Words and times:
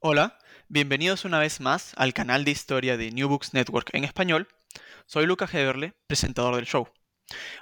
Hola. 0.00 0.38
Bienvenidos 0.68 1.24
una 1.24 1.38
vez 1.38 1.58
más 1.58 1.94
al 1.96 2.12
canal 2.12 2.44
de 2.44 2.50
historia 2.50 2.98
de 2.98 3.10
New 3.12 3.28
Books 3.28 3.54
Network 3.54 3.88
en 3.94 4.04
español. 4.04 4.46
Soy 5.06 5.24
Lucas 5.24 5.54
Heberle, 5.54 5.94
presentador 6.06 6.54
del 6.54 6.66
show. 6.66 6.86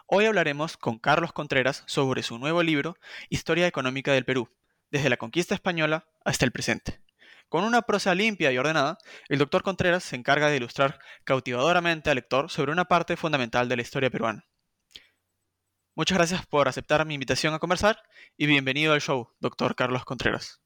Hoy 0.08 0.26
hablaremos 0.26 0.76
con 0.76 0.98
Carlos 0.98 1.32
Contreras 1.32 1.84
sobre 1.86 2.24
su 2.24 2.36
nuevo 2.38 2.64
libro, 2.64 2.96
Historia 3.30 3.68
Económica 3.68 4.12
del 4.12 4.24
Perú, 4.24 4.50
desde 4.90 5.10
la 5.10 5.16
conquista 5.16 5.54
española 5.54 6.08
hasta 6.24 6.44
el 6.44 6.50
presente. 6.50 7.00
Con 7.48 7.62
una 7.62 7.82
prosa 7.82 8.16
limpia 8.16 8.50
y 8.50 8.58
ordenada, 8.58 8.98
el 9.28 9.38
doctor 9.38 9.62
Contreras 9.62 10.02
se 10.02 10.16
encarga 10.16 10.48
de 10.48 10.56
ilustrar 10.56 10.98
cautivadoramente 11.22 12.10
al 12.10 12.16
lector 12.16 12.50
sobre 12.50 12.72
una 12.72 12.86
parte 12.86 13.16
fundamental 13.16 13.68
de 13.68 13.76
la 13.76 13.82
historia 13.82 14.10
peruana. 14.10 14.44
Muchas 15.94 16.18
gracias 16.18 16.44
por 16.46 16.66
aceptar 16.66 17.06
mi 17.06 17.14
invitación 17.14 17.54
a 17.54 17.60
conversar 17.60 18.02
y 18.36 18.46
bienvenido 18.46 18.92
al 18.92 19.00
show, 19.00 19.30
doctor 19.38 19.76
Carlos 19.76 20.04
Contreras. 20.04 20.63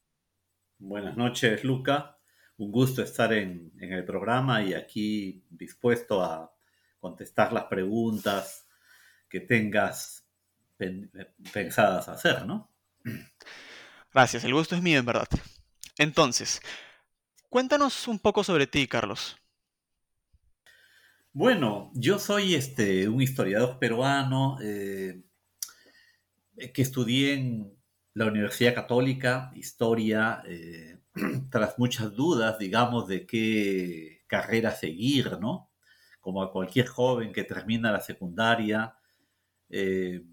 Buenas 0.78 1.16
noches, 1.16 1.64
Luca 1.64 2.18
un 2.58 2.72
gusto 2.72 3.02
estar 3.02 3.32
en, 3.32 3.72
el 3.78 4.04
programa 4.04 4.62
y 4.62 4.74
aquí 4.74 5.44
dispuesto 5.48 6.22
a 6.22 6.52
contestar 6.98 7.52
las 7.52 7.64
preguntas 7.64 8.66
que 9.28 9.40
tengas 9.40 10.24
pensadas 11.52 12.08
hacer, 12.08 12.44
¿no? 12.46 12.70
Gracias, 14.12 14.44
el 14.44 14.54
gusto 14.54 14.74
es 14.74 14.82
mío, 14.82 14.98
en 14.98 15.06
verdad. 15.06 15.28
Entonces, 15.98 16.60
cuéntanos 17.48 18.08
un 18.08 18.18
poco 18.18 18.42
sobre 18.42 18.66
ti, 18.66 18.86
Carlos. 18.88 19.36
Bueno, 21.32 21.92
yo 21.94 22.18
soy 22.18 22.54
este, 22.54 23.08
un 23.08 23.22
historiador 23.22 23.78
peruano 23.78 24.58
eh, 24.60 25.22
que 26.74 26.82
estudié 26.82 27.34
en 27.34 27.77
la 28.18 28.26
Universidad 28.26 28.74
Católica, 28.74 29.52
historia, 29.54 30.42
eh, 30.46 30.98
tras 31.50 31.78
muchas 31.78 32.14
dudas, 32.14 32.58
digamos, 32.58 33.06
de 33.06 33.26
qué 33.26 34.24
carrera 34.26 34.72
seguir, 34.72 35.38
¿no? 35.40 35.70
Como 36.20 36.42
a 36.42 36.50
cualquier 36.50 36.86
joven 36.86 37.32
que 37.32 37.44
termina 37.44 37.92
la 37.92 38.00
secundaria. 38.00 38.96
Eh, 39.70 40.24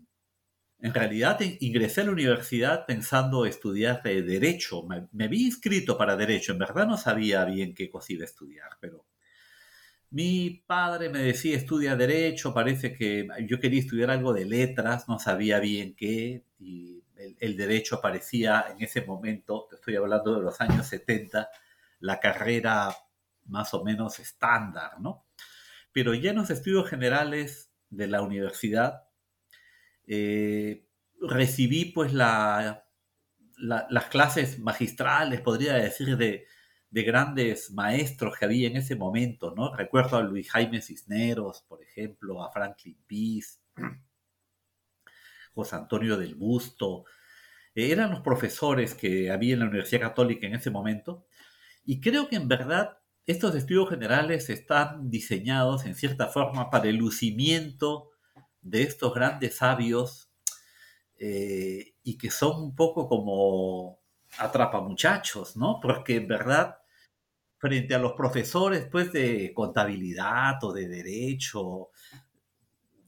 en 0.79 0.93
realidad 0.93 1.39
ingresé 1.59 2.01
a 2.01 2.05
la 2.05 2.11
universidad 2.11 2.85
pensando 2.85 3.45
estudiar 3.45 4.01
Derecho. 4.03 4.83
Me, 4.83 5.07
me, 5.11 5.25
había 5.25 5.45
inscrito 5.45 5.97
para 5.97 6.15
Derecho. 6.15 6.53
En 6.53 6.59
verdad 6.59 6.87
no 6.87 6.97
sabía 6.97 7.45
bien 7.45 7.73
qué 7.75 7.89
cosa 7.89 8.13
iba 8.13 8.25
estudiar, 8.25 8.71
pero 8.81 9.05
mi 10.09 10.63
padre 10.65 11.09
me 11.09 11.19
decía 11.19 11.55
estudia 11.55 11.95
Derecho. 11.95 12.53
Parece 12.53 12.93
que 12.93 13.27
yo 13.47 13.59
quería 13.59 13.79
estudiar 13.79 14.09
algo 14.11 14.33
de 14.33 14.45
letras, 14.45 15.07
no 15.07 15.19
sabía 15.19 15.59
bien 15.59 15.95
qué. 15.95 16.43
El, 17.17 17.57
derecho 17.57 18.01
parecía 18.01 18.65
en 18.69 18.83
ese 18.83 19.01
momento, 19.01 19.67
estoy 19.71 19.95
hablando 19.95 20.35
de 20.35 20.41
los 20.41 20.59
años 20.61 20.87
70, 20.87 21.49
la 21.99 22.19
carrera 22.19 22.95
más 23.45 23.73
o 23.73 23.83
menos 23.83 24.19
estándar, 24.19 24.99
¿no? 24.99 25.25
Pero 25.91 26.13
ya 26.13 26.31
en 26.31 26.37
los 26.37 26.49
estudios 26.49 26.89
generales 26.89 27.71
de 27.89 28.07
la 28.07 28.21
universidad 28.21 29.03
eh, 30.07 30.87
recibí 31.21 31.85
pues 31.85 32.13
las 32.13 32.83
clases 34.09 34.59
magistrales, 34.59 35.41
podría 35.41 35.75
decir, 35.75 36.17
de, 36.17 36.45
de, 36.89 37.03
grandes 37.03 37.71
maestros 37.71 38.37
que 38.37 38.45
había 38.45 38.67
en 38.67 38.77
ese 38.77 38.95
momento, 38.95 39.53
¿no? 39.55 39.73
Recuerdo 39.75 40.17
a 40.17 40.23
Luis 40.23 40.51
Jaime 40.51 40.81
Cisneros, 40.81 41.63
por 41.67 41.81
ejemplo, 41.81 42.43
a 42.43 42.51
Franklin 42.51 42.97
Peace, 43.07 43.59
José 45.55 45.77
Antonio 45.77 46.17
del 46.17 46.35
Busto, 46.35 47.05
eran 47.73 48.11
los 48.11 48.21
profesores 48.21 48.93
que 48.93 49.31
había 49.31 49.53
en 49.53 49.61
la 49.61 49.65
Universidad 49.65 50.01
Católica 50.01 50.45
en 50.45 50.55
ese 50.55 50.69
momento, 50.69 51.25
y 51.85 51.99
creo 52.01 52.27
que 52.27 52.35
en 52.35 52.47
verdad 52.47 52.99
estos 53.25 53.55
estudios 53.55 53.89
generales 53.89 54.49
están 54.49 55.09
diseñados 55.09 55.85
en 55.85 55.95
cierta 55.95 56.27
forma 56.27 56.69
para 56.69 56.89
el 56.89 56.97
lucimiento 56.97 58.11
de 58.61 58.83
estos 58.83 59.13
grandes 59.13 59.57
sabios 59.57 60.31
eh, 61.17 61.95
y 62.03 62.17
que 62.17 62.29
son 62.29 62.61
un 62.61 62.75
poco 62.75 63.07
como 63.07 63.99
atrapamuchachos, 64.37 65.55
¿no? 65.55 65.79
Porque 65.81 66.17
en 66.17 66.27
verdad, 66.27 66.77
frente 67.57 67.95
a 67.95 67.99
los 67.99 68.13
profesores 68.13 68.87
pues, 68.91 69.11
de 69.11 69.53
contabilidad 69.53 70.63
o 70.63 70.73
de 70.73 70.87
derecho 70.87 71.89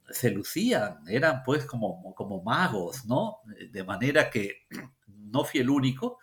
se 0.10 0.32
lucían, 0.32 1.00
eran 1.08 1.44
pues 1.44 1.66
como, 1.66 2.14
como 2.16 2.42
magos, 2.44 3.06
¿no? 3.06 3.40
De 3.72 3.84
manera 3.84 4.30
que 4.30 4.68
no 5.08 5.44
fui 5.44 5.60
el 5.60 5.70
único 5.70 6.20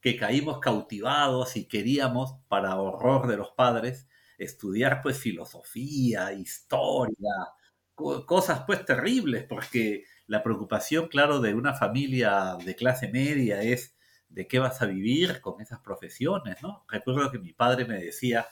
que 0.00 0.16
caímos 0.16 0.60
cautivados 0.60 1.56
y 1.56 1.66
queríamos, 1.66 2.36
para 2.48 2.76
horror 2.76 3.26
de 3.26 3.36
los 3.36 3.50
padres, 3.52 4.06
estudiar 4.38 5.00
pues 5.02 5.18
filosofía, 5.18 6.32
historia, 6.32 7.32
cosas 7.94 8.62
pues 8.66 8.84
terribles, 8.84 9.44
porque 9.44 10.04
la 10.26 10.42
preocupación, 10.42 11.08
claro, 11.08 11.40
de 11.40 11.54
una 11.54 11.74
familia 11.74 12.56
de 12.64 12.76
clase 12.76 13.08
media 13.08 13.62
es 13.62 13.96
de 14.28 14.46
qué 14.46 14.58
vas 14.58 14.82
a 14.82 14.86
vivir 14.86 15.40
con 15.40 15.60
esas 15.60 15.80
profesiones, 15.80 16.62
¿no? 16.62 16.84
Recuerdo 16.88 17.30
que 17.30 17.38
mi 17.38 17.52
padre 17.52 17.84
me 17.86 17.98
decía, 17.98 18.46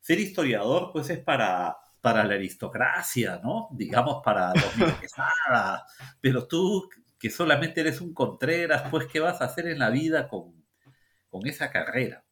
ser 0.00 0.20
historiador 0.20 0.90
pues 0.92 1.10
es 1.10 1.18
para 1.18 1.76
para 2.06 2.22
la 2.22 2.34
aristocracia, 2.34 3.40
¿no? 3.42 3.66
Digamos 3.72 4.22
para 4.24 4.54
los 4.54 4.64
Quesada, 5.00 5.84
pero 6.20 6.46
tú 6.46 6.88
que 7.18 7.30
solamente 7.30 7.80
eres 7.80 8.00
un 8.00 8.14
Contreras, 8.14 8.84
pues 8.92 9.06
¿qué 9.06 9.18
vas 9.18 9.40
a 9.40 9.46
hacer 9.46 9.66
en 9.66 9.80
la 9.80 9.90
vida 9.90 10.28
con, 10.28 10.54
esa 11.44 11.72
carrera? 11.72 12.24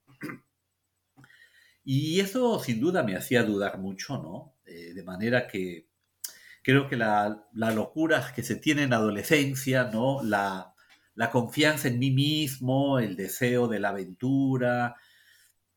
Y 1.83 2.21
eso 2.21 2.61
sin 2.61 2.79
duda 2.79 3.03
me 3.03 3.17
hacía 3.17 3.43
dudar 3.43 3.79
mucho, 3.79 4.17
¿no? 4.19 4.55
Eh, 4.65 4.95
de 4.95 5.03
manera 5.03 5.49
que 5.49 5.89
creo 6.63 6.89
que 6.89 6.95
la, 6.95 7.49
locura 7.53 8.33
que 8.33 8.45
se 8.45 8.55
tiene 8.55 8.85
en 8.85 8.91
la 8.91 8.97
adolescencia, 8.99 9.91
¿no? 9.93 10.23
La, 10.23 10.73
la 11.17 11.31
confianza 11.31 11.89
en 11.89 11.99
mí 11.99 12.13
mismo, 12.13 13.01
el 13.01 13.17
deseo 13.17 13.67
de 13.67 13.81
la 13.81 13.89
aventura, 13.89 14.95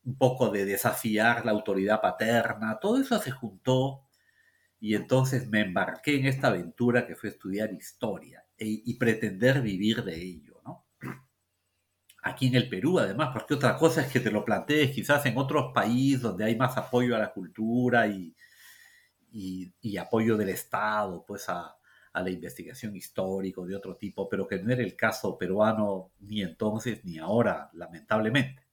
un 0.08 0.16
poco 0.16 0.48
de 0.50 0.64
desafiar 0.64 1.44
la 1.44 1.52
autoridad 1.52 2.00
paterna, 2.00 2.78
todo 2.80 2.98
eso 3.00 3.18
se 3.18 3.30
juntó 3.30 4.06
y 4.80 4.94
entonces 4.94 5.48
me 5.48 5.60
embarqué 5.60 6.18
en 6.18 6.26
esta 6.26 6.48
aventura 6.48 7.06
que 7.06 7.14
fue 7.14 7.28
estudiar 7.28 7.72
historia 7.74 8.44
e, 8.56 8.66
y 8.84 8.94
pretender 8.94 9.60
vivir 9.60 10.02
de 10.04 10.16
ello. 10.16 10.62
¿no? 10.64 10.86
aquí 12.22 12.46
en 12.46 12.54
el 12.54 12.68
Perú, 12.68 12.98
además, 12.98 13.30
porque 13.32 13.54
otra 13.54 13.76
cosa 13.76 14.02
es 14.02 14.12
que 14.12 14.20
te 14.20 14.30
lo 14.30 14.44
plantees 14.44 14.92
quizás 14.92 15.24
en 15.26 15.36
otros 15.36 15.72
países 15.74 16.22
donde 16.22 16.44
hay 16.44 16.56
más 16.56 16.76
apoyo 16.76 17.14
a 17.14 17.18
la 17.18 17.32
cultura 17.32 18.06
y, 18.06 18.34
apoyo 19.98 20.36
del 20.36 20.48
Estado, 20.50 21.24
pues 21.26 21.48
a, 21.48 21.74
la 22.14 22.30
investigación 22.30 22.96
histórica 22.96 23.62
de 23.62 23.76
otro 23.76 23.94
tipo, 23.96 24.28
pero 24.28 24.48
que 24.48 24.58
no 24.58 24.72
era 24.72 24.82
el 24.82 24.96
caso 24.96 25.38
peruano 25.38 26.10
ni 26.20 26.42
entonces 26.42 27.04
ni 27.04 27.18
ahora, 27.18 27.70
lamentablemente. 27.74 28.67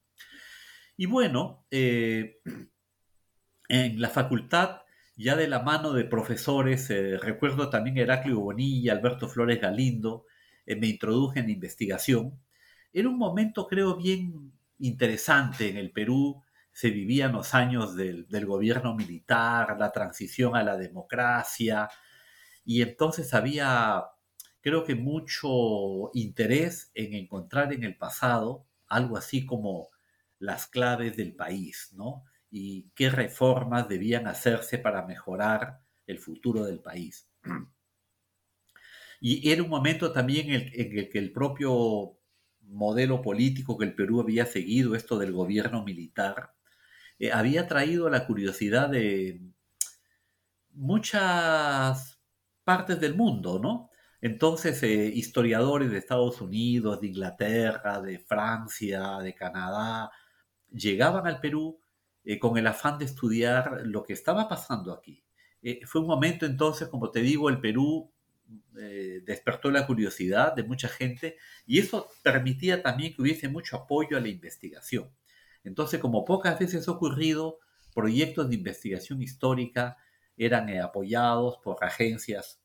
Y 0.96 1.06
bueno, 1.06 1.66
eh, 1.70 2.40
en 3.68 4.00
la 4.00 4.08
facultad, 4.08 4.80
ya 5.16 5.36
de 5.36 5.48
la 5.48 5.60
mano 5.60 5.92
de 5.92 6.04
profesores, 6.04 6.90
eh, 6.90 7.18
recuerdo 7.18 7.70
también 7.70 7.98
Heraclio 7.98 8.40
Bonilla, 8.40 8.92
Alberto 8.92 9.28
Flores 9.28 9.60
Galindo, 9.60 10.26
eh, 10.66 10.76
me 10.76 10.88
introduje 10.88 11.40
en 11.40 11.50
investigación. 11.50 12.40
Era 12.92 13.08
un 13.08 13.18
momento, 13.18 13.66
creo, 13.66 13.96
bien 13.96 14.52
interesante 14.78 15.68
en 15.70 15.76
el 15.76 15.92
Perú. 15.92 16.42
Se 16.72 16.90
vivían 16.90 17.32
los 17.32 17.54
años 17.54 17.96
del, 17.96 18.26
gobierno 18.46 18.94
militar, 18.94 19.76
la 19.78 19.92
transición 19.92 20.56
a 20.56 20.62
la 20.62 20.76
democracia, 20.76 21.88
y 22.64 22.82
entonces 22.82 23.34
había, 23.34 24.04
creo 24.60 24.84
que, 24.84 24.94
mucho 24.94 26.10
interés 26.14 26.90
en 26.94 27.14
encontrar 27.14 27.72
en 27.72 27.84
el 27.84 27.96
pasado 27.96 28.66
algo 28.88 29.16
así 29.16 29.46
como 29.46 29.90
las 30.38 30.66
claves 30.66 31.16
del 31.16 31.34
país, 31.34 31.90
¿no? 31.92 32.24
Y 32.50 32.90
qué 32.94 33.10
reformas 33.10 33.88
debían 33.88 34.26
hacerse 34.26 34.78
para 34.78 35.06
mejorar 35.06 35.80
el 36.06 36.18
futuro 36.18 36.64
del 36.64 36.80
país. 36.80 37.28
Y 39.20 39.50
era 39.50 39.62
un 39.62 39.70
momento 39.70 40.12
también 40.12 40.50
en 40.50 40.98
el 40.98 41.08
que 41.08 41.18
el 41.18 41.32
propio 41.32 42.18
modelo 42.60 43.22
político 43.22 43.78
que 43.78 43.86
el 43.86 43.94
Perú 43.94 44.20
había 44.20 44.46
seguido, 44.46 44.94
esto 44.94 45.18
del 45.18 45.32
gobierno 45.32 45.84
militar, 45.84 46.54
eh, 47.18 47.32
había 47.32 47.66
traído 47.66 48.10
la 48.10 48.26
curiosidad 48.26 48.88
de 48.90 49.40
muchas 50.72 52.20
partes 52.64 53.00
del 53.00 53.14
mundo, 53.14 53.58
¿no? 53.58 53.90
Entonces, 54.20 54.82
eh, 54.82 55.10
historiadores 55.14 55.90
de 55.90 55.98
Estados 55.98 56.40
Unidos, 56.40 57.00
de 57.00 57.08
Inglaterra, 57.08 58.00
de 58.00 58.18
Francia, 58.18 59.18
de 59.18 59.34
Canadá, 59.34 60.10
llegaban 60.70 61.26
al 61.26 61.40
Perú 61.40 61.80
eh, 62.24 62.38
con 62.38 62.56
el 62.58 62.66
afán 62.66 62.98
de 62.98 63.04
estudiar 63.04 63.82
lo 63.84 64.02
que 64.02 64.12
estaba 64.12 64.48
pasando 64.48 64.92
aquí. 64.92 65.22
fue 65.84 66.00
un 66.00 66.06
momento 66.06 66.46
entonces, 66.46 66.88
como 66.88 67.10
te 67.10 67.20
digo, 67.20 67.48
el 67.48 67.60
Perú 67.60 68.10
eh, 68.78 69.22
despertó 69.24 69.70
la 69.70 69.86
curiosidad 69.86 70.54
de 70.54 70.62
mucha 70.62 70.88
gente 70.88 71.36
y 71.66 71.80
eso 71.80 72.10
permitía 72.22 72.82
también 72.82 73.14
que 73.14 73.22
hubiese 73.22 73.48
mucho 73.48 73.76
apoyo 73.76 74.16
a 74.16 74.20
la 74.20 74.28
investigación. 74.28 75.10
Entonces, 75.64 75.98
como 75.98 76.24
pocas 76.24 76.58
veces 76.58 76.86
ha 76.86 76.92
ocurrido, 76.92 77.58
proyectos 77.94 78.48
de 78.48 78.54
investigación 78.56 79.22
histórica 79.22 79.96
eran 80.36 80.68
eh, 80.68 80.80
apoyados 80.80 81.58
por 81.58 81.82
agencias, 81.82 82.60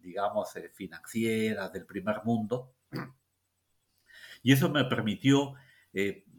digamos, 0.00 0.54
eh, 0.56 0.70
financieras 0.72 1.72
del 1.72 1.86
primer 1.86 2.22
mundo. 2.24 2.72
Y 4.42 4.52
eso 4.52 4.68
me 4.68 4.84
permitió 4.84 5.54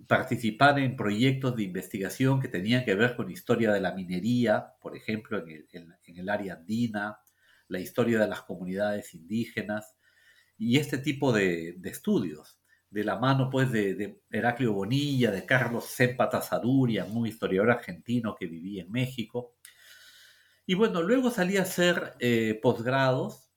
participar 0.08 0.80
en 0.80 0.96
proyectos 0.96 1.56
de 1.56 1.64
investigación 1.64 2.40
que 2.40 2.48
tenían 2.48 2.86
que 2.86 2.96
ver 2.96 3.16
con 3.16 3.32
historia 3.32 3.72
de 3.72 3.82
la 3.82 3.94
minería, 3.94 4.74
por 4.82 4.96
ejemplo, 4.96 5.44
en 5.48 5.98
el 6.06 6.30
área 6.30 6.56
andina, 6.56 7.20
la 7.68 7.80
historia 7.80 8.20
de 8.20 8.28
las 8.28 8.42
comunidades 8.42 9.14
indígenas 9.14 9.96
y 10.58 10.78
este 10.78 10.98
tipo 10.98 11.32
de, 11.32 11.80
estudios, 11.84 12.60
de 12.90 13.04
la 13.04 13.18
mano 13.18 13.50
pues 13.50 13.72
de, 13.72 14.22
Heraclio 14.30 14.74
Bonilla, 14.74 15.32
de 15.32 15.46
Carlos 15.46 15.86
Sempata 15.86 16.42
Zaduria, 16.42 17.06
un 17.06 17.28
historiador 17.28 17.72
argentino 17.72 18.36
que 18.36 18.48
vivía 18.48 18.84
en 18.84 18.92
México. 18.92 19.56
Y 20.66 20.74
bueno, 20.74 21.02
luego 21.02 21.30
salí 21.30 21.58
a 21.58 21.62
hacer 21.62 22.16
eh, 22.20 22.60
posgrados. 22.62 23.50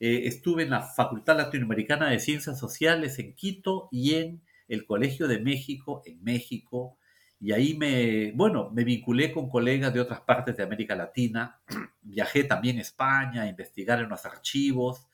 Eh, 0.00 0.22
estuve 0.26 0.62
en 0.62 0.70
la 0.70 0.82
Facultad 0.82 1.36
Latinoamericana 1.36 2.10
de 2.10 2.18
Ciencias 2.18 2.58
Sociales 2.58 3.18
en 3.18 3.34
Quito 3.34 3.88
y 3.90 4.14
en 4.14 4.42
el 4.72 4.86
Colegio 4.86 5.28
de 5.28 5.38
México 5.38 6.02
en 6.06 6.22
México. 6.22 6.98
Y 7.38 7.52
ahí 7.52 7.74
me, 7.76 8.32
bueno, 8.32 8.70
me 8.70 8.84
vinculé 8.84 9.32
con 9.32 9.48
colegas 9.48 9.92
de 9.92 10.00
otras 10.00 10.22
partes 10.22 10.56
de 10.56 10.62
América 10.62 10.94
Latina. 10.94 11.60
Viajé 12.00 12.44
también 12.44 12.78
a 12.78 12.82
España 12.82 13.42
a 13.42 13.48
investigar 13.48 14.00
en 14.00 14.08
los 14.08 14.24
archivos. 14.24 15.06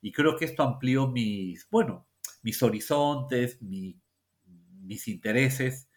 Y 0.00 0.12
creo 0.12 0.36
que 0.36 0.46
esto 0.46 0.62
amplió 0.62 1.08
mis, 1.08 1.68
bueno, 1.70 2.08
mis 2.42 2.62
horizontes, 2.62 3.60
mis 3.60 5.08
intereses. 5.08 5.90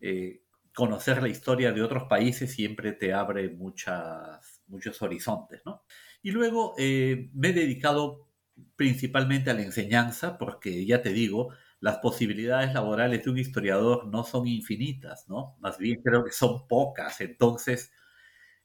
Eh, 0.00 0.42
conocer 0.74 1.22
la 1.22 1.28
historia 1.28 1.72
de 1.72 1.82
otros 1.82 2.04
países 2.04 2.52
siempre 2.52 2.92
te 2.92 3.14
abre 3.14 3.48
muchas, 3.48 4.62
muchos 4.66 5.00
horizontes, 5.00 5.62
¿no? 5.64 5.84
Y 6.20 6.32
luego 6.32 6.74
eh, 6.76 7.30
me 7.32 7.48
he 7.48 7.52
dedicado 7.54 8.28
principalmente 8.74 9.50
a 9.50 9.54
la 9.54 9.62
enseñanza, 9.62 10.36
porque 10.36 10.84
ya 10.84 11.00
te 11.00 11.14
digo, 11.14 11.54
las 11.80 11.98
posibilidades 11.98 12.72
laborales 12.72 13.24
de 13.24 13.30
un 13.30 13.38
historiador 13.38 14.06
no 14.06 14.24
son 14.24 14.46
infinitas, 14.46 15.28
¿no? 15.28 15.56
Más 15.60 15.78
bien 15.78 16.00
creo 16.02 16.24
que 16.24 16.32
son 16.32 16.66
pocas. 16.66 17.20
Entonces, 17.20 17.92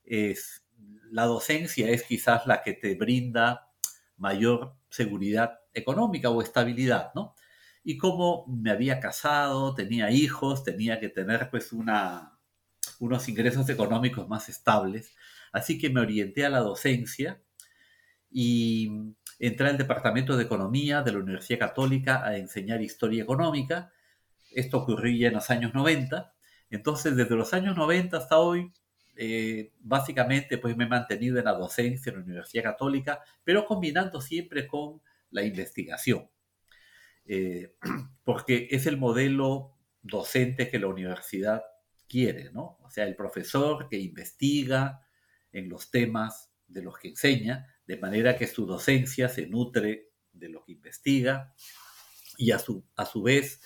es, 0.04 0.66
la 1.12 1.26
docencia 1.26 1.90
es 1.90 2.04
quizás 2.04 2.48
la 2.48 2.64
que 2.64 2.74
te 2.74 2.96
brinda 2.96 3.70
mayor 4.18 4.76
seguridad 4.90 5.60
económica 5.74 6.30
o 6.30 6.42
estabilidad, 6.42 7.12
¿no? 7.16 7.36
Y 7.84 7.98
como 7.98 8.46
me 8.48 8.72
había 8.72 9.00
casado, 9.00 9.74
tenía 9.74 10.12
hijos, 10.12 10.64
tenía 10.64 11.00
que 11.00 11.10
tener 11.10 11.50
pues 11.50 11.74
una, 11.74 12.38
unos 13.00 13.28
ingresos 13.28 13.68
económicos 13.70 14.28
más 14.28 14.50
estables, 14.50 15.16
así 15.52 15.78
que 15.80 15.90
me 15.90 16.02
orienté 16.02 16.46
a 16.46 16.50
la 16.50 16.60
docencia 16.60 17.42
y 18.30 19.14
entré 19.42 19.70
al 19.70 19.78
Departamento 19.78 20.38
de 20.38 20.44
Economía 20.44 21.02
de 21.02 21.14
la 21.14 21.18
Universidad 21.18 21.58
Católica 21.58 22.24
a 22.24 22.38
enseñar 22.38 22.80
historia 22.82 23.24
económica. 23.24 23.92
Esto 24.52 24.78
ocurría 24.78 25.30
en 25.30 25.34
los 25.34 25.50
años 25.50 25.74
90. 25.74 26.32
Entonces, 26.70 27.16
desde 27.16 27.36
los 27.36 27.52
años 27.54 27.76
90 27.76 28.18
hasta 28.18 28.38
hoy, 28.38 28.72
eh, 29.18 29.74
básicamente 29.80 30.60
pues 30.60 30.78
me 30.78 30.84
he 30.84 30.88
mantenido 30.88 31.40
en 31.40 31.46
la 31.46 31.54
docencia 31.54 32.12
en 32.12 32.20
la 32.20 32.24
Universidad 32.24 32.64
Católica, 32.64 33.20
pero 33.44 33.66
combinando 33.66 34.22
siempre 34.22 34.68
con 34.68 35.02
la 35.32 35.42
investigación. 35.42 36.30
Eh, 37.26 37.74
porque 38.24 38.68
es 38.70 38.86
el 38.86 38.98
modelo 38.98 39.76
docente 40.04 40.70
que 40.70 40.78
la 40.78 40.88
universidad 40.88 41.64
quiere, 42.08 42.52
¿no? 42.52 42.78
O 42.84 42.92
sea, 42.92 43.06
el 43.06 43.16
profesor 43.16 43.90
que 43.90 43.98
investiga 43.98 45.02
en 45.52 45.68
los 45.68 45.90
temas 45.90 46.52
de 46.68 46.84
los 46.84 47.00
que 47.00 47.10
enseña, 47.10 47.66
de 47.92 47.98
manera 47.98 48.38
que 48.38 48.48
su 48.48 48.66
docencia 48.66 49.28
se 49.28 49.48
nutre 49.48 50.12
de 50.32 50.48
lo 50.48 50.64
que 50.64 50.72
investiga 50.72 51.54
y 52.38 52.52
a 52.52 52.58
su, 52.58 52.86
a 52.96 53.06
su 53.06 53.22
vez, 53.22 53.60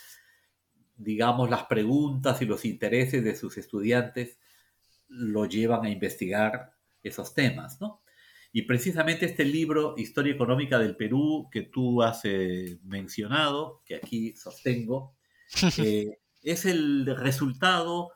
digamos, 0.98 1.52
las 1.52 1.66
preguntas 1.66 2.42
y 2.42 2.46
los 2.46 2.66
intereses 2.66 3.24
de 3.24 3.36
sus 3.36 3.60
estudiantes 3.60 4.40
lo 5.10 5.46
llevan 5.46 5.86
a 5.86 5.92
investigar 5.92 6.74
esos 7.04 7.36
temas, 7.36 7.80
¿no? 7.80 8.02
Y 8.52 8.64
precisamente 8.64 9.28
este 9.28 9.46
libro, 9.46 9.94
Historia 9.96 10.34
Económica 10.34 10.80
del 10.80 10.96
Perú, 10.96 11.48
que 11.52 11.62
tú 11.62 12.02
has 12.02 12.22
eh, 12.24 12.80
mencionado, 12.82 13.84
que 13.86 13.96
aquí 13.96 14.36
sostengo, 14.36 15.16
eh, 15.78 16.18
es 16.42 16.66
el 16.66 17.16
resultado 17.16 18.12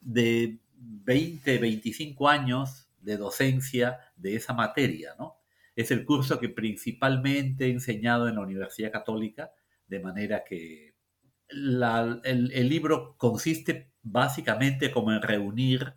de 0.00 0.58
20, 0.72 1.58
25 1.58 2.28
años 2.30 2.88
de 2.98 3.18
docencia 3.18 3.98
de 4.16 4.36
esa 4.36 4.54
materia, 4.54 5.14
¿no? 5.18 5.39
Es 5.80 5.90
el 5.90 6.04
curso 6.04 6.38
que 6.38 6.50
principalmente 6.50 7.66
he 7.66 7.70
enseñado 7.70 8.28
en 8.28 8.34
la 8.34 8.42
Universidad 8.42 8.92
Católica, 8.92 9.50
de 9.86 10.00
manera 10.00 10.44
que 10.44 10.94
el, 11.48 12.68
libro 12.68 13.16
consiste 13.16 13.92
básicamente 14.02 14.90
como 14.90 15.12
en 15.12 15.22
reunir, 15.22 15.94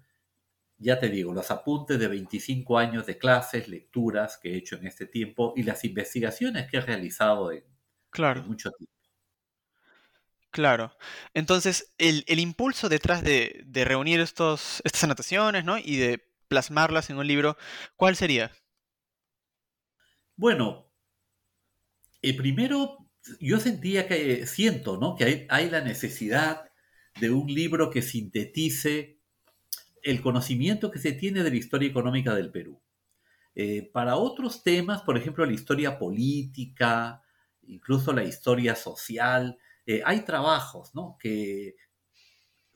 ya 0.78 1.00
te 1.00 1.10
digo, 1.10 1.34
los 1.34 1.52
apuntes 1.52 2.00
de 2.00 2.08
25 2.08 2.78
años 2.78 3.06
de 3.06 3.18
clases, 3.18 3.68
lecturas 3.68 4.38
que 4.42 4.54
he 4.54 4.58
hecho 4.58 4.78
en 4.78 4.88
este 4.88 5.06
tiempo 5.06 5.54
y 5.56 5.64
las 5.64 5.84
investigaciones 5.84 6.70
que 6.72 6.78
he 6.78 6.82
realizado 6.82 7.52
en, 7.52 7.66
claro. 8.10 8.44
mucho 8.44 8.72
tiempo. 8.72 8.94
Claro. 10.50 10.96
Entonces, 11.34 11.94
el, 11.98 12.40
impulso 12.40 12.88
detrás 12.88 13.22
de, 13.24 13.66
reunir 13.74 14.22
estos, 14.22 14.82
estas 14.86 15.04
anotaciones 15.04 15.66
¿no? 15.66 15.78
y 15.78 15.98
de 15.98 16.26
plasmarlas 16.48 17.10
en 17.10 17.18
un 17.18 17.28
libro, 17.28 17.58
¿cuál 17.98 18.16
sería? 18.16 18.52
Bueno, 20.44 20.92
eh, 22.22 22.36
primero 22.36 23.10
yo 23.40 23.62
sentía 23.62 24.10
que, 24.10 24.46
siento, 24.46 24.98
¿no? 24.98 25.16
Que 25.16 25.48
hay, 25.50 25.70
la 25.70 25.80
necesidad 25.80 26.70
de 27.22 27.32
un 27.32 27.48
libro 27.48 27.90
que 27.90 28.02
sintetice 28.02 29.22
el 30.02 30.22
conocimiento 30.22 30.92
que 30.92 31.00
se 31.00 31.14
tiene 31.14 31.44
de 31.44 31.50
la 31.50 31.56
historia 31.56 31.88
económica 31.88 32.36
del 32.36 32.52
Perú. 32.52 32.82
Eh, 33.56 33.90
para 33.94 34.18
otros 34.18 34.64
temas, 34.64 35.02
por 35.04 35.18
ejemplo, 35.18 35.46
la 35.46 35.54
historia 35.54 35.98
política, 35.98 37.22
incluso 37.62 38.12
la 38.12 38.26
historia 38.26 38.76
social, 38.76 39.58
eh, 39.86 40.02
hay 40.06 40.26
trabajos 40.26 40.94
¿no? 40.94 41.16
que 41.22 41.78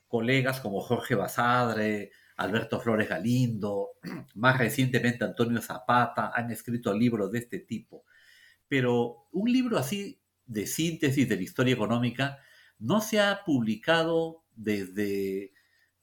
colegas 0.07 0.61
como 0.61 0.79
Jorge 0.79 1.15
Basadre, 1.15 2.11
Alberto 2.37 2.79
Flores 2.79 3.09
Galindo, 3.09 3.91
más 4.35 4.57
recientemente 4.57 5.25
Antonio 5.25 5.61
Zapata, 5.61 6.31
han 6.33 6.51
escrito 6.51 6.93
libros 6.93 7.31
de 7.31 7.39
este 7.39 7.59
tipo. 7.59 8.05
Pero 8.67 9.27
un 9.31 9.51
libro 9.51 9.77
así 9.77 10.21
de 10.45 10.65
síntesis 10.65 11.27
de 11.27 11.35
la 11.35 11.41
historia 11.41 11.73
económica 11.73 12.39
no 12.79 13.01
se 13.01 13.19
ha 13.19 13.43
publicado 13.45 14.43
desde 14.55 15.51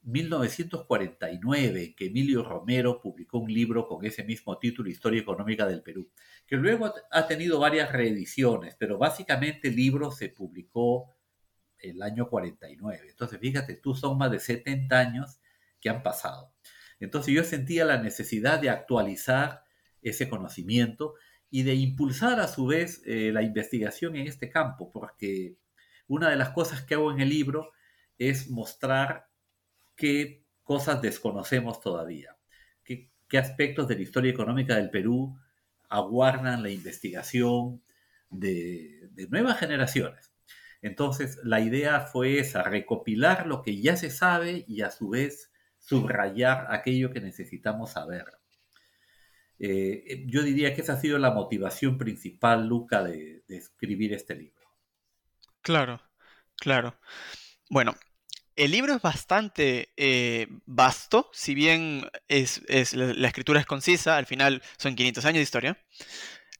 1949, 0.02 1.94
que 1.96 2.06
Emilio 2.06 2.42
Romero 2.42 3.00
publicó 3.00 3.38
un 3.38 3.52
libro 3.52 3.86
con 3.86 4.04
ese 4.04 4.22
mismo 4.24 4.58
título, 4.58 4.90
Historia 4.90 5.20
Económica 5.20 5.66
del 5.66 5.82
Perú, 5.82 6.10
que 6.46 6.56
luego 6.56 6.92
ha 7.10 7.26
tenido 7.26 7.58
varias 7.58 7.90
reediciones, 7.90 8.76
pero 8.78 8.98
básicamente 8.98 9.68
el 9.68 9.76
libro 9.76 10.10
se 10.10 10.28
publicó 10.28 11.14
el 11.78 12.02
año 12.02 12.28
49. 12.28 13.06
Entonces, 13.08 13.38
fíjate, 13.40 13.74
tú 13.76 13.94
son 13.94 14.18
más 14.18 14.30
de 14.30 14.40
70 14.40 14.98
años 14.98 15.38
que 15.84 15.90
han 15.90 16.02
pasado. 16.02 16.50
Entonces 16.98 17.34
yo 17.34 17.44
sentía 17.44 17.84
la 17.84 17.98
necesidad 17.98 18.58
de 18.58 18.70
actualizar 18.70 19.64
ese 20.00 20.30
conocimiento 20.30 21.14
y 21.50 21.62
de 21.62 21.74
impulsar 21.74 22.40
a 22.40 22.48
su 22.48 22.66
vez 22.66 23.02
eh, 23.04 23.30
la 23.32 23.42
investigación 23.42 24.16
en 24.16 24.26
este 24.26 24.48
campo, 24.48 24.90
porque 24.90 25.58
una 26.08 26.30
de 26.30 26.36
las 26.36 26.50
cosas 26.50 26.82
que 26.82 26.94
hago 26.94 27.12
en 27.12 27.20
el 27.20 27.28
libro 27.28 27.70
es 28.16 28.48
mostrar 28.48 29.28
qué 29.94 30.46
cosas 30.62 31.02
desconocemos 31.02 31.80
todavía, 31.80 32.34
qué, 32.82 33.10
aspectos 33.38 33.88
de 33.88 33.96
la 33.96 34.02
historia 34.02 34.30
económica 34.30 34.76
del 34.76 34.90
Perú 34.90 35.36
aguardan 35.88 36.62
la 36.62 36.70
investigación 36.70 37.82
de, 38.30 39.10
nuevas 39.28 39.58
generaciones. 39.58 40.32
Entonces, 40.80 41.40
la 41.42 41.60
idea 41.60 42.00
fue 42.00 42.38
esa, 42.38 42.62
recopilar 42.62 43.48
lo 43.48 43.60
que 43.60 43.82
ya 43.82 43.96
se 43.96 44.10
sabe 44.10 44.64
y 44.68 44.82
a 44.82 44.90
su 44.90 45.08
vez 45.08 45.50
subrayar 45.86 46.66
aquello 46.70 47.12
que 47.12 47.20
necesitamos 47.20 47.92
saber. 47.92 48.24
Eh, 49.58 50.24
yo 50.26 50.42
diría 50.42 50.74
que 50.74 50.80
esa 50.80 50.94
ha 50.94 51.00
sido 51.00 51.18
la 51.18 51.30
motivación 51.30 51.96
principal, 51.98 52.66
Luca, 52.66 53.02
de 53.02 53.42
escribir 53.48 54.12
este 54.12 54.34
libro. 54.34 54.68
Claro, 55.62 56.00
claro. 56.56 56.98
Bueno, 57.70 57.94
el 58.56 58.70
libro 58.70 58.94
es 58.94 59.02
bastante 59.02 59.92
eh, 59.96 60.46
vasto, 60.64 61.28
si 61.32 61.54
bien 61.54 62.08
la, 62.28 63.28
escritura 63.28 63.58
es 63.58 63.66
concisa, 63.66 64.16
al 64.16 64.26
final 64.26 64.62
son 64.76 64.94
500 64.94 65.24
años 65.24 65.38
de 65.38 65.42
historia, 65.42 65.84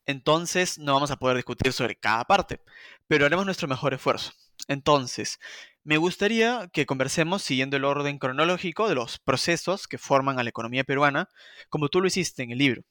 entonces 0.05 0.79
no 0.79 0.95
vamos 0.95 1.13
a 1.13 1.17
poder 1.17 1.37
discutir 1.37 1.73
sobre 1.73 1.95
cada 1.95 2.25
parte, 2.25 2.61
pero 3.07 3.27
haremos 3.27 3.45
nuestro 3.45 3.69
mejor 3.69 3.95
esfuerzo. 3.95 4.33
Entonces, 4.67 5.39
me 5.85 5.99
gustaría 5.99 6.69
que 6.73 6.87
conversemos 6.87 7.43
siguiendo 7.43 7.77
el 7.77 7.85
orden 7.85 8.19
cronológico 8.19 8.89
de 8.89 8.95
los 8.95 9.19
procesos 9.19 9.87
que 9.87 9.99
forman 9.99 10.39
a 10.39 10.43
la 10.43 10.49
economía 10.49 10.83
peruana, 10.83 11.29
como 11.69 11.89
tú 11.91 12.01
lo 12.01 12.07
hiciste 12.07 12.43
en 12.43 12.51
el 12.51 12.59
libro. 12.59 12.83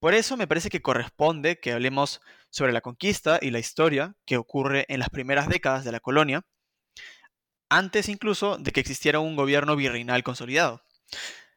Por 0.00 0.14
eso 0.14 0.36
me 0.36 0.46
parece 0.46 0.70
que 0.70 0.80
corresponde 0.80 1.60
que 1.60 1.72
hablemos 1.72 2.20
sobre 2.50 2.72
la 2.72 2.80
conquista 2.80 3.38
y 3.42 3.50
la 3.50 3.58
historia 3.58 4.14
que 4.24 4.38
ocurre 4.38 4.86
en 4.88 5.00
las 5.00 5.10
primeras 5.10 5.48
décadas 5.48 5.84
de 5.84 5.92
la 5.92 6.00
colonia, 6.00 6.46
antes 7.68 8.08
incluso 8.08 8.56
de 8.56 8.72
que 8.72 8.80
existiera 8.80 9.20
un 9.20 9.36
gobierno 9.36 9.76
virreinal 9.76 10.22
consolidado. 10.22 10.82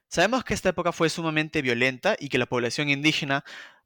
Sabemos 0.10 0.44
que 0.44 0.54
esta 0.54 0.70
época 0.70 0.92
fue 0.92 1.10
sumamente 1.10 1.62
violenta 1.62 2.18
y 2.20 2.28
que 2.28 2.38
la 2.38 2.48
población 2.48 2.90
indígena 2.90 3.46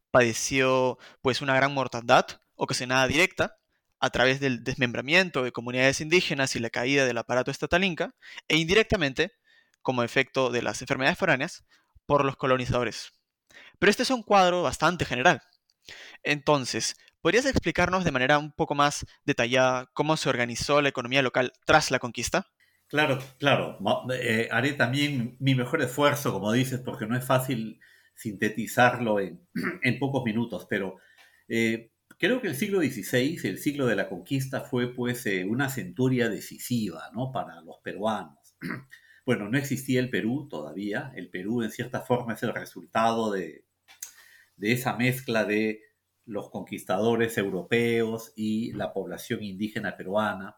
padeció 0.10 0.98
pues 1.22 1.42
una 1.42 1.54
gran 1.54 1.72
mortandad 1.74 2.26
ocasionada 2.56 3.08
directa 3.08 3.58
a 4.00 4.10
través 4.10 4.40
del 4.40 4.64
desmembramiento 4.64 5.44
de 5.44 5.52
comunidades 5.52 6.02
indígenas 6.02 6.56
y 6.56 6.60
la 6.60 6.70
caída 6.70 7.06
del 7.06 7.18
aparato 7.18 7.52
estatal 7.52 7.84
inca 7.84 8.14
e 8.48 8.58
indirectamente 8.58 9.32
como 9.82 10.04
efecto 10.04 10.50
de 10.50 10.62
las 10.62 10.82
enfermedades 10.82 11.18
foráneas 11.18 11.66
por 12.06 12.26
los 12.26 12.36
colonizadores. 12.36 13.14
Pero 13.80 13.90
este 13.90 14.04
es 14.04 14.10
un 14.10 14.24
cuadro 14.24 14.64
bastante 14.64 15.06
general. 15.06 15.42
Entonces, 16.24 16.96
¿podrías 17.22 17.46
explicarnos 17.46 18.04
de 18.04 18.12
manera 18.12 18.38
un 18.38 18.52
poco 18.52 18.76
más 18.76 19.06
detallada 19.24 19.90
cómo 19.94 20.18
se 20.18 20.30
organizó 20.30 20.82
la 20.82 20.90
economía 20.90 21.22
local 21.22 21.54
tras 21.66 21.92
la 21.92 22.00
conquista? 22.00 22.48
Claro, 22.88 23.20
claro. 23.40 23.80
Eh, 24.14 24.48
haré 24.52 24.74
también 24.74 25.36
mi 25.40 25.56
mejor 25.56 25.82
esfuerzo, 25.82 26.32
como 26.32 26.52
dices, 26.52 26.82
porque 26.84 27.08
no 27.08 27.18
es 27.18 27.26
fácil 27.26 27.80
sintetizarlo 28.16 29.20
en, 29.20 29.48
pocos 30.00 30.24
minutos, 30.24 30.68
pero 30.70 30.98
eh, 31.48 31.92
creo 32.20 32.42
que 32.42 32.48
el 32.48 32.56
siglo 32.56 32.80
XVI, 32.80 33.40
el 33.44 33.58
siglo 33.58 33.86
de 33.86 33.96
la 33.96 34.10
conquista, 34.10 34.62
fue 34.62 34.94
pues 34.94 35.26
eh, 35.26 35.46
una 35.46 35.70
centuria 35.70 36.30
decisiva 36.30 37.10
¿no? 37.14 37.32
para 37.32 37.62
los 37.62 37.78
peruanos. 37.84 38.56
Bueno, 39.26 39.50
no 39.50 39.58
existía 39.58 40.00
el 40.02 40.12
Perú 40.12 40.48
todavía. 40.48 41.12
El 41.16 41.32
Perú 41.32 41.64
en 41.64 41.72
cierta 41.72 42.02
forma 42.02 42.34
es 42.34 42.44
el 42.44 42.54
resultado 42.54 43.32
de, 43.32 43.66
de 44.56 44.72
esa 44.72 44.96
mezcla 44.96 45.46
de 45.46 45.82
los 46.26 46.50
conquistadores 46.50 47.38
europeos 47.38 48.34
y 48.36 48.72
la 48.74 48.94
población 48.94 49.44
indígena 49.44 49.96
peruana. 49.98 50.58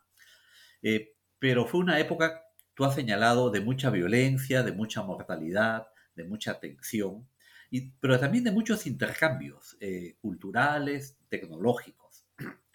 Eh, 0.81 1.15
pero 1.39 1.65
fue 1.65 1.79
una 1.79 1.99
época, 1.99 2.43
tú 2.73 2.85
has 2.85 2.95
señalado, 2.95 3.49
de 3.51 3.61
mucha 3.61 3.89
violencia, 3.89 4.63
de 4.63 4.71
mucha 4.71 5.03
mortalidad, 5.03 5.87
de 6.15 6.23
mucha 6.23 6.59
tensión, 6.59 7.27
y, 7.69 7.91
pero 7.99 8.19
también 8.19 8.43
de 8.43 8.51
muchos 8.51 8.87
intercambios 8.87 9.77
eh, 9.79 10.15
culturales, 10.21 11.16
tecnológicos. 11.29 12.25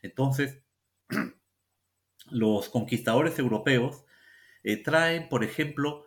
Entonces, 0.03 0.63
los 2.31 2.69
conquistadores 2.69 3.39
europeos 3.39 4.05
eh, 4.63 4.83
traen, 4.83 5.29
por 5.29 5.45
ejemplo, 5.45 6.07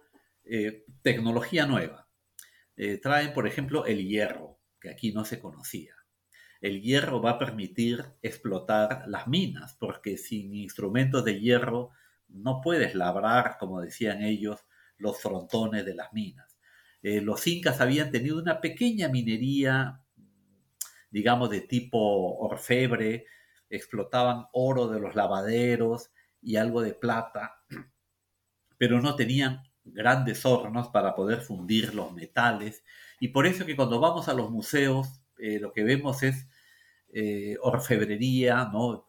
tecnología 1.01 1.65
nueva. 1.65 2.07
traen, 3.01 3.33
por 3.33 3.47
ejemplo, 3.47 3.85
el 3.87 4.07
hierro, 4.07 4.59
que 4.79 4.91
aquí 4.91 5.11
no 5.11 5.25
se 5.25 5.39
conocía 5.39 5.95
el 6.65 6.81
hierro 6.81 7.21
va 7.21 7.31
a 7.31 7.39
permitir 7.39 8.03
explotar 8.23 9.03
las 9.07 9.27
minas, 9.27 9.75
porque 9.79 10.17
sin 10.17 10.55
instrumentos 10.55 11.23
de 11.23 11.39
hierro 11.39 11.91
no 12.27 12.61
puedes 12.61 12.95
labrar, 12.95 13.57
como 13.59 13.81
decían 13.81 14.23
ellos, 14.23 14.65
los 14.97 15.21
frontones 15.21 15.85
de 15.85 15.93
las 15.93 16.11
minas. 16.11 16.57
Eh, 17.03 17.21
los 17.21 17.45
incas 17.45 17.81
habían 17.81 18.09
tenido 18.09 18.39
una 18.39 18.61
pequeña 18.61 19.09
minería, 19.09 20.01
digamos, 21.15 21.49
de 21.49 21.61
tipo 21.61 22.35
orfebre, 22.39 23.25
explotaban 23.69 24.47
oro 24.51 24.89
de 24.89 24.99
los 24.99 25.15
lavaderos 25.15 26.11
y 26.41 26.57
algo 26.57 26.81
de 26.81 26.93
plata, 26.93 27.63
pero 28.77 29.01
no 29.01 29.15
tenían 29.15 29.63
grandes 29.85 30.45
hornos 30.45 30.89
para 30.89 31.15
poder 31.15 31.39
fundir 31.39 31.95
los 31.95 32.11
metales. 32.11 32.83
Y 33.21 33.29
por 33.29 33.47
eso 33.47 33.65
que 33.65 33.77
cuando 33.77 34.01
vamos 34.01 34.27
a 34.27 34.33
los 34.33 34.51
museos, 34.51 35.21
eh, 35.37 35.57
lo 35.61 35.71
que 35.71 35.85
vemos 35.85 36.21
es 36.21 36.49
eh, 37.13 37.55
orfebrería, 37.61 38.69
¿no? 38.73 39.07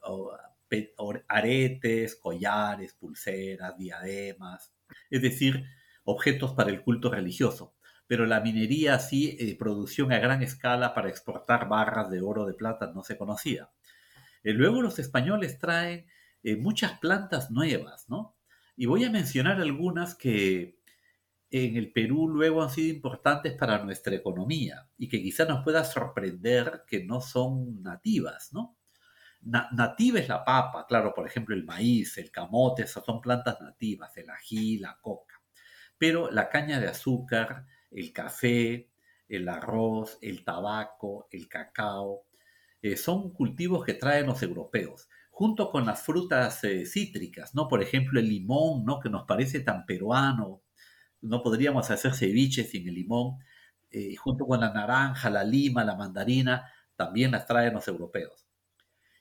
aretes, 1.27 2.15
collares, 2.15 2.95
pulseras, 2.95 3.77
diademas, 3.77 4.73
es 5.11 5.23
decir, 5.23 5.65
objetos 6.05 6.53
para 6.53 6.71
el 6.71 6.83
culto 6.83 7.11
religioso. 7.11 7.76
Pero 8.07 8.27
la 8.27 8.41
minería 8.41 8.99
sí, 8.99 9.37
eh, 9.41 9.57
producción 9.59 10.13
a 10.13 10.19
gran 10.19 10.43
escala 10.43 10.95
para 10.95 11.09
exportar 11.09 11.69
barras 11.69 12.11
de 12.11 12.21
oro 12.21 12.47
de 12.47 12.55
plata 12.55 12.93
no 12.95 13.03
se 13.03 13.17
conocía. 13.17 13.71
Eh, 14.43 14.53
luego 14.53 14.83
los 14.83 14.99
españoles 14.99 15.59
traen 15.59 16.07
muchas 16.61 17.01
plantas 17.01 17.51
nuevas, 17.51 18.09
¿no? 18.09 18.37
Y 18.77 18.87
voy 18.87 19.03
a 19.03 19.11
mencionar 19.11 19.61
algunas 19.61 20.15
que 20.15 20.79
en 21.51 21.77
el 21.77 21.93
Perú 21.93 22.29
luego 22.29 22.63
han 22.63 22.71
sido 22.71 22.95
importantes 22.95 23.55
para 23.55 23.83
nuestra 23.85 24.15
economía 24.15 24.89
y 24.99 25.09
que 25.09 25.23
quizá 25.23 25.45
nos 25.45 25.63
pueda 25.63 25.85
sorprender 25.85 26.85
que 26.87 27.05
no 27.05 27.21
son 27.21 27.83
nativas, 27.83 28.53
¿no? 28.53 28.77
nativa 29.43 30.19
es 30.19 30.29
la 30.29 30.45
papa, 30.45 30.87
claro, 30.89 31.15
por 31.15 31.25
ejemplo 31.25 31.55
el 31.55 31.65
maíz, 31.65 32.19
el 32.19 32.33
camote, 32.33 32.83
esas 32.83 33.05
son 33.05 33.21
plantas 33.21 33.61
nativas, 33.61 34.17
el 34.17 34.29
ají, 34.29 34.79
la 34.79 34.99
coca. 35.01 35.41
Pero 35.97 36.31
la 36.33 36.49
caña 36.49 36.81
de 36.81 36.89
azúcar, 36.89 37.65
el 37.91 38.13
café, 38.13 38.91
el 39.29 39.49
arroz, 39.49 40.19
el 40.23 40.45
tabaco, 40.45 41.29
el 41.31 41.49
cacao, 41.49 42.25
eh, 42.83 42.97
son 42.97 43.33
cultivos 43.33 43.85
que 43.85 43.95
traen 43.95 44.27
los 44.27 44.43
europeos, 44.43 45.09
junto 45.31 45.71
con 45.71 45.87
las 45.87 46.03
frutas 46.03 46.63
eh, 46.65 46.87
cítricas, 46.87 47.55
¿no? 47.55 47.69
Por 47.69 47.83
ejemplo, 47.83 48.21
el 48.21 48.29
limón, 48.29 48.85
¿no? 48.85 49.01
Que 49.01 49.11
nos 49.11 49.25
parece 49.25 49.61
tan 49.61 49.87
peruano, 49.87 50.63
no 51.21 51.43
podríamos 51.43 51.91
hacer 51.91 52.15
ceviche 52.15 52.65
sin 52.65 52.89
el 52.89 52.95
limón, 52.95 53.39
eh, 53.91 54.17
junto 54.17 54.47
con 54.47 54.61
la 54.61 54.73
naranja, 54.73 55.31
la 55.31 55.45
lima, 55.45 55.85
la 55.85 55.97
mandarina, 55.97 56.71
también 56.97 57.31
las 57.31 57.47
traen 57.47 57.75
los 57.75 57.89
europeos. 57.89 58.47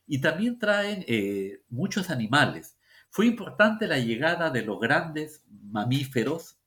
Y 0.07 0.21
también 0.21 0.59
traen 0.59 1.03
eh, 1.07 1.61
muchos 1.69 2.09
animales. 2.09 2.77
Fue 3.09 3.25
importante 3.25 3.87
la 3.87 3.99
llegada 3.99 4.49
de 4.49 4.61
los 4.63 4.79
grandes 4.79 5.43
mamíferos 5.49 6.57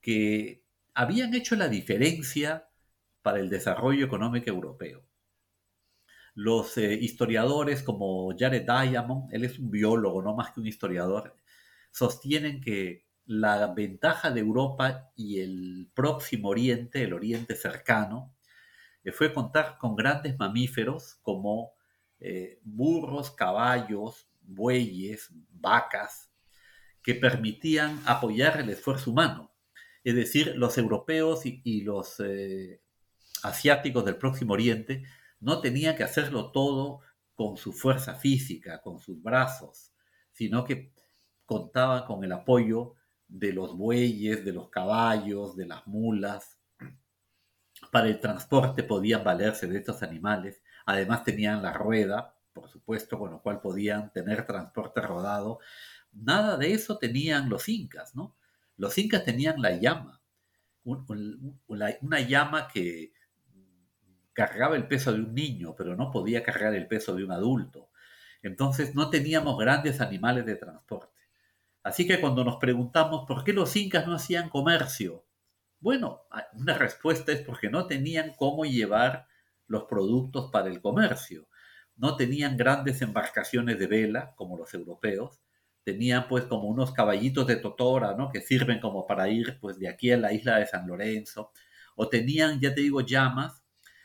que 0.00 0.62
habían 0.94 1.34
hecho 1.34 1.56
la 1.56 1.68
diferencia 1.68 2.68
para 3.22 3.38
el 3.40 3.50
desarrollo 3.50 4.04
económico 4.04 4.50
europeo. 4.50 5.04
Los 6.34 6.78
eh, 6.78 6.94
historiadores 6.94 7.82
como 7.82 8.34
Jared 8.38 8.64
Diamond, 8.64 9.32
él 9.32 9.44
es 9.44 9.58
un 9.58 9.70
biólogo, 9.70 10.22
no 10.22 10.34
más 10.34 10.52
que 10.52 10.60
un 10.60 10.66
historiador, 10.66 11.36
sostienen 11.90 12.60
que 12.60 13.06
la 13.26 13.72
ventaja 13.74 14.30
de 14.30 14.40
Europa 14.40 15.10
y 15.16 15.40
el 15.40 15.90
próximo 15.94 16.48
Oriente, 16.48 17.02
el 17.02 17.12
Oriente 17.12 17.54
cercano, 17.54 18.34
eh, 19.04 19.12
fue 19.12 19.32
contar 19.32 19.78
con 19.78 19.96
grandes 19.96 20.38
mamíferos 20.38 21.16
como 21.22 21.74
eh, 22.18 22.60
burros, 22.64 23.30
caballos, 23.30 24.28
bueyes, 24.42 25.28
vacas, 25.50 26.30
que 27.02 27.14
permitían 27.14 28.00
apoyar 28.04 28.60
el 28.60 28.70
esfuerzo 28.70 29.10
humano. 29.10 29.49
Es 30.02 30.14
decir, 30.14 30.54
los 30.56 30.78
europeos 30.78 31.42
y, 31.44 31.82
los 31.82 32.20
eh, 32.20 32.80
asiáticos 33.42 34.04
del 34.04 34.16
Próximo 34.16 34.54
Oriente 34.54 35.04
no 35.40 35.60
tenían 35.60 35.96
que 35.96 36.04
hacerlo 36.04 36.52
todo 36.52 37.00
con 37.34 37.56
su 37.56 37.72
fuerza 37.72 38.14
física, 38.14 38.80
con 38.80 38.98
sus 38.98 39.22
brazos, 39.22 39.92
sino 40.30 40.64
que 40.64 40.92
contaban 41.44 42.04
con 42.04 42.22
el 42.24 42.32
apoyo 42.32 42.94
de 43.28 43.52
los 43.52 43.76
bueyes, 43.76 44.44
de 44.44 44.52
los 44.52 44.68
caballos, 44.70 45.56
de 45.56 45.66
las 45.66 45.86
mulas. 45.86 46.58
Para 47.90 48.08
el 48.08 48.20
transporte 48.20 48.82
podían 48.82 49.24
valerse 49.24 49.66
de 49.66 49.78
estos 49.78 50.02
animales. 50.02 50.62
Además 50.86 51.24
tenían 51.24 51.62
la 51.62 51.72
rueda, 51.72 52.36
por 52.52 52.68
supuesto, 52.68 53.18
con 53.18 53.30
lo 53.30 53.42
cual 53.42 53.60
podían 53.60 54.12
tener 54.12 54.46
transporte 54.46 55.00
rodado. 55.00 55.60
Nada 56.12 56.56
de 56.56 56.72
eso 56.72 56.98
tenían 56.98 57.48
los 57.48 57.68
incas, 57.68 58.14
¿no? 58.14 58.36
Los 58.80 58.96
incas 58.96 59.24
tenían 59.24 59.60
la 59.60 59.72
llama, 59.72 60.22
una 60.84 62.20
llama 62.20 62.66
que 62.66 63.12
cargaba 64.32 64.74
el 64.74 64.88
peso 64.88 65.12
de 65.12 65.20
un 65.20 65.34
niño, 65.34 65.74
pero 65.76 65.94
no 65.96 66.10
podía 66.10 66.42
cargar 66.42 66.74
el 66.74 66.88
peso 66.88 67.14
de 67.14 67.22
un 67.22 67.30
adulto. 67.30 67.90
Entonces 68.40 68.94
no 68.94 69.10
teníamos 69.10 69.58
grandes 69.58 70.00
animales 70.00 70.46
de 70.46 70.56
transporte. 70.56 71.20
Así 71.82 72.06
que 72.06 72.22
cuando 72.22 72.42
nos 72.42 72.56
preguntamos 72.56 73.26
por 73.28 73.44
qué 73.44 73.52
los 73.52 73.76
incas 73.76 74.06
no 74.06 74.14
hacían 74.14 74.48
comercio, 74.48 75.26
bueno, 75.78 76.22
una 76.54 76.72
respuesta 76.78 77.32
es 77.32 77.42
porque 77.42 77.68
no 77.68 77.86
tenían 77.86 78.32
cómo 78.34 78.64
llevar 78.64 79.26
los 79.66 79.84
productos 79.84 80.50
para 80.50 80.70
el 80.70 80.80
comercio. 80.80 81.48
No 81.96 82.16
tenían 82.16 82.56
grandes 82.56 83.02
embarcaciones 83.02 83.78
de 83.78 83.86
vela 83.88 84.32
como 84.36 84.56
los 84.56 84.72
europeos. 84.72 85.42
Tenían 85.84 86.28
pues 86.28 86.44
como 86.44 86.68
unos 86.68 86.92
caballitos 86.92 87.46
de 87.46 87.56
totora, 87.56 88.14
¿no? 88.14 88.30
Que 88.30 88.40
sirven 88.40 88.80
como 88.80 89.06
para 89.06 89.28
ir 89.28 89.58
pues 89.60 89.78
de 89.78 89.88
aquí 89.88 90.12
a 90.12 90.18
la 90.18 90.32
isla 90.32 90.58
de 90.58 90.66
San 90.66 90.86
Lorenzo. 90.86 91.52
O 91.96 92.08
tenían, 92.08 92.60
ya 92.60 92.74
te 92.74 92.82
digo, 92.82 93.00
llamas 93.00 93.62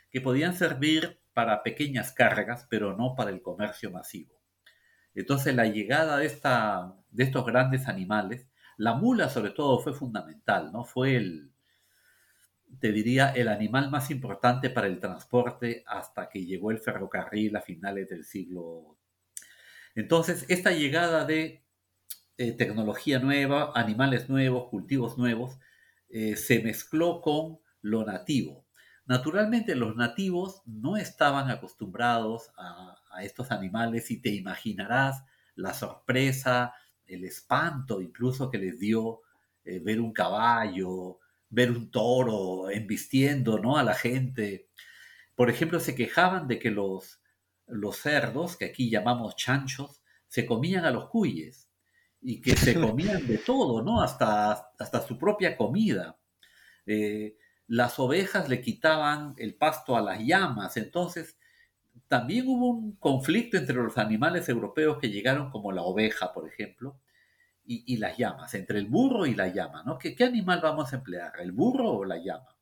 que 0.10 0.22
podían 0.22 0.56
servir 0.56 1.20
para 1.34 1.64
pequeñas 1.64 2.14
cargas, 2.14 2.66
pero 2.70 2.96
no 2.96 3.16
para 3.16 3.32
el 3.32 3.42
comercio 3.42 3.92
masivo. 3.92 4.42
Entonces 5.14 5.56
la 5.56 5.66
llegada 5.66 6.18
de, 6.18 6.26
esta, 6.26 6.96
de 7.12 7.24
estos 7.24 7.46
grandes 7.46 7.88
animales, 7.88 8.48
la 8.78 8.94
mula 8.94 9.30
sobre 9.30 9.52
todo 9.52 9.80
fue 9.80 9.94
fundamental, 9.94 10.72
¿no? 10.72 10.84
Fue 10.86 11.16
el, 11.16 11.52
te 12.80 12.92
diría, 12.92 13.32
el 13.32 13.48
animal 13.48 13.90
más 13.90 14.12
importante 14.12 14.70
para 14.70 14.88
el 14.88 15.00
transporte 15.00 15.84
hasta 15.88 16.30
que 16.30 16.46
llegó 16.46 16.72
el 16.72 16.80
ferrocarril 16.80 17.56
a 17.56 17.62
finales 17.62 18.10
del 18.10 18.26
siglo. 18.26 18.98
Entonces, 19.96 20.46
esta 20.50 20.72
llegada 20.72 21.26
de 21.26 21.65
eh, 22.38 22.52
tecnología 22.52 23.20
nueva, 23.20 23.72
animales 23.76 24.28
nuevos, 24.28 24.70
cultivos 24.70 25.18
nuevos, 25.18 25.58
eh, 26.10 26.36
se 26.36 26.62
mezcló 26.62 27.22
con 27.22 27.60
lo 27.82 28.06
nativo. 28.06 28.66
Naturalmente 29.06 29.74
los 29.76 29.96
nativos 29.96 30.62
no 30.66 30.98
estaban 30.98 31.50
acostumbrados 31.50 32.52
a, 32.58 32.98
estos 33.22 33.52
animales 33.52 34.12
y 34.12 34.22
te 34.22 34.30
imaginarás 34.30 35.24
la 35.56 35.74
sorpresa, 35.74 36.74
el 37.06 37.24
espanto 37.24 38.02
incluso 38.02 38.52
que 38.52 38.58
les 38.58 38.78
dio 38.78 39.22
eh, 39.64 39.80
ver 39.80 40.02
un 40.02 40.12
caballo, 40.12 41.20
ver 41.50 41.72
un 41.72 41.90
toro 41.90 42.70
embistiendo 42.70 43.60
¿no? 43.60 43.78
a 43.78 43.84
la 43.84 43.94
gente. 43.94 44.68
Por 45.36 45.50
ejemplo, 45.50 45.80
se 45.80 45.96
quejaban 45.96 46.50
de 46.50 46.60
que 46.60 46.72
los, 46.72 47.22
los 47.68 47.96
cerdos, 47.96 48.58
que 48.58 48.66
aquí 48.66 48.90
llamamos 48.90 49.38
chanchos, 49.38 50.02
se 50.28 50.46
comían 50.46 50.84
a 50.84 50.92
los 50.92 51.10
cuyes 51.10 51.65
y 52.28 52.42
que 52.42 52.58
se 52.58 52.80
comían 52.80 53.28
de 53.28 53.38
todo, 53.38 53.84
¿no? 53.84 54.02
Hasta, 54.02 54.52
hasta 54.80 55.02
su 55.02 55.16
propia 55.18 55.56
comida. 55.56 56.18
Eh, 56.88 57.38
las 57.68 58.00
ovejas 58.00 58.50
le 58.50 58.62
quitaban 58.62 59.36
el 59.38 59.54
pasto 59.54 59.96
a 59.96 60.02
las 60.02 60.20
llamas, 60.20 60.76
entonces 60.78 61.38
también 62.08 62.48
hubo 62.48 62.70
un 62.70 62.96
conflicto 62.96 63.58
entre 63.58 63.76
los 63.76 63.98
animales 64.00 64.50
europeos 64.50 64.98
que 65.00 65.10
llegaron 65.10 65.52
como 65.52 65.72
la 65.72 65.84
oveja, 65.84 66.34
por 66.34 66.48
ejemplo, 66.48 67.00
y, 67.68 67.98
las 67.98 68.16
llamas, 68.18 68.54
entre 68.54 68.78
el 68.78 68.86
burro 68.86 69.26
y 69.26 69.34
la 69.34 69.48
llama, 69.48 69.82
¿no? 69.84 69.98
¿Qué, 69.98 70.16
animal 70.24 70.60
vamos 70.62 70.94
a 70.94 70.98
emplear, 70.98 71.34
el 71.40 71.52
burro 71.52 71.92
o 71.92 72.06
la 72.06 72.18
llama? 72.18 72.56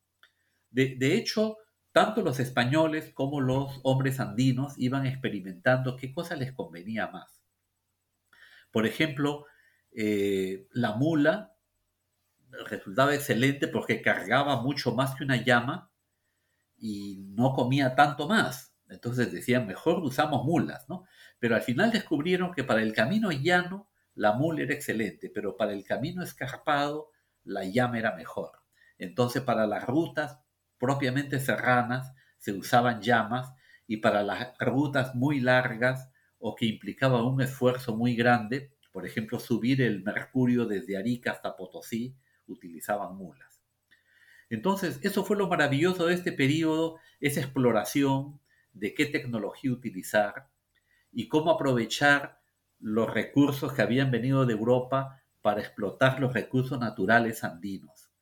De, 0.70 1.14
hecho, 1.14 1.58
tanto 1.92 2.22
los 2.22 2.40
españoles 2.40 3.12
como 3.12 3.42
los 3.42 3.80
hombres 3.82 4.18
andinos 4.18 4.74
iban 4.78 5.06
experimentando 5.06 5.96
qué 5.96 6.12
cosa 6.12 6.36
les 6.36 6.52
convenía 6.52 7.08
más. 7.08 7.42
Por 8.72 8.86
ejemplo, 8.86 9.44
eh, 9.94 10.66
la 10.72 10.96
mula 10.96 11.54
resultaba 12.66 13.14
excelente 13.14 13.68
porque 13.68 14.02
cargaba 14.02 14.60
mucho 14.62 14.94
más 14.94 15.14
que 15.14 15.24
una 15.24 15.36
llama 15.36 15.90
y 16.76 17.24
no 17.28 17.52
comía 17.52 17.94
tanto 17.94 18.28
más. 18.28 18.74
Entonces 18.88 19.32
decían, 19.32 19.66
mejor 19.66 20.00
usamos 20.00 20.44
mulas, 20.44 20.88
¿no? 20.88 21.04
Pero 21.38 21.56
al 21.56 21.62
final 21.62 21.90
descubrieron 21.90 22.52
que 22.52 22.64
para 22.64 22.82
el 22.82 22.92
camino 22.92 23.32
llano 23.32 23.88
la 24.14 24.32
mula 24.32 24.62
era 24.62 24.74
excelente, 24.74 25.30
pero 25.30 25.56
para 25.56 25.72
el 25.72 25.84
camino 25.84 26.22
escarpado 26.22 27.10
la 27.44 27.64
llama 27.64 27.98
era 27.98 28.14
mejor. 28.14 28.62
Entonces 28.98 29.42
para 29.42 29.66
las 29.66 29.86
rutas 29.86 30.38
propiamente 30.78 31.40
serranas 31.40 32.12
se 32.38 32.52
usaban 32.52 33.00
llamas 33.00 33.52
y 33.86 33.98
para 33.98 34.22
las 34.22 34.56
rutas 34.58 35.14
muy 35.14 35.40
largas 35.40 36.10
o 36.38 36.54
que 36.54 36.66
implicaban 36.66 37.22
un 37.22 37.40
esfuerzo 37.40 37.96
muy 37.96 38.14
grande, 38.14 38.73
por 38.94 39.04
ejemplo 39.04 39.40
subir 39.40 39.82
el 39.82 40.04
Mercurio 40.04 40.66
desde 40.66 40.96
Arica 40.96 41.32
hasta 41.32 41.56
Potosí, 41.56 42.14
utilizaban 42.46 43.16
mulas. 43.16 43.60
Entonces, 44.48 45.00
eso 45.02 45.24
fue 45.24 45.36
lo 45.36 45.48
maravilloso 45.48 46.06
de 46.06 46.14
este 46.14 46.30
periodo, 46.30 47.00
esa 47.18 47.40
exploración 47.40 48.38
de 48.72 48.94
qué 48.94 49.06
tecnología 49.06 49.72
utilizar 49.72 50.48
y 51.10 51.26
cómo 51.26 51.50
aprovechar 51.50 52.40
los 52.78 53.12
recursos 53.12 53.72
que 53.72 53.82
habían 53.82 54.12
venido 54.12 54.46
de 54.46 54.52
Europa 54.52 55.20
para 55.42 55.60
explotar 55.60 56.20
los 56.20 56.32
recursos 56.32 56.78
naturales 56.78 57.42
andinos. 57.42 58.12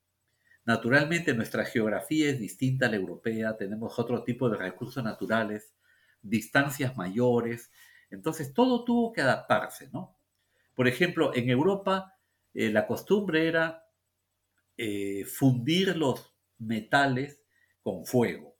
Naturalmente 0.65 1.35
nuestra 1.35 1.67
geografía 1.67 2.31
es 2.31 2.41
distinta 2.41 2.87
a 2.87 2.89
la 2.89 2.97
europea, 2.97 3.59
tenemos 3.59 3.99
otro 3.99 4.25
tipo 4.25 4.49
de 4.49 4.57
recursos 4.57 5.05
naturales, 5.05 5.75
distancias 6.23 6.97
mayores, 6.97 7.71
entonces 8.09 8.55
todo 8.55 8.85
tuvo 8.85 9.13
que 9.13 9.21
adaptarse, 9.21 9.91
¿no? 9.93 10.17
Por 10.75 10.89
ejemplo, 10.89 11.35
en 11.35 11.51
Europa 11.51 12.19
eh, 12.55 12.71
la 12.71 12.87
costumbre 12.87 13.49
era 13.49 13.85
eh, 14.77 15.25
fundir 15.25 15.97
los 15.97 16.35
metales 16.59 17.43
con 17.83 18.07
fuego. 18.07 18.57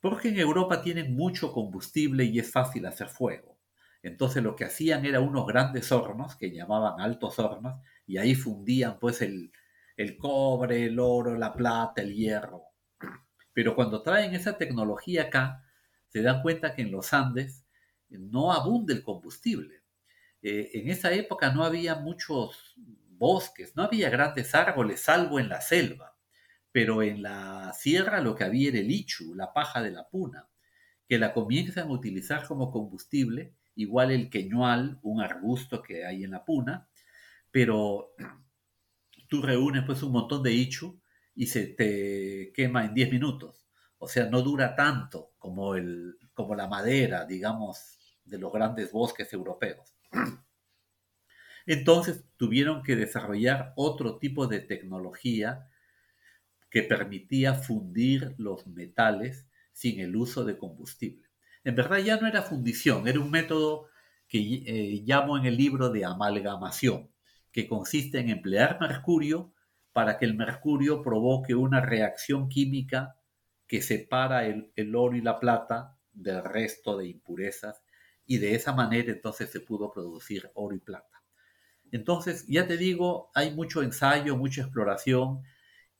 Porque 0.00 0.28
en 0.28 0.38
Europa 0.38 0.82
tienen 0.82 1.14
mucho 1.14 1.52
combustible 1.52 2.24
y 2.24 2.38
es 2.38 2.50
fácil 2.50 2.86
hacer 2.86 3.08
fuego. 3.08 3.58
Entonces 4.02 4.42
lo 4.42 4.54
que 4.54 4.64
hacían 4.64 5.04
era 5.04 5.20
unos 5.20 5.46
grandes 5.46 5.90
hornos 5.90 6.36
que 6.36 6.52
llamaban 6.52 7.00
altos 7.00 7.38
hornos 7.38 7.82
y 8.06 8.18
ahí 8.18 8.34
fundían 8.34 8.98
pues 8.98 9.22
el, 9.22 9.52
el 9.96 10.16
cobre, 10.16 10.86
el 10.86 10.98
oro, 11.00 11.36
la 11.36 11.52
plata, 11.52 12.00
el 12.00 12.14
hierro. 12.14 12.62
Pero 13.52 13.74
cuando 13.74 14.02
traen 14.02 14.34
esa 14.34 14.56
tecnología 14.56 15.24
acá, 15.24 15.64
se 16.06 16.22
dan 16.22 16.42
cuenta 16.42 16.74
que 16.74 16.82
en 16.82 16.92
los 16.92 17.12
Andes 17.12 17.66
no 18.08 18.52
abunda 18.52 18.94
el 18.94 19.02
combustible. 19.02 19.77
Eh, 20.42 20.70
en 20.74 20.90
esa 20.90 21.12
época 21.12 21.52
no 21.52 21.64
había 21.64 21.96
muchos 21.96 22.74
bosques, 23.10 23.74
no 23.76 23.82
había 23.82 24.10
grandes 24.10 24.54
árboles 24.54 25.00
salvo 25.00 25.40
en 25.40 25.48
la 25.48 25.60
selva, 25.60 26.16
pero 26.72 27.02
en 27.02 27.22
la 27.22 27.72
sierra 27.74 28.20
lo 28.20 28.34
que 28.36 28.44
había 28.44 28.68
era 28.70 28.78
el 28.78 28.90
ichu, 28.90 29.34
la 29.34 29.52
paja 29.52 29.82
de 29.82 29.90
la 29.90 30.08
puna, 30.08 30.48
que 31.08 31.18
la 31.18 31.32
comienzan 31.32 31.88
a 31.88 31.92
utilizar 31.92 32.46
como 32.46 32.70
combustible, 32.70 33.54
igual 33.74 34.12
el 34.12 34.30
queñual, 34.30 34.98
un 35.02 35.20
arbusto 35.20 35.82
que 35.82 36.04
hay 36.04 36.24
en 36.24 36.32
la 36.32 36.44
puna, 36.44 36.88
pero 37.50 38.14
tú 39.28 39.42
reúnes 39.42 39.84
pues 39.84 40.02
un 40.02 40.12
montón 40.12 40.42
de 40.42 40.52
ichu 40.52 41.00
y 41.34 41.46
se 41.46 41.68
te 41.68 42.52
quema 42.54 42.84
en 42.84 42.94
10 42.94 43.10
minutos. 43.12 43.64
O 43.98 44.08
sea, 44.08 44.26
no 44.26 44.42
dura 44.42 44.76
tanto 44.76 45.32
como, 45.38 45.74
el, 45.74 46.16
como 46.34 46.54
la 46.54 46.68
madera, 46.68 47.24
digamos, 47.24 47.98
de 48.24 48.38
los 48.38 48.52
grandes 48.52 48.92
bosques 48.92 49.32
europeos. 49.32 49.97
Entonces 51.66 52.24
tuvieron 52.36 52.82
que 52.82 52.96
desarrollar 52.96 53.74
otro 53.76 54.18
tipo 54.18 54.46
de 54.46 54.60
tecnología 54.60 55.68
que 56.70 56.82
permitía 56.82 57.54
fundir 57.54 58.34
los 58.38 58.66
metales 58.66 59.46
sin 59.72 60.00
el 60.00 60.16
uso 60.16 60.44
de 60.44 60.58
combustible. 60.58 61.28
en 61.64 61.74
verdad 61.74 61.98
ya 61.98 62.18
no 62.18 62.26
era 62.26 62.42
fundición, 62.42 63.06
era 63.06 63.20
un 63.20 63.30
método 63.30 63.88
que 64.28 64.38
eh, 64.38 65.02
llamo 65.04 65.36
en 65.36 65.46
el 65.46 65.56
libro 65.56 65.90
de 65.90 66.04
amalgamación, 66.04 67.10
que 67.52 67.68
consiste 67.68 68.18
en 68.18 68.30
emplear 68.30 68.78
mercurio 68.80 69.52
para 69.92 70.18
que 70.18 70.24
el 70.24 70.34
mercurio 70.34 71.02
provoque 71.02 71.54
una 71.54 71.80
reacción 71.80 72.48
química 72.48 73.16
que 73.66 73.82
separa 73.82 74.46
el, 74.46 74.72
el 74.76 74.94
oro 74.94 75.16
y 75.16 75.20
la 75.20 75.38
plata 75.40 75.98
del 76.12 76.42
resto 76.44 76.96
de 76.96 77.08
impurezas 77.08 77.82
y 78.28 78.38
de 78.38 78.54
esa 78.54 78.72
manera 78.74 79.10
entonces 79.10 79.50
se 79.50 79.60
pudo 79.60 79.90
producir 79.90 80.50
oro 80.54 80.76
y 80.76 80.80
plata. 80.80 81.24
Entonces, 81.90 82.46
ya 82.46 82.66
te 82.66 82.76
digo, 82.76 83.30
hay 83.34 83.54
mucho 83.54 83.82
ensayo, 83.82 84.36
mucha 84.36 84.60
exploración, 84.60 85.42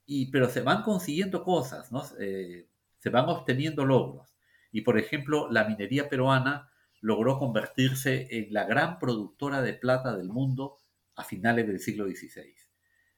y, 0.05 0.31
pero 0.31 0.51
se 0.51 0.61
van 0.61 0.83
consiguiendo 0.83 1.43
cosas, 1.43 1.91
¿no? 1.91 2.05
Eh, 2.21 2.69
se 2.99 3.09
van 3.09 3.31
obteniendo 3.31 3.87
logros. 3.87 4.37
Y 4.71 4.83
por 4.83 4.99
ejemplo, 4.99 5.51
la 5.51 5.65
minería 5.65 6.11
peruana 6.11 6.71
logró 7.01 7.39
convertirse 7.39 8.29
en 8.31 8.53
la 8.53 8.65
gran 8.65 8.99
productora 8.99 9.63
de 9.63 9.73
plata 9.73 10.15
del 10.15 10.29
mundo 10.29 10.77
a 11.17 11.25
finales 11.25 11.67
del 11.67 11.81
siglo 11.81 12.05
XVI. 12.07 12.55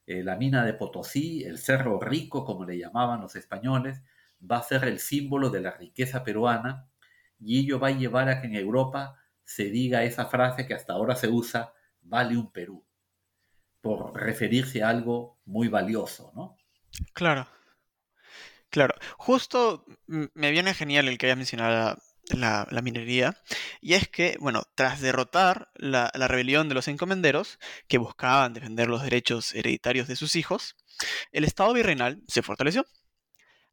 Eh, 0.07 0.23
la 0.23 0.37
mina 0.37 0.65
de 0.65 0.75
Potosí, 0.75 1.43
el 1.43 1.59
Cerro 1.59 1.99
Rico, 1.99 2.45
como 2.45 2.65
le 2.65 2.79
llamaban 2.79 3.21
los 3.21 3.35
españoles, 3.35 4.03
va 4.41 4.59
a 4.59 4.63
ser 4.63 4.85
el 4.85 5.01
símbolo 5.01 5.51
de 5.51 5.63
la 5.63 5.73
riqueza 5.73 6.23
peruana 6.23 6.90
y 7.41 7.59
ello 7.59 7.81
va 7.81 7.89
a 7.89 7.93
llevar 7.93 8.29
a 8.29 8.41
que 8.41 8.47
en 8.47 8.55
Europa 8.55 9.17
se 9.45 9.65
diga 9.65 10.05
esa 10.05 10.27
frase 10.27 10.67
que 10.67 10.75
hasta 10.75 10.93
ahora 10.93 11.17
se 11.17 11.29
usa, 11.29 11.73
vale 12.03 12.37
un 12.37 12.53
Perú, 12.53 12.87
por 13.81 14.15
referirse 14.15 14.83
a 14.83 14.91
algo 14.91 15.41
muy 15.45 15.69
valioso, 15.69 16.33
¿no? 16.35 16.57
Claro. 17.13 17.49
Claro. 18.69 18.95
Justo 19.17 19.85
me 20.07 20.51
viene 20.53 20.75
genial 20.75 21.09
el 21.09 21.19
que 21.19 21.27
hayas 21.27 21.39
mencionado 21.39 21.99
la, 22.29 22.67
minería, 22.83 23.37
y 23.81 23.95
es 23.95 24.09
que, 24.09 24.37
bueno, 24.39 24.63
tras 24.77 25.01
derrotar 25.01 25.71
la, 25.75 26.13
la, 26.15 26.29
rebelión 26.29 26.69
de 26.69 26.77
los 26.77 26.87
encomenderos, 26.87 27.59
que 27.89 27.99
buscaban 27.99 28.53
defender 28.53 28.89
los 28.89 29.03
derechos 29.03 29.53
hereditarios 29.55 30.07
de 30.07 30.15
sus 30.15 30.37
hijos, 30.37 30.77
el 31.33 31.45
Estado 31.45 31.73
virreinal 31.73 32.23
se 32.29 32.43
fortaleció, 32.43 32.87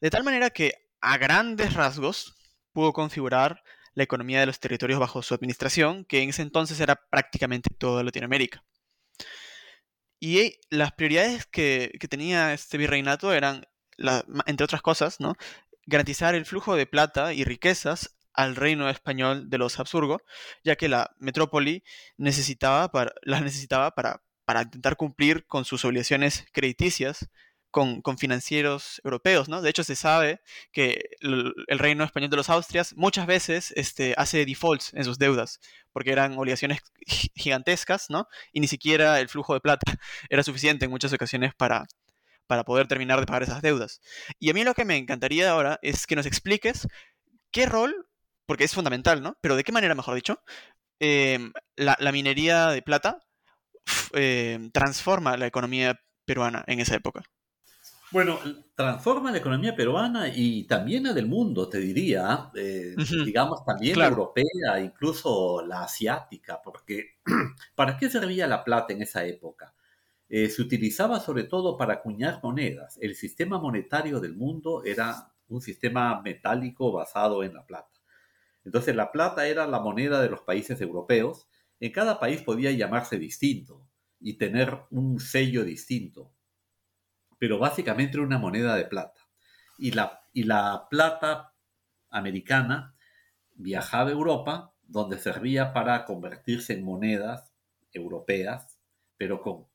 de 0.01 0.10
tal 0.10 0.23
manera 0.23 0.49
que, 0.49 0.73
a 1.01 1.17
grandes 1.17 1.73
rasgos, 1.73 2.37
pudo 2.77 2.93
configurar 2.93 3.63
la 3.95 4.03
economía 4.03 4.39
de 4.39 4.45
los 4.45 4.59
territorios 4.59 4.99
bajo 4.99 5.23
su 5.23 5.33
administración, 5.33 6.05
que 6.05 6.21
en 6.21 6.29
ese 6.29 6.43
entonces 6.43 6.79
era 6.79 6.95
prácticamente 7.09 7.71
toda 7.75 8.03
Latinoamérica. 8.03 8.63
Y 10.19 10.59
las 10.69 10.91
prioridades 10.91 11.47
que, 11.47 11.97
tenía 12.07 12.53
este 12.53 12.77
virreinato 12.77 13.33
eran, 13.33 13.65
entre 14.45 14.63
otras 14.63 14.83
cosas, 14.83 15.19
¿no? 15.19 15.33
garantizar 15.87 16.35
el 16.35 16.45
flujo 16.45 16.75
de 16.75 16.85
plata 16.85 17.33
y 17.33 17.43
riquezas 17.45 18.15
al 18.31 18.55
reino 18.55 18.87
español 18.91 19.49
de 19.49 19.57
los 19.57 19.79
Habsburgo, 19.79 20.21
ya 20.63 20.75
que 20.75 20.87
la 20.87 21.15
metrópoli 21.17 21.83
necesitaba 22.15 22.91
para, 22.91 23.11
las 23.23 23.41
necesitaba 23.41 23.95
para, 23.95 24.21
para 24.45 24.61
intentar 24.61 24.97
cumplir 24.97 25.47
con 25.47 25.65
sus 25.65 25.83
obligaciones 25.83 26.45
crediticias 26.53 27.27
con, 27.71 28.17
financieros 28.17 29.01
europeos, 29.03 29.49
¿no? 29.49 29.62
De 29.62 29.69
hecho, 29.69 29.84
se 29.84 29.95
sabe 29.95 30.41
que 30.71 31.10
el, 31.19 31.53
reino 31.67 32.03
español 32.03 32.30
de 32.30 32.38
los 32.38 32.49
Austrias 32.49 32.95
muchas 32.95 33.27
veces 33.27 33.71
este, 33.75 34.13
hace 34.17 34.45
defaults 34.45 34.93
en 34.93 35.03
sus 35.03 35.17
deudas, 35.19 35.60
porque 35.91 36.12
eran 36.12 36.38
obligaciones 36.38 36.82
gigantescas, 37.36 38.10
¿no? 38.10 38.27
Y 38.51 38.62
ni 38.62 38.67
siquiera 38.67 39.19
el 39.19 39.30
flujo 39.30 39.53
de 39.53 39.62
plata 39.62 39.86
era 40.30 40.43
suficiente 40.43 40.86
en 40.86 40.91
muchas 40.91 41.13
ocasiones 41.13 41.53
para, 41.56 41.86
para 42.47 42.63
poder 42.63 42.88
terminar 42.88 43.19
de 43.19 43.25
pagar 43.25 43.43
esas 43.43 43.62
deudas. 43.62 44.01
Y 44.39 44.49
a 44.49 44.53
mí 44.53 44.63
lo 44.63 44.73
que 44.73 44.86
me 44.86 44.97
encantaría 44.97 45.51
ahora 45.51 45.80
es 45.82 46.08
que 46.08 46.15
nos 46.15 46.25
expliques 46.25 46.88
qué 47.51 47.65
rol, 47.65 48.08
porque 48.45 48.63
es 48.63 48.73
fundamental, 48.73 49.21
¿no? 49.21 49.38
Pero 49.41 49.56
de 49.56 49.63
qué 49.63 49.71
manera, 49.71 49.95
mejor 49.95 50.15
dicho, 50.15 50.41
em, 50.99 51.51
la, 51.75 52.12
minería 52.12 52.67
de 52.67 52.82
plata 52.82 53.19
em, 54.13 54.71
transforma 54.71 55.38
la 55.38 55.47
economía 55.47 55.99
peruana 56.25 56.63
en 56.67 56.80
esa 56.80 56.95
época. 56.95 57.23
Bueno, 58.11 58.39
transforma 58.73 59.31
la 59.31 59.39
economía 59.39 59.75
peruana 59.75 60.29
y 60.33 60.63
también 60.63 61.03
la 61.03 61.13
del 61.13 61.27
mundo, 61.27 61.67
te 61.67 61.79
diría, 61.79 62.51
eh, 62.55 62.95
digamos 63.25 63.65
también 63.65 63.99
la 63.99 64.07
europea, 64.07 64.79
incluso 64.79 65.61
la 65.65 65.83
asiática, 65.83 66.61
porque 66.63 67.17
¿para 67.75 67.97
qué 67.97 68.09
servía 68.09 68.47
la 68.47 68.63
plata 68.63 68.93
en 68.93 69.01
esa 69.01 69.25
época? 69.25 69.73
Eh, 70.29 70.49
se 70.49 70.61
utilizaba 70.61 71.19
sobre 71.19 71.43
todo 71.43 71.77
para 71.77 71.95
acuñar 71.95 72.39
monedas. 72.41 72.97
El 73.01 73.15
sistema 73.15 73.59
monetario 73.59 74.21
del 74.21 74.35
mundo 74.35 74.83
era 74.85 75.33
un 75.49 75.61
sistema 75.61 76.21
metálico 76.21 76.93
basado 76.93 77.43
en 77.43 77.53
la 77.53 77.65
plata. 77.65 77.99
Entonces 78.63 78.95
la 78.95 79.11
plata 79.11 79.47
era 79.47 79.67
la 79.67 79.79
moneda 79.81 80.21
de 80.21 80.29
los 80.29 80.41
países 80.41 80.79
europeos. 80.79 81.47
En 81.79 81.91
cada 81.91 82.19
país 82.19 82.41
podía 82.41 82.71
llamarse 82.71 83.19
distinto 83.19 83.85
y 84.19 84.37
tener 84.37 84.77
un 84.91 85.19
sello 85.19 85.63
distinto 85.63 86.37
pero 87.39 87.60
básicamente 87.60 88.19
una 88.19 88.38
moneda 88.38 88.76
de 88.76 88.86
plata. 88.86 89.21
Y 89.78 89.91
la, 89.91 90.21
y 90.34 90.43
la 90.43 90.88
plata 90.89 91.54
americana 92.10 92.95
viajaba 93.56 94.10
a 94.10 94.13
Europa, 94.13 94.73
donde 94.84 95.19
servía 95.19 95.73
para 95.73 96.06
convertirse 96.06 96.73
en 96.73 96.84
monedas 96.84 97.54
europeas, 97.91 98.80
pero 99.17 99.41
con 99.41 99.67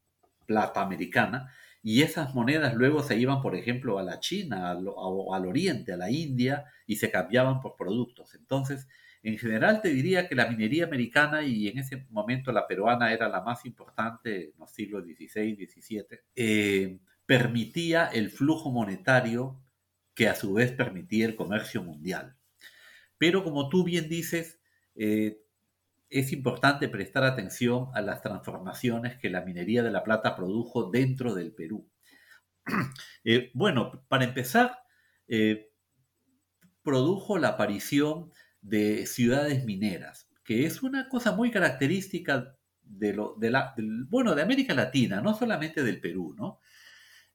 plata 0.47 0.81
americana, 0.81 1.53
y 1.83 2.03
esas 2.03 2.35
monedas 2.35 2.75
luego 2.75 3.03
se 3.03 3.17
iban, 3.17 3.43
por 3.43 3.57
ejemplo, 3.57 3.99
a 3.99 4.05
la 4.05 4.21
China 4.21 4.73
o 4.73 5.35
al, 5.35 5.47
Oriente, 5.47 5.93
a 5.93 5.97
la 5.97 6.11
India, 6.11 6.65
y 6.87 6.97
se 6.97 7.11
cambiaban 7.11 7.61
por 7.61 7.77
productos. 7.77 8.35
Entonces, 8.35 8.89
en 9.25 9.37
general 9.39 9.81
te 9.83 9.89
diría 9.89 10.29
que 10.29 10.35
la 10.35 10.47
minería 10.47 10.85
americana 10.85 11.43
y 11.43 11.69
en 11.69 11.79
ese 11.79 12.07
momento 12.11 12.53
la 12.53 12.67
peruana 12.67 13.13
era 13.13 13.29
la 13.29 13.41
más 13.41 13.65
importante 13.67 14.51
en 14.51 14.53
los 14.59 14.71
siglos 14.73 15.05
XVI, 15.05 15.67
XVII 15.67 17.01
permitía 17.33 18.09
el 18.09 18.29
flujo 18.29 18.71
monetario 18.71 19.59
que 20.15 20.29
a 20.29 20.35
su 20.35 20.53
vez 20.53 20.71
permitía 20.71 21.25
el 21.25 21.35
comercio 21.35 21.83
mundial. 21.83 22.37
Pero 23.17 23.43
como 23.43 23.71
tú 23.71 23.85
bien 23.85 24.11
dices, 24.11 24.61
eh, 24.97 25.41
es 26.11 26.31
importante 26.35 26.91
prestar 26.91 27.25
atención 27.25 27.89
a 27.95 28.03
las 28.03 28.21
transformaciones 28.21 29.17
que 29.17 29.31
la 29.31 29.41
minería 29.41 29.83
de 29.83 29.91
la 29.91 30.05
plata 30.05 30.37
produjo 30.37 30.91
dentro 30.91 31.35
del 31.35 31.55
Perú. 31.55 31.89
Eh, 33.25 33.51
bueno, 33.55 34.05
para 34.09 34.25
empezar, 34.25 34.81
eh, 35.27 35.71
produjo 36.83 37.39
la 37.39 37.51
aparición 37.51 38.31
de 38.61 39.07
ciudades 39.07 39.65
mineras, 39.65 40.29
que 40.45 40.67
es 40.67 40.83
una 40.83 41.09
cosa 41.09 41.33
muy 41.33 41.51
característica 41.51 42.59
de, 42.83 43.15
la, 43.15 43.75
bueno, 44.11 44.35
de 44.35 44.43
América 44.43 44.75
Latina, 44.75 45.23
no 45.23 45.35
solamente 45.35 45.83
del 45.83 46.01
Perú, 46.01 46.35
¿no? 46.37 46.59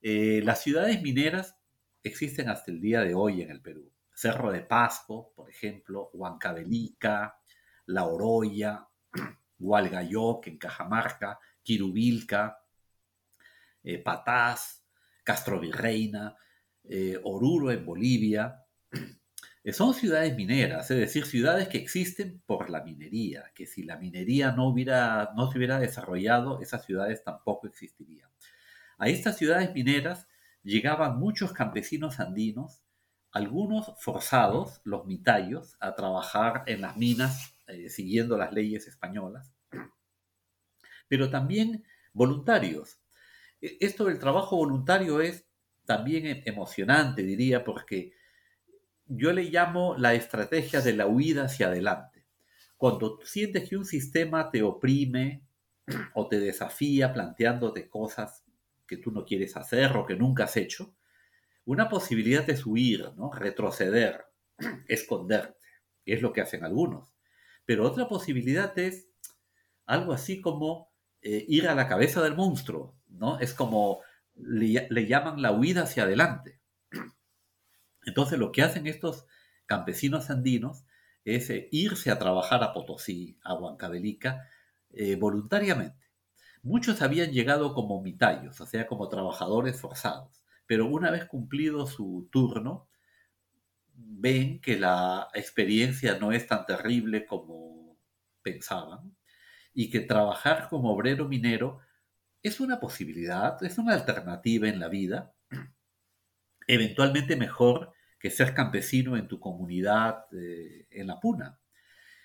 Eh, 0.02 0.42
las 0.44 0.62
ciudades 0.62 1.02
mineras 1.02 1.56
existen 2.04 2.50
hasta 2.50 2.72
el 2.72 2.80
día 2.80 3.02
de 3.02 3.14
hoy 3.14 3.42
en 3.42 3.52
el 3.52 3.62
Perú. 3.62 3.92
Cerro 4.14 4.52
de 4.52 4.62
Pasco, 4.62 5.34
por 5.36 5.50
ejemplo, 5.50 6.10
Huancavelica, 6.14 7.40
La 7.88 8.06
Oroya, 8.06 8.88
Hualgayoc 9.60 10.48
en 10.48 10.58
Cajamarca, 10.58 11.40
Quirubilca, 11.62 12.58
eh, 13.84 14.00
Patás, 14.00 14.86
Castro 15.24 15.60
Virreina, 15.60 16.36
eh, 16.84 17.20
Oruro 17.24 17.72
en 17.72 17.86
Bolivia. 17.86 18.64
son 19.74 19.94
ciudades 19.94 20.36
mineras, 20.36 20.90
es 20.92 20.98
decir, 20.98 21.26
ciudades 21.26 21.68
que 21.68 21.78
existen 21.78 22.42
por 22.46 22.70
la 22.70 22.84
minería, 22.84 23.52
que 23.54 23.66
si 23.66 23.84
la 23.84 23.98
minería 23.98 24.52
no, 24.52 24.70
hubiera, 24.70 25.32
no 25.36 25.52
se 25.52 25.58
hubiera 25.58 25.80
desarrollado, 25.80 26.62
esas 26.62 26.86
ciudades 26.86 27.24
tampoco 27.24 27.68
existirían. 27.68 28.30
A 28.98 29.10
estas 29.10 29.38
ciudades 29.38 29.74
mineras 29.74 30.28
llegaban 30.64 31.20
muchos 31.20 31.54
campesinos 31.54 32.20
andinos, 32.20 32.82
algunos 33.32 33.94
forzados, 34.00 34.82
los 34.84 35.06
mitayos, 35.06 35.78
a 35.80 35.94
trabajar 35.94 36.64
en 36.66 36.82
las 36.82 36.98
minas 36.98 37.56
eh, 37.68 37.90
siguiendo 37.90 38.38
las 38.38 38.52
leyes 38.54 38.88
españolas, 38.88 39.54
pero 41.08 41.30
también 41.30 41.84
voluntarios. 42.14 43.00
E, 43.62 43.78
esto 43.82 44.06
del 44.06 44.20
trabajo 44.20 44.58
voluntario 44.58 45.22
es 45.22 45.46
también 45.86 46.26
e, 46.26 46.44
emocionante, 46.46 47.22
diría, 47.22 47.64
porque 47.64 48.14
yo 49.06 49.32
le 49.32 49.44
llamo 49.44 49.96
la 49.96 50.16
estrategia 50.16 50.82
de 50.82 50.94
la 50.94 51.06
huida 51.06 51.46
hacia 51.46 51.68
adelante. 51.68 52.26
Cuando 52.78 53.20
sientes 53.24 53.70
que 53.70 53.78
un 53.78 53.86
sistema 53.86 54.50
te 54.50 54.64
oprime 54.64 55.44
o 56.14 56.28
te 56.28 56.40
desafía 56.40 57.14
planteándote 57.14 57.88
cosas 57.90 58.47
que 58.88 58.98
tú 58.98 59.12
no 59.12 59.26
quieres 59.26 59.58
hacer 59.58 59.96
o 59.98 60.06
que 60.06 60.16
nunca 60.16 60.46
has 60.46 60.58
hecho, 60.58 60.96
una 61.66 61.90
posibilidad 61.90 62.50
es 62.50 62.66
huir, 62.66 63.12
¿no? 63.18 63.32
retroceder, 63.32 64.26
esconderte, 64.88 65.58
es 66.06 66.22
lo 66.22 66.32
que 66.32 66.42
hacen 66.42 66.64
algunos. 66.64 67.14
Pero 67.66 67.86
otra 67.86 68.08
posibilidad 68.08 68.78
es 68.80 69.10
algo 69.86 70.14
así 70.14 70.40
como 70.40 70.94
eh, 71.22 71.46
ir 71.50 71.68
a 71.68 71.76
la 71.76 71.88
cabeza 71.88 72.22
del 72.22 72.36
monstruo, 72.36 72.98
¿no? 73.10 73.40
Es 73.40 73.54
como 73.54 74.02
le, 74.36 75.08
llaman 75.08 75.42
la 75.42 75.52
huida 75.52 75.84
hacia 75.84 76.04
adelante. 76.04 76.62
Entonces 78.06 78.40
lo 78.40 78.54
que 78.54 78.62
hacen 78.62 78.88
estos 78.88 79.26
campesinos 79.66 80.30
andinos 80.30 80.86
es 81.26 81.50
eh, 81.50 81.68
irse 81.72 82.12
a 82.12 82.20
trabajar 82.20 82.64
a 82.64 82.72
Potosí, 82.72 83.38
a 83.44 83.56
Huancavelica, 83.56 84.48
eh, 84.92 85.18
voluntariamente. 85.18 86.07
Muchos 86.68 87.02
habían 87.02 87.32
llegado 87.32 87.74
como 87.74 88.02
mitayos, 88.02 88.60
o 88.60 88.66
sea, 88.66 88.88
como 88.88 89.08
trabajadores 89.08 89.80
forzados, 89.80 90.44
pero 90.66 90.86
una 90.86 91.12
vez 91.12 91.24
cumplido 91.24 91.88
su 91.88 92.28
turno, 92.30 92.90
ven 93.94 94.60
que 94.60 94.78
la 94.78 95.30
experiencia 95.34 96.20
no 96.20 96.34
es 96.34 96.46
tan 96.46 96.66
terrible 96.66 97.26
como 97.26 97.98
pensaban 98.42 99.16
y 99.74 99.90
que 99.90 100.02
trabajar 100.02 100.68
como 100.70 100.92
obrero 100.92 101.30
minero 101.30 101.80
es 102.44 102.60
una 102.60 102.82
posibilidad, 102.82 103.64
es 103.64 103.78
una 103.78 103.94
alternativa 103.94 104.68
en 104.68 104.82
la 104.82 104.90
vida, 104.90 105.34
eventualmente 106.68 107.38
mejor 107.38 107.94
que 108.20 108.30
ser 108.30 108.54
campesino 108.54 109.16
en 109.16 109.30
tu 109.30 109.40
comunidad 109.40 110.26
eh, 110.34 110.86
en 110.90 111.08
la 111.08 111.18
puna. 111.22 111.62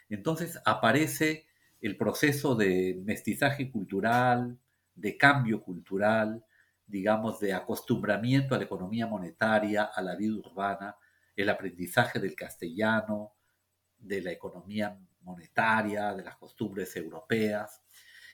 Entonces 0.08 0.58
aparece 0.64 1.46
el 1.82 1.96
proceso 1.96 2.54
de 2.54 2.98
mestizaje 3.04 3.70
cultural, 3.70 4.58
de 4.94 5.16
cambio 5.18 5.62
cultural, 5.62 6.44
digamos, 6.86 7.40
de 7.40 7.52
acostumbramiento 7.52 8.54
a 8.54 8.58
la 8.58 8.64
economía 8.64 9.06
monetaria, 9.06 9.84
a 9.84 10.00
la 10.00 10.14
vida 10.14 10.36
urbana, 10.36 10.96
el 11.34 11.48
aprendizaje 11.48 12.20
del 12.20 12.36
castellano, 12.36 13.32
de 13.98 14.22
la 14.22 14.30
economía 14.30 14.96
monetaria, 15.22 16.14
de 16.14 16.22
las 16.22 16.36
costumbres 16.36 16.94
europeas, 16.96 17.82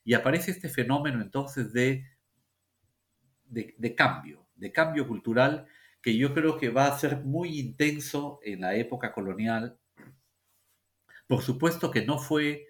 y 0.05 0.15
aparece 0.15 0.51
este 0.51 0.69
fenómeno 0.69 1.21
entonces 1.23 1.73
de, 1.73 2.05
de, 3.47 3.95
cambio, 3.95 4.47
de 4.57 4.73
cambio 4.73 5.07
cultural 5.09 5.67
que 6.03 6.17
yo 6.17 6.35
creo 6.35 6.59
que 6.59 6.71
va 6.71 6.87
a 6.87 6.99
ser 6.99 7.25
muy 7.25 7.59
intenso 7.59 8.41
en 8.43 8.61
la 8.61 8.75
época 8.75 9.13
colonial. 9.13 9.79
Por 11.27 11.43
supuesto 11.43 11.91
que 11.91 12.05
no 12.05 12.19
fue 12.19 12.68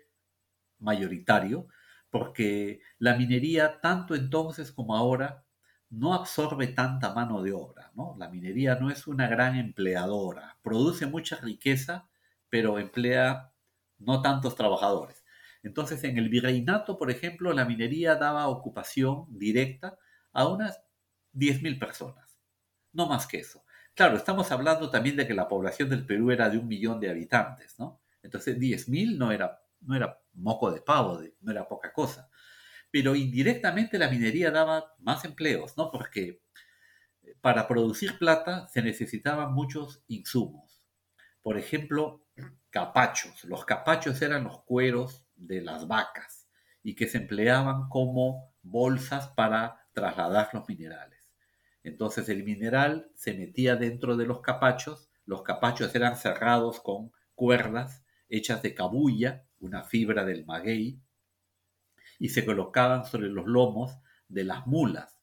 mayoritario, 0.81 1.67
porque 2.11 2.81
la 2.99 3.17
minería, 3.17 3.81
tanto 3.81 4.15
entonces 4.15 4.73
como 4.73 4.97
ahora, 4.97 5.45
no 5.91 6.15
absorbe 6.15 6.69
tanta 6.69 7.15
mano 7.15 7.43
de 7.43 7.53
obra. 7.53 7.93
¿no? 7.95 8.15
La 8.19 8.29
minería 8.29 8.75
no 8.77 8.91
es 8.91 9.07
una 9.07 9.29
gran 9.29 9.57
empleadora, 9.57 10.59
produce 10.63 11.07
mucha 11.07 11.37
riqueza, 11.37 12.09
pero 12.51 12.79
emplea 12.79 13.53
no 13.99 14.23
tantos 14.23 14.55
trabajadores. 14.55 15.25
Entonces, 15.63 16.05
en 16.05 16.19
el 16.19 16.29
virreinato, 16.29 16.99
por 16.99 17.11
ejemplo, 17.11 17.53
la 17.53 17.65
minería 17.65 18.15
daba 18.15 18.49
ocupación 18.49 19.27
directa 19.39 19.99
a 20.33 20.47
unas 20.47 20.81
10.000 21.33 21.79
personas, 21.79 22.39
no 22.93 23.07
más 23.07 23.27
que 23.27 23.39
eso. 23.39 23.65
Claro, 23.95 24.17
estamos 24.17 24.53
hablando 24.53 24.91
también 24.91 25.17
de 25.17 25.27
que 25.27 25.35
la 25.35 25.49
población 25.49 25.89
del 25.89 26.07
Perú 26.07 26.31
era 26.31 26.49
de 26.49 26.59
un 26.59 26.69
millón 26.69 27.01
de 27.01 27.11
habitantes, 27.11 27.79
¿no? 27.79 28.01
Entonces, 28.23 28.57
10.000 28.59 29.19
no 29.19 29.33
era, 29.33 29.61
no 29.81 29.97
era 29.97 30.21
moco 30.35 30.71
de 30.71 30.81
pavo, 30.81 31.21
no 31.41 31.53
era 31.53 31.69
poca 31.69 31.93
cosa. 31.93 32.29
Pero 32.91 33.15
indirectamente 33.15 33.99
la 33.99 34.09
minería 34.09 34.51
daba 34.51 34.95
más 34.99 35.25
empleos, 35.25 35.77
¿no? 35.77 35.91
Porque 35.91 36.43
para 37.41 37.69
producir 37.69 38.19
plata 38.19 38.67
se 38.69 38.83
necesitaban 38.83 39.53
muchos 39.53 40.03
insumos. 40.09 40.83
Por 41.43 41.59
ejemplo, 41.59 42.27
capachos. 42.71 43.45
Los 43.45 43.65
capachos 43.65 44.21
eran 44.23 44.45
los 44.45 44.63
cueros 44.65 45.27
de 45.37 45.61
las 45.63 45.87
vacas 45.87 46.49
y 46.83 46.95
que 46.95 47.07
se 47.07 47.19
empleaban 47.19 47.89
como 47.89 48.55
bolsas 48.63 49.29
para 49.29 49.87
trasladar 49.93 50.51
los 50.53 50.69
minerales. 50.69 51.35
Entonces 51.83 52.29
el 52.29 52.45
mineral 52.45 53.11
se 53.15 53.35
metía 53.35 53.77
dentro 53.77 54.17
de 54.17 54.27
los 54.27 54.41
capachos, 54.41 55.11
los 55.25 55.43
capachos 55.43 55.95
eran 55.95 56.17
cerrados 56.17 56.81
con 56.81 57.13
cuerdas 57.35 58.05
hechas 58.29 58.63
de 58.63 58.75
cabulla, 58.75 59.45
una 59.61 59.83
fibra 59.83 60.25
del 60.25 60.45
maguey, 60.45 60.99
y 62.19 62.29
se 62.31 62.45
colocaban 62.45 63.05
sobre 63.05 63.29
los 63.29 63.47
lomos 63.47 63.99
de 64.29 64.45
las 64.45 64.67
mulas. 64.67 65.21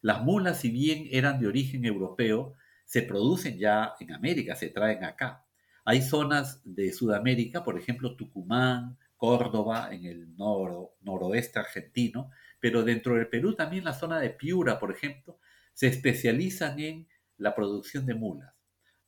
Las 0.00 0.22
mulas, 0.22 0.60
si 0.60 0.70
bien 0.70 1.08
eran 1.10 1.40
de 1.40 1.48
origen 1.48 1.84
europeo, 1.84 2.54
se 2.84 3.02
producen 3.02 3.58
ya 3.58 3.94
en 3.98 4.12
América, 4.12 4.54
se 4.54 4.68
traen 4.68 5.04
acá. 5.04 5.44
Hay 5.84 6.02
zonas 6.02 6.60
de 6.64 6.92
Sudamérica, 6.92 7.64
por 7.64 7.78
ejemplo 7.78 8.16
Tucumán, 8.16 8.96
Córdoba, 9.16 9.88
en 9.92 10.04
el 10.04 10.36
noroeste 10.36 11.58
argentino, 11.58 12.30
pero 12.60 12.84
dentro 12.84 13.14
del 13.14 13.28
Perú 13.28 13.54
también 13.54 13.84
la 13.84 13.94
zona 13.94 14.20
de 14.20 14.30
Piura, 14.30 14.78
por 14.78 14.92
ejemplo, 14.92 15.38
se 15.72 15.88
especializan 15.88 16.78
en 16.80 17.08
la 17.38 17.54
producción 17.54 18.06
de 18.06 18.14
mulas, 18.14 18.54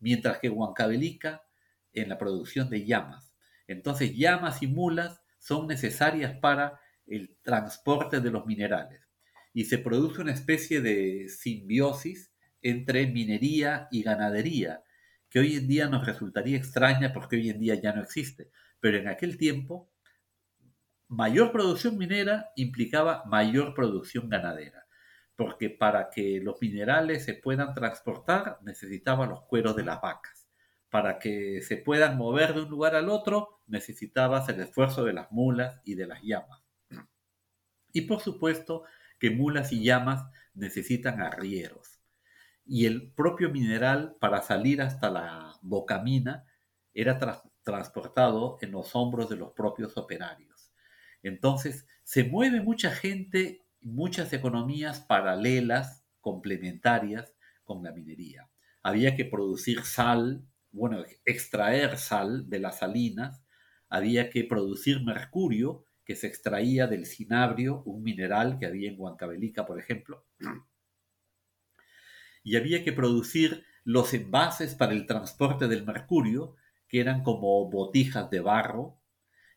mientras 0.00 0.38
que 0.38 0.50
Huancavelica 0.50 1.42
en 1.92 2.08
la 2.08 2.18
producción 2.18 2.68
de 2.70 2.84
llamas. 2.84 3.27
Entonces 3.68 4.16
llamas 4.16 4.62
y 4.62 4.66
mulas 4.66 5.22
son 5.38 5.68
necesarias 5.68 6.36
para 6.40 6.80
el 7.06 7.36
transporte 7.42 8.20
de 8.20 8.30
los 8.30 8.44
minerales 8.44 9.08
y 9.52 9.64
se 9.64 9.78
produce 9.78 10.20
una 10.20 10.32
especie 10.32 10.80
de 10.80 11.28
simbiosis 11.28 12.32
entre 12.62 13.06
minería 13.06 13.88
y 13.90 14.02
ganadería, 14.02 14.82
que 15.30 15.40
hoy 15.40 15.56
en 15.56 15.68
día 15.68 15.88
nos 15.88 16.06
resultaría 16.06 16.56
extraña 16.56 17.12
porque 17.12 17.36
hoy 17.36 17.50
en 17.50 17.60
día 17.60 17.74
ya 17.76 17.92
no 17.92 18.02
existe, 18.02 18.50
pero 18.80 18.98
en 18.98 19.08
aquel 19.08 19.36
tiempo 19.36 19.90
mayor 21.08 21.52
producción 21.52 21.96
minera 21.98 22.50
implicaba 22.56 23.24
mayor 23.26 23.74
producción 23.74 24.28
ganadera, 24.28 24.86
porque 25.36 25.70
para 25.70 26.10
que 26.10 26.40
los 26.40 26.60
minerales 26.60 27.24
se 27.24 27.34
puedan 27.34 27.74
transportar 27.74 28.58
necesitaban 28.62 29.30
los 29.30 29.42
cueros 29.46 29.74
de 29.76 29.84
las 29.84 30.00
vacas. 30.00 30.37
Para 30.90 31.18
que 31.18 31.60
se 31.62 31.76
puedan 31.76 32.16
mover 32.16 32.54
de 32.54 32.62
un 32.62 32.70
lugar 32.70 32.94
al 32.94 33.08
otro 33.08 33.60
necesitabas 33.66 34.48
el 34.48 34.60
esfuerzo 34.60 35.04
de 35.04 35.12
las 35.12 35.30
mulas 35.30 35.80
y 35.84 35.94
de 35.94 36.06
las 36.06 36.22
llamas. 36.22 36.62
Y 37.92 38.02
por 38.02 38.20
supuesto 38.20 38.84
que 39.18 39.30
mulas 39.30 39.72
y 39.72 39.82
llamas 39.82 40.24
necesitan 40.54 41.20
arrieros 41.20 41.98
y 42.68 42.84
el 42.84 43.10
propio 43.12 43.48
mineral 43.48 44.16
para 44.20 44.42
salir 44.42 44.82
hasta 44.82 45.10
la 45.10 45.58
bocamina 45.62 46.44
era 46.92 47.18
transportado 47.62 48.58
en 48.60 48.72
los 48.72 48.94
hombros 48.94 49.30
de 49.30 49.36
los 49.36 49.52
propios 49.52 49.96
operarios. 49.96 50.70
Entonces 51.22 51.86
se 52.04 52.24
mueve 52.24 52.60
mucha 52.60 52.90
gente, 52.90 53.64
muchas 53.80 54.34
economías 54.34 55.00
paralelas, 55.00 56.04
complementarias 56.20 57.34
con 57.64 57.82
la 57.82 57.92
minería. 57.92 58.50
Había 58.82 59.16
que 59.16 59.24
producir 59.24 59.82
sal, 59.84 60.44
bueno, 60.70 61.04
extraer 61.24 61.98
sal 61.98 62.48
de 62.48 62.58
las 62.60 62.78
salinas, 62.78 63.42
había 63.88 64.30
que 64.30 64.44
producir 64.44 65.02
mercurio, 65.02 65.84
que 66.04 66.16
se 66.16 66.26
extraía 66.26 66.86
del 66.86 67.06
cinabrio, 67.06 67.82
un 67.84 68.02
mineral 68.02 68.58
que 68.58 68.66
había 68.66 68.90
en 68.90 68.98
Huancavelica, 68.98 69.66
por 69.66 69.78
ejemplo, 69.78 70.26
y 72.42 72.56
había 72.56 72.82
que 72.82 72.92
producir 72.92 73.64
los 73.84 74.12
envases 74.14 74.74
para 74.74 74.92
el 74.92 75.06
transporte 75.06 75.68
del 75.68 75.84
mercurio, 75.84 76.56
que 76.88 77.00
eran 77.00 77.22
como 77.22 77.68
botijas 77.70 78.30
de 78.30 78.40
barro, 78.40 79.00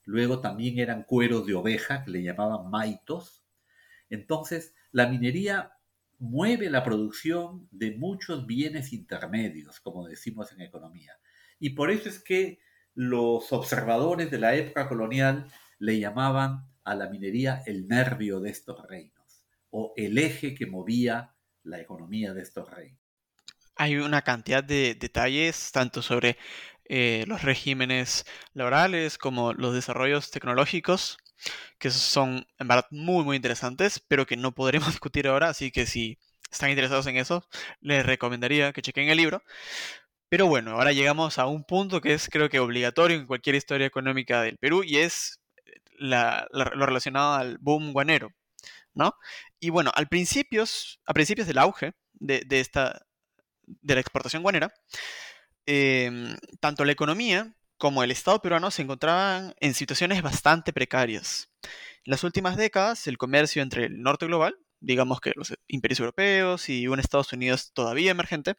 luego 0.03 0.41
también 0.41 0.79
eran 0.79 1.03
cueros 1.03 1.45
de 1.45 1.53
oveja, 1.53 2.03
que 2.03 2.11
le 2.11 2.23
llamaban 2.23 2.69
maitos. 2.69 3.43
Entonces, 4.09 4.73
la 4.91 5.07
minería 5.07 5.73
mueve 6.21 6.69
la 6.69 6.83
producción 6.83 7.67
de 7.71 7.97
muchos 7.97 8.45
bienes 8.45 8.93
intermedios, 8.93 9.79
como 9.79 10.07
decimos 10.07 10.51
en 10.51 10.61
economía. 10.61 11.13
Y 11.59 11.71
por 11.71 11.89
eso 11.89 12.09
es 12.09 12.23
que 12.23 12.59
los 12.93 13.51
observadores 13.51 14.29
de 14.29 14.37
la 14.37 14.55
época 14.55 14.87
colonial 14.87 15.51
le 15.79 15.99
llamaban 15.99 16.67
a 16.83 16.93
la 16.93 17.09
minería 17.09 17.63
el 17.65 17.87
nervio 17.87 18.39
de 18.39 18.51
estos 18.51 18.87
reinos, 18.87 19.45
o 19.71 19.93
el 19.97 20.19
eje 20.19 20.53
que 20.53 20.67
movía 20.67 21.33
la 21.63 21.79
economía 21.79 22.35
de 22.35 22.43
estos 22.43 22.69
reinos. 22.69 23.01
Hay 23.75 23.97
una 23.97 24.21
cantidad 24.21 24.63
de 24.63 24.93
detalles, 24.93 25.71
tanto 25.71 26.03
sobre 26.03 26.37
eh, 26.85 27.23
los 27.25 27.41
regímenes 27.41 28.25
laborales 28.53 29.17
como 29.17 29.53
los 29.53 29.73
desarrollos 29.73 30.29
tecnológicos, 30.29 31.17
que 31.79 31.89
son 31.91 32.45
en 32.57 32.67
verdad 32.67 32.87
muy, 32.91 33.23
muy 33.23 33.35
interesantes, 33.35 33.99
pero 34.07 34.25
que 34.25 34.37
no 34.37 34.53
podremos 34.53 34.87
discutir 34.91 35.27
ahora, 35.27 35.49
así 35.49 35.71
que 35.71 35.85
si 35.85 36.17
están 36.51 36.69
interesados 36.69 37.07
en 37.07 37.17
eso, 37.17 37.47
les 37.81 38.05
recomendaría 38.05 38.73
que 38.73 38.81
chequen 38.81 39.09
el 39.09 39.17
libro. 39.17 39.43
Pero 40.29 40.47
bueno, 40.47 40.71
ahora 40.71 40.93
llegamos 40.93 41.39
a 41.39 41.45
un 41.45 41.63
punto 41.65 42.01
que 42.01 42.13
es 42.13 42.29
creo 42.29 42.49
que 42.49 42.59
obligatorio 42.59 43.17
en 43.17 43.27
cualquier 43.27 43.55
historia 43.55 43.87
económica 43.87 44.41
del 44.41 44.57
Perú 44.57 44.83
y 44.83 44.97
es 44.97 45.41
lo 45.99 46.63
relacionado 46.85 47.35
al 47.35 47.57
boom 47.59 47.93
guanero. 47.93 48.31
¿no? 48.93 49.15
Y 49.59 49.69
bueno, 49.69 49.91
al 49.95 50.07
principios, 50.07 50.99
a 51.05 51.13
principios 51.13 51.47
del 51.47 51.57
auge 51.57 51.93
de, 52.13 52.45
esta, 52.59 53.05
de 53.63 53.95
la 53.95 54.01
exportación 54.01 54.43
guanera, 54.43 54.73
em, 55.65 56.35
tanto 56.59 56.85
la 56.85 56.91
economía 56.91 57.55
como 57.81 58.03
el 58.03 58.11
Estado 58.11 58.39
peruano 58.43 58.69
se 58.69 58.83
encontraban 58.83 59.55
en 59.59 59.73
situaciones 59.73 60.21
bastante 60.21 60.71
precarias. 60.71 61.49
En 62.05 62.11
las 62.11 62.23
últimas 62.23 62.55
décadas, 62.55 63.07
el 63.07 63.17
comercio 63.17 63.63
entre 63.63 63.85
el 63.85 64.03
norte 64.03 64.27
global, 64.27 64.55
digamos 64.79 65.19
que 65.19 65.31
los 65.35 65.51
imperios 65.67 65.99
europeos 65.99 66.69
y 66.69 66.87
un 66.87 66.99
Estados 66.99 67.33
Unidos 67.33 67.71
todavía 67.73 68.11
emergente, 68.11 68.57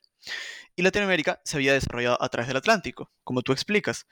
y 0.75 0.83
Latinoamérica 0.83 1.41
se 1.45 1.57
había 1.57 1.73
desarrollado 1.73 2.21
a 2.21 2.29
través 2.31 2.49
del 2.49 2.57
Atlántico, 2.57 3.13
como 3.23 3.43
tú 3.43 3.53
explicas. 3.53 4.07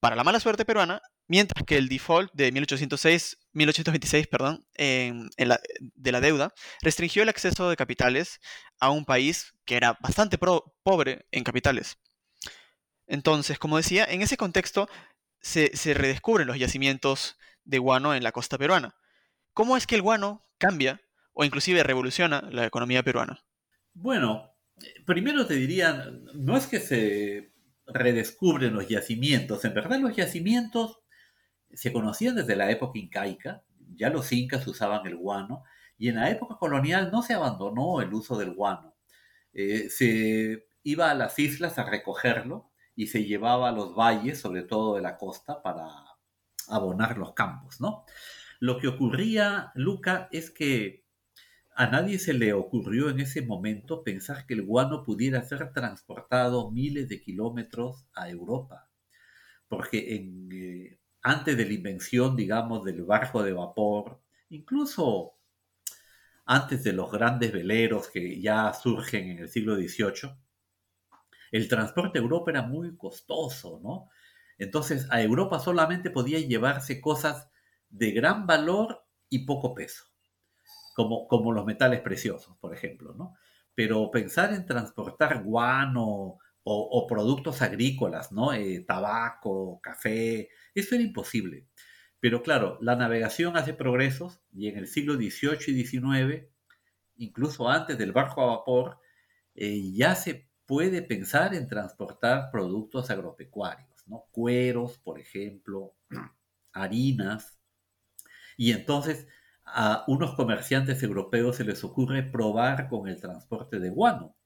para 0.00 0.16
la 0.16 0.24
mala 0.24 0.38
suerte 0.38 0.66
peruana, 0.66 1.00
mientras 1.28 1.64
que 1.64 1.78
el 1.78 1.88
default 1.88 2.30
de 2.34 2.52
1806, 2.52 3.38
1826 3.52 4.26
perdón, 4.26 4.66
de 4.76 6.12
la 6.12 6.20
deuda 6.20 6.52
restringió 6.82 7.22
el 7.22 7.30
acceso 7.30 7.70
de 7.70 7.76
capitales 7.76 8.40
a 8.80 8.90
un 8.90 9.06
país 9.06 9.54
que 9.64 9.76
era 9.76 9.96
bastante 10.02 10.36
pobre 10.36 11.24
en 11.30 11.42
capitales. 11.42 11.96
Entonces, 13.12 13.58
como 13.58 13.76
decía, 13.76 14.06
en 14.06 14.22
ese 14.22 14.38
contexto 14.38 14.88
se, 15.38 15.70
redescubren 15.92 16.46
los 16.46 16.58
yacimientos 16.58 17.36
de 17.62 17.76
guano 17.76 18.14
en 18.14 18.22
la 18.22 18.32
costa 18.32 18.56
peruana. 18.56 18.94
¿Cómo 19.52 19.76
es 19.76 19.86
que 19.86 19.96
el 19.96 20.00
guano 20.00 20.46
cambia 20.56 20.98
o 21.34 21.44
inclusive 21.44 21.82
revoluciona 21.82 22.48
la 22.50 22.64
economía 22.64 23.02
peruana? 23.02 23.44
Bueno, 23.92 24.54
primero 25.04 25.46
te 25.46 25.52
diría, 25.56 26.10
no 26.32 26.56
es 26.56 26.66
que 26.66 26.80
se 26.80 27.52
redescubren 27.86 28.72
los 28.72 28.88
yacimientos, 28.88 29.62
en 29.66 29.74
verdad 29.74 29.98
los 29.98 30.16
yacimientos 30.16 31.00
se 31.70 31.92
conocían 31.92 32.34
desde 32.34 32.56
la 32.56 32.70
época 32.70 32.98
incaica, 32.98 33.62
ya 33.94 34.08
los 34.08 34.32
incas 34.32 34.66
usaban 34.66 35.06
el 35.06 35.16
guano, 35.16 35.64
y 35.98 36.08
en 36.08 36.14
la 36.14 36.30
época 36.30 36.56
colonial 36.56 37.10
no 37.12 37.20
se 37.20 37.34
abandonó 37.34 38.00
el 38.00 38.14
uso 38.14 38.38
del 38.38 38.54
guano. 38.54 38.96
Eh, 39.52 39.90
se 39.90 40.66
iba 40.82 41.10
a 41.10 41.14
las 41.14 41.38
islas 41.38 41.76
a 41.76 41.84
recogerlo 41.84 42.71
y 42.94 43.06
se 43.06 43.24
llevaba 43.24 43.68
a 43.68 43.72
los 43.72 43.94
valles, 43.94 44.40
sobre 44.40 44.62
todo 44.62 44.96
de 44.96 45.02
la 45.02 45.16
costa, 45.16 45.62
para 45.62 45.88
abonar 46.68 47.18
los 47.18 47.32
campos, 47.34 47.80
¿no? 47.80 48.04
Lo 48.60 48.78
que 48.78 48.88
ocurría, 48.88 49.72
Luca, 49.74 50.28
es 50.30 50.50
que 50.50 51.04
a 51.74 51.86
nadie 51.86 52.18
se 52.18 52.34
le 52.34 52.52
ocurrió 52.52 53.08
en 53.08 53.20
ese 53.20 53.42
momento 53.42 54.04
pensar 54.04 54.46
que 54.46 54.54
el 54.54 54.62
guano 54.62 55.02
pudiera 55.02 55.42
ser 55.42 55.72
transportado 55.72 56.70
miles 56.70 57.08
de 57.08 57.20
kilómetros 57.20 58.06
a 58.14 58.28
Europa, 58.28 58.90
porque 59.68 59.98
eh, 59.98 60.98
antes 61.22 61.56
de 61.56 61.64
la 61.64 61.72
invención, 61.72 62.36
digamos, 62.36 62.84
del 62.84 63.04
barco 63.04 63.42
de 63.42 63.52
vapor, 63.52 64.20
incluso 64.50 65.34
antes 66.44 66.84
de 66.84 66.92
los 66.92 67.10
grandes 67.10 67.52
veleros 67.52 68.08
que 68.08 68.40
ya 68.40 68.72
surgen 68.74 69.30
en 69.30 69.38
el 69.38 69.48
siglo 69.48 69.76
XVIII, 69.76 70.36
el 71.52 71.68
transporte 71.68 72.18
a 72.18 72.22
Europa 72.22 72.50
era 72.50 72.62
muy 72.62 72.96
costoso, 72.96 73.78
¿no? 73.82 74.08
Entonces 74.58 75.06
a 75.10 75.22
Europa 75.22 75.60
solamente 75.60 76.10
podía 76.10 76.40
llevarse 76.40 77.00
cosas 77.00 77.48
de 77.88 78.10
gran 78.10 78.46
valor 78.46 79.04
y 79.28 79.40
poco 79.46 79.74
peso, 79.74 80.04
como, 80.96 81.28
como 81.28 81.52
los 81.52 81.64
metales 81.64 82.00
preciosos, 82.00 82.56
por 82.58 82.74
ejemplo, 82.74 83.14
¿no? 83.14 83.34
Pero 83.74 84.10
pensar 84.10 84.52
en 84.52 84.66
transportar 84.66 85.44
guano 85.44 86.38
o, 86.64 87.06
productos 87.08 87.60
agrícolas, 87.60 88.32
¿no? 88.32 88.52
Eh, 88.52 88.84
tabaco, 88.86 89.80
café, 89.82 90.48
eso 90.74 90.94
era 90.94 91.04
imposible. 91.04 91.66
Pero 92.20 92.42
claro, 92.42 92.78
la 92.80 92.94
navegación 92.94 93.56
hace 93.56 93.74
progresos 93.74 94.40
y 94.52 94.68
en 94.68 94.78
el 94.78 94.86
siglo 94.86 95.14
XVIII 95.14 95.58
y 95.66 95.84
XIX, 95.84 96.46
incluso 97.16 97.68
antes 97.68 97.98
del 97.98 98.12
barco 98.12 98.42
a 98.42 98.56
vapor, 98.58 98.98
eh, 99.54 99.92
ya 99.92 100.14
se 100.14 100.51
puede 100.66 101.02
pensar 101.02 101.54
en 101.54 101.68
transportar 101.68 102.50
productos 102.50 103.10
agropecuarios, 103.10 104.06
¿no? 104.06 104.26
Cueros, 104.30 104.98
por 104.98 105.18
ejemplo, 105.18 105.94
harinas. 106.72 107.58
Y 108.56 108.72
entonces 108.72 109.26
a 109.64 110.04
unos 110.08 110.34
comerciantes 110.34 111.02
europeos 111.02 111.56
se 111.56 111.64
les 111.64 111.82
ocurre 111.84 112.22
probar 112.22 112.88
con 112.88 113.08
el 113.08 113.20
transporte 113.20 113.78
de 113.78 113.90
guano. 113.90 114.36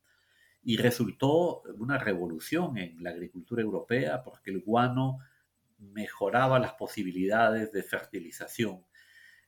Y 0.63 0.77
resultó 0.79 1.63
una 1.79 1.99
revolución 1.99 2.77
en 2.77 3.03
la 3.03 3.11
agricultura 3.11 3.63
europea 3.63 4.23
porque 4.25 4.51
el 4.51 4.63
guano 4.63 5.19
mejoraba 5.79 6.59
las 6.59 6.75
posibilidades 6.75 7.73
de 7.73 7.83
fertilización. 7.83 8.85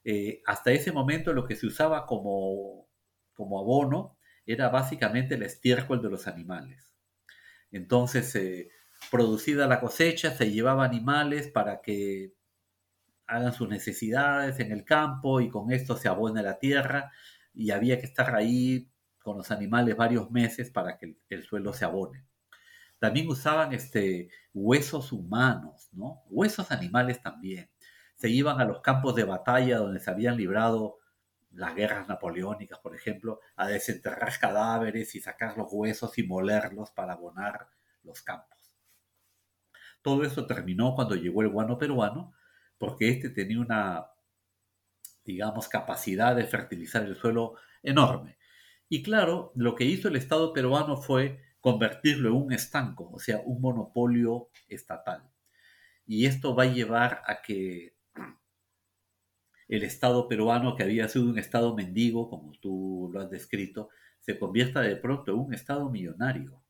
Eh, 0.04 0.42
hasta 0.46 0.70
ese 0.70 0.92
momento 0.92 1.33
lo 1.33 1.44
que 1.44 1.57
se 1.57 1.66
usaba 1.66 2.07
como, 2.07 2.87
como 3.35 3.59
abono 3.59 4.17
era 4.48 4.70
básicamente 4.70 5.34
el 5.34 5.42
estiércol 5.42 6.00
de 6.00 6.08
los 6.08 6.26
animales. 6.26 6.96
Entonces, 7.70 8.34
eh, 8.34 8.70
producida 9.11 9.66
la 9.66 9.78
cosecha, 9.78 10.34
se 10.34 10.50
llevaba 10.50 10.84
animales 10.84 11.48
para 11.48 11.82
que 11.82 12.32
hagan 13.26 13.52
sus 13.52 13.68
necesidades 13.68 14.58
en 14.58 14.72
el 14.72 14.84
campo 14.84 15.42
y 15.42 15.50
con 15.50 15.70
esto 15.70 15.98
se 15.98 16.08
abone 16.08 16.42
la 16.42 16.58
tierra 16.58 17.12
y 17.52 17.72
había 17.72 17.98
que 18.00 18.06
estar 18.06 18.34
ahí 18.34 18.90
con 19.18 19.37
los 19.37 19.50
animales 19.50 19.94
varios 19.96 20.30
meses 20.30 20.70
para 20.70 20.96
que 20.96 21.18
el, 21.28 21.44
suelo 21.44 21.74
se 21.74 21.84
abone. 21.84 22.24
También 22.98 23.28
usaban 23.28 23.74
este, 23.74 24.30
huesos 24.54 25.12
humanos, 25.12 25.90
¿no? 25.92 26.22
Huesos 26.30 26.70
animales 26.70 27.20
también. 27.20 27.68
Se 28.16 28.30
iban 28.30 28.61
a 28.62 28.64
los 28.64 28.80
campos 28.80 29.14
de 29.14 29.24
batalla 29.24 29.76
donde 29.76 30.00
se 30.00 30.11
habían 30.11 30.38
librado 30.38 30.97
las 31.58 31.74
guerras 31.74 32.08
napoleónicas, 32.08 32.78
por 32.78 32.94
ejemplo, 32.94 33.40
a 33.56 33.66
desenterrar 33.66 34.38
cadáveres 34.38 35.16
y 35.16 35.20
sacar 35.20 35.58
los 35.58 35.66
huesos 35.72 36.16
y 36.16 36.22
molerlos 36.22 36.92
para 36.92 37.14
abonar 37.14 37.68
los 38.04 38.22
campos. 38.22 38.76
Todo 40.00 40.22
eso 40.22 40.46
terminó 40.46 40.94
cuando 40.94 41.16
llegó 41.16 41.42
el 41.42 41.48
guano 41.48 41.76
peruano, 41.76 42.32
porque 42.78 43.08
este 43.08 43.30
tenía 43.30 43.58
una, 43.58 44.06
digamos, 45.24 45.68
capacidad 45.68 46.36
de 46.36 46.44
fertilizar 46.44 47.02
el 47.02 47.16
suelo 47.16 47.56
enorme. 47.82 48.38
Y 48.88 49.02
claro, 49.02 49.50
lo 49.56 49.74
que 49.74 49.84
hizo 49.84 50.06
el 50.06 50.14
Estado 50.14 50.52
peruano 50.52 50.96
fue 50.96 51.42
convertirlo 51.60 52.28
en 52.28 52.36
un 52.36 52.52
estanco, 52.52 53.10
o 53.10 53.18
sea, 53.18 53.42
un 53.44 53.60
monopolio 53.60 54.50
estatal. 54.68 55.28
Y 56.06 56.26
esto 56.26 56.54
va 56.54 56.62
a 56.62 56.72
llevar 56.72 57.20
a 57.26 57.42
que 57.42 57.97
el 59.68 59.83
Estado 59.83 60.28
peruano, 60.28 60.74
que 60.74 60.83
había 60.83 61.09
sido 61.09 61.26
un 61.26 61.38
Estado 61.38 61.74
mendigo, 61.74 62.28
como 62.28 62.52
tú 62.61 63.11
lo 63.12 63.20
has 63.20 63.31
descrito, 63.31 63.90
se 64.20 64.38
convierta 64.38 64.81
de 64.81 64.96
pronto 64.96 65.33
en 65.33 65.38
un 65.38 65.54
Estado 65.54 65.88
millonario. 65.90 66.62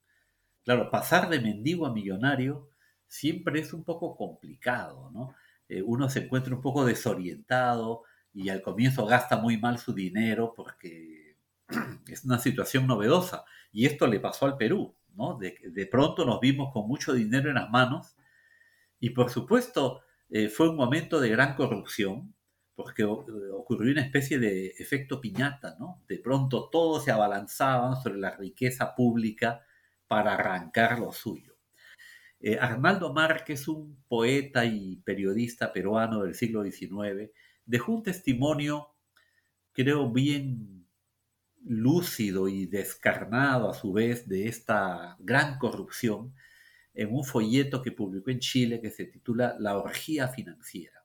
Claro, 0.64 0.90
pasar 0.90 1.28
de 1.30 1.40
mendigo 1.40 1.86
a 1.86 1.92
millonario 1.92 2.70
siempre 3.06 3.60
es 3.60 3.72
un 3.72 3.84
poco 3.84 4.16
complicado, 4.16 5.10
¿no? 5.12 5.34
Eh, 5.68 5.82
uno 5.82 6.08
se 6.08 6.20
encuentra 6.20 6.54
un 6.54 6.62
poco 6.62 6.84
desorientado 6.84 8.02
y 8.32 8.48
al 8.48 8.62
comienzo 8.62 9.06
gasta 9.06 9.36
muy 9.36 9.58
mal 9.58 9.78
su 9.78 9.92
dinero 9.94 10.54
porque 10.56 11.36
es 12.08 12.24
una 12.24 12.38
situación 12.38 12.86
novedosa. 12.86 13.44
Y 13.72 13.86
esto 13.86 14.06
le 14.06 14.20
pasó 14.20 14.46
al 14.46 14.56
Perú, 14.56 14.94
¿no? 15.14 15.38
De, 15.38 15.86
pronto 15.90 16.24
nos 16.24 16.40
vimos 16.40 16.72
con 16.72 16.86
mucho 16.86 17.12
dinero 17.12 17.48
en 17.48 17.56
las 17.56 17.70
manos 17.70 18.16
y 19.00 19.10
por 19.10 19.30
supuesto 19.30 20.02
eh, 20.30 20.48
fue 20.48 20.68
un 20.70 20.76
momento 20.76 21.20
de 21.20 21.28
gran 21.30 21.54
corrupción, 21.54 22.34
porque 22.78 23.02
ocurrió 23.02 23.90
una 23.90 24.02
especie 24.02 24.38
de 24.38 24.68
efecto 24.78 25.20
piñata, 25.20 25.74
¿no? 25.80 26.04
De 26.06 26.20
pronto 26.20 26.68
todos 26.70 27.02
se 27.02 27.10
abalanzaban 27.10 28.00
sobre 28.00 28.20
la 28.20 28.36
riqueza 28.36 28.94
pública 28.94 29.66
para 30.06 30.34
arrancar 30.34 31.00
lo 31.00 31.10
suyo. 31.10 31.56
Eh, 32.38 32.56
Arnaldo 32.60 33.12
Márquez, 33.12 33.66
un 33.66 34.00
poeta 34.06 34.64
y 34.64 34.94
periodista 34.98 35.72
peruano 35.72 36.22
del 36.22 36.36
siglo 36.36 36.62
XIX, 36.62 37.32
dejó 37.66 37.94
un 37.94 38.04
testimonio, 38.04 38.94
creo, 39.72 40.12
bien 40.12 40.86
lúcido 41.64 42.46
y 42.48 42.66
descarnado 42.66 43.70
a 43.70 43.74
su 43.74 43.92
vez 43.92 44.28
de 44.28 44.46
esta 44.46 45.16
gran 45.18 45.58
corrupción 45.58 46.32
en 46.94 47.12
un 47.12 47.24
folleto 47.24 47.82
que 47.82 47.90
publicó 47.90 48.30
en 48.30 48.38
Chile 48.38 48.80
que 48.80 48.90
se 48.90 49.06
titula 49.06 49.56
La 49.58 49.76
orgía 49.76 50.28
financiera 50.28 50.97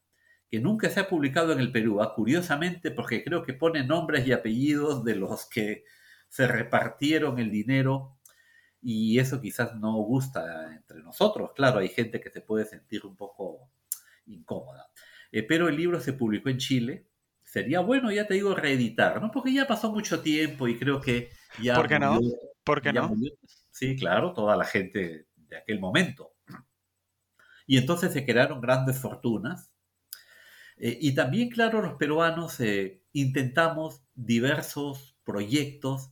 que 0.53 0.59
nunca 0.59 0.87
se 0.87 0.99
ha 0.99 1.09
publicado 1.09 1.51
en 1.51 1.59
el 1.59 1.71
Perú, 1.71 1.99
¿ah? 1.99 2.13
curiosamente 2.13 2.91
porque 2.91 3.23
creo 3.23 3.41
que 3.41 3.53
pone 3.53 3.83
nombres 3.83 4.27
y 4.27 4.33
apellidos 4.33 5.03
de 5.03 5.15
los 5.15 5.47
que 5.49 5.83
se 6.29 6.45
repartieron 6.45 7.39
el 7.39 7.49
dinero 7.49 8.19
y 8.79 9.17
eso 9.17 9.41
quizás 9.41 9.75
no 9.77 9.93
gusta 10.03 10.71
entre 10.75 11.01
nosotros. 11.01 11.53
Claro, 11.55 11.79
hay 11.79 11.89
gente 11.89 12.21
que 12.21 12.29
se 12.29 12.41
puede 12.41 12.65
sentir 12.65 13.03
un 13.03 13.15
poco 13.15 13.71
incómoda. 14.27 14.91
Eh, 15.31 15.41
pero 15.41 15.69
el 15.69 15.75
libro 15.75 15.99
se 15.99 16.13
publicó 16.13 16.49
en 16.49 16.59
Chile. 16.59 17.07
Sería 17.41 17.79
bueno, 17.79 18.11
ya 18.11 18.27
te 18.27 18.35
digo, 18.35 18.53
reeditar, 18.53 19.19
¿no? 19.19 19.31
Porque 19.31 19.51
ya 19.51 19.65
pasó 19.65 19.91
mucho 19.91 20.21
tiempo 20.21 20.67
y 20.67 20.77
creo 20.77 21.01
que 21.01 21.31
ya... 21.63 21.73
¿Por 21.73 21.87
qué 21.87 21.97
no? 21.97 22.19
¿Por 22.63 22.79
qué 22.79 22.93
no? 22.93 23.11
Sí, 23.71 23.95
claro, 23.95 24.33
toda 24.33 24.55
la 24.55 24.65
gente 24.65 25.29
de 25.35 25.57
aquel 25.57 25.79
momento. 25.79 26.35
Y 27.65 27.79
entonces 27.79 28.13
se 28.13 28.23
crearon 28.23 28.61
grandes 28.61 28.99
fortunas 28.99 29.73
eh, 30.85 30.97
y 30.99 31.15
también, 31.15 31.47
claro, 31.47 31.81
los 31.81 31.93
peruanos 31.93 32.59
eh, 32.59 33.01
intentamos 33.13 34.03
diversos 34.15 35.15
proyectos 35.23 36.11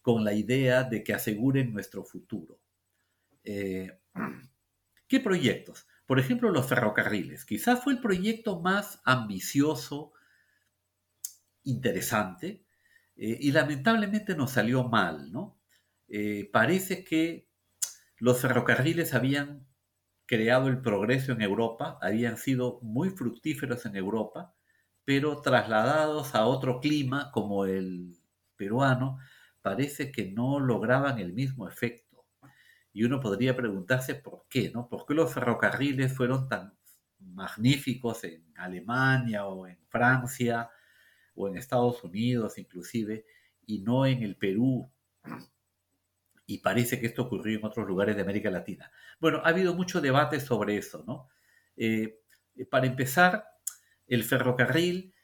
con 0.00 0.24
la 0.24 0.32
idea 0.32 0.84
de 0.84 1.04
que 1.04 1.12
aseguren 1.12 1.74
nuestro 1.74 2.02
futuro. 2.02 2.58
Eh, 3.44 4.00
¿Qué 5.06 5.20
proyectos? 5.20 5.86
Por 6.06 6.18
ejemplo, 6.18 6.50
los 6.50 6.66
ferrocarriles. 6.66 7.44
Quizás 7.44 7.84
fue 7.84 7.92
el 7.92 8.00
proyecto 8.00 8.62
más 8.62 9.02
ambicioso, 9.04 10.14
interesante, 11.62 12.64
y 13.16 13.52
lamentablemente 13.52 14.34
nos 14.34 14.52
salió 14.52 14.84
mal, 14.84 15.30
¿no? 15.30 15.58
parece 16.52 17.04
que 17.04 17.50
los 18.16 18.40
ferrocarriles 18.40 19.12
habían 19.12 19.66
creado 20.30 20.68
el 20.68 20.80
progreso 20.80 21.32
en 21.32 21.42
Europa, 21.42 21.98
habían 22.00 22.36
sido 22.36 22.78
muy 22.82 23.10
fructíferos 23.10 23.84
en 23.84 23.96
Europa, 23.96 24.54
pero 25.04 25.42
trasladados 25.42 26.36
a 26.36 26.46
otro 26.46 26.78
clima 26.78 27.32
como 27.32 27.64
el 27.64 28.16
peruano, 28.54 29.18
parece 29.60 30.12
que 30.12 30.30
no 30.30 30.60
lograban 30.60 31.18
el 31.18 31.32
mismo 31.32 31.66
efecto. 31.66 32.28
Y 32.92 33.02
uno 33.02 33.18
podría 33.18 33.56
preguntarse 33.56 34.14
por 34.14 34.46
qué, 34.48 34.70
¿no? 34.72 34.88
¿Por 34.88 35.04
qué 35.04 35.14
los 35.14 35.34
ferrocarriles 35.34 36.16
fueron 36.16 36.48
tan 36.48 36.78
magníficos 37.18 38.22
en 38.22 38.52
Alemania 38.54 39.46
o 39.46 39.66
en 39.66 39.80
Francia 39.88 40.70
o 41.34 41.48
en 41.48 41.56
Estados 41.56 42.04
Unidos 42.04 42.56
inclusive 42.56 43.26
y 43.66 43.80
no 43.80 44.06
en 44.06 44.22
el 44.22 44.36
Perú? 44.36 44.88
Y 46.50 46.58
parece 46.58 46.98
que 46.98 47.06
esto 47.06 47.22
ocurrió 47.22 47.56
en 47.56 47.64
otros 47.64 47.86
lugares 47.86 48.16
de 48.16 48.22
América 48.22 48.50
Latina. 48.50 48.90
Bueno, 49.20 49.40
ha 49.44 49.50
habido 49.50 49.72
mucho 49.72 50.00
debate 50.00 50.40
sobre 50.40 50.76
eso, 50.76 51.04
¿no? 51.06 51.28
Eh, 51.76 52.22
para 52.68 52.86
empezar, 52.86 53.46
el 54.08 54.24
ferrocarril 54.24 55.14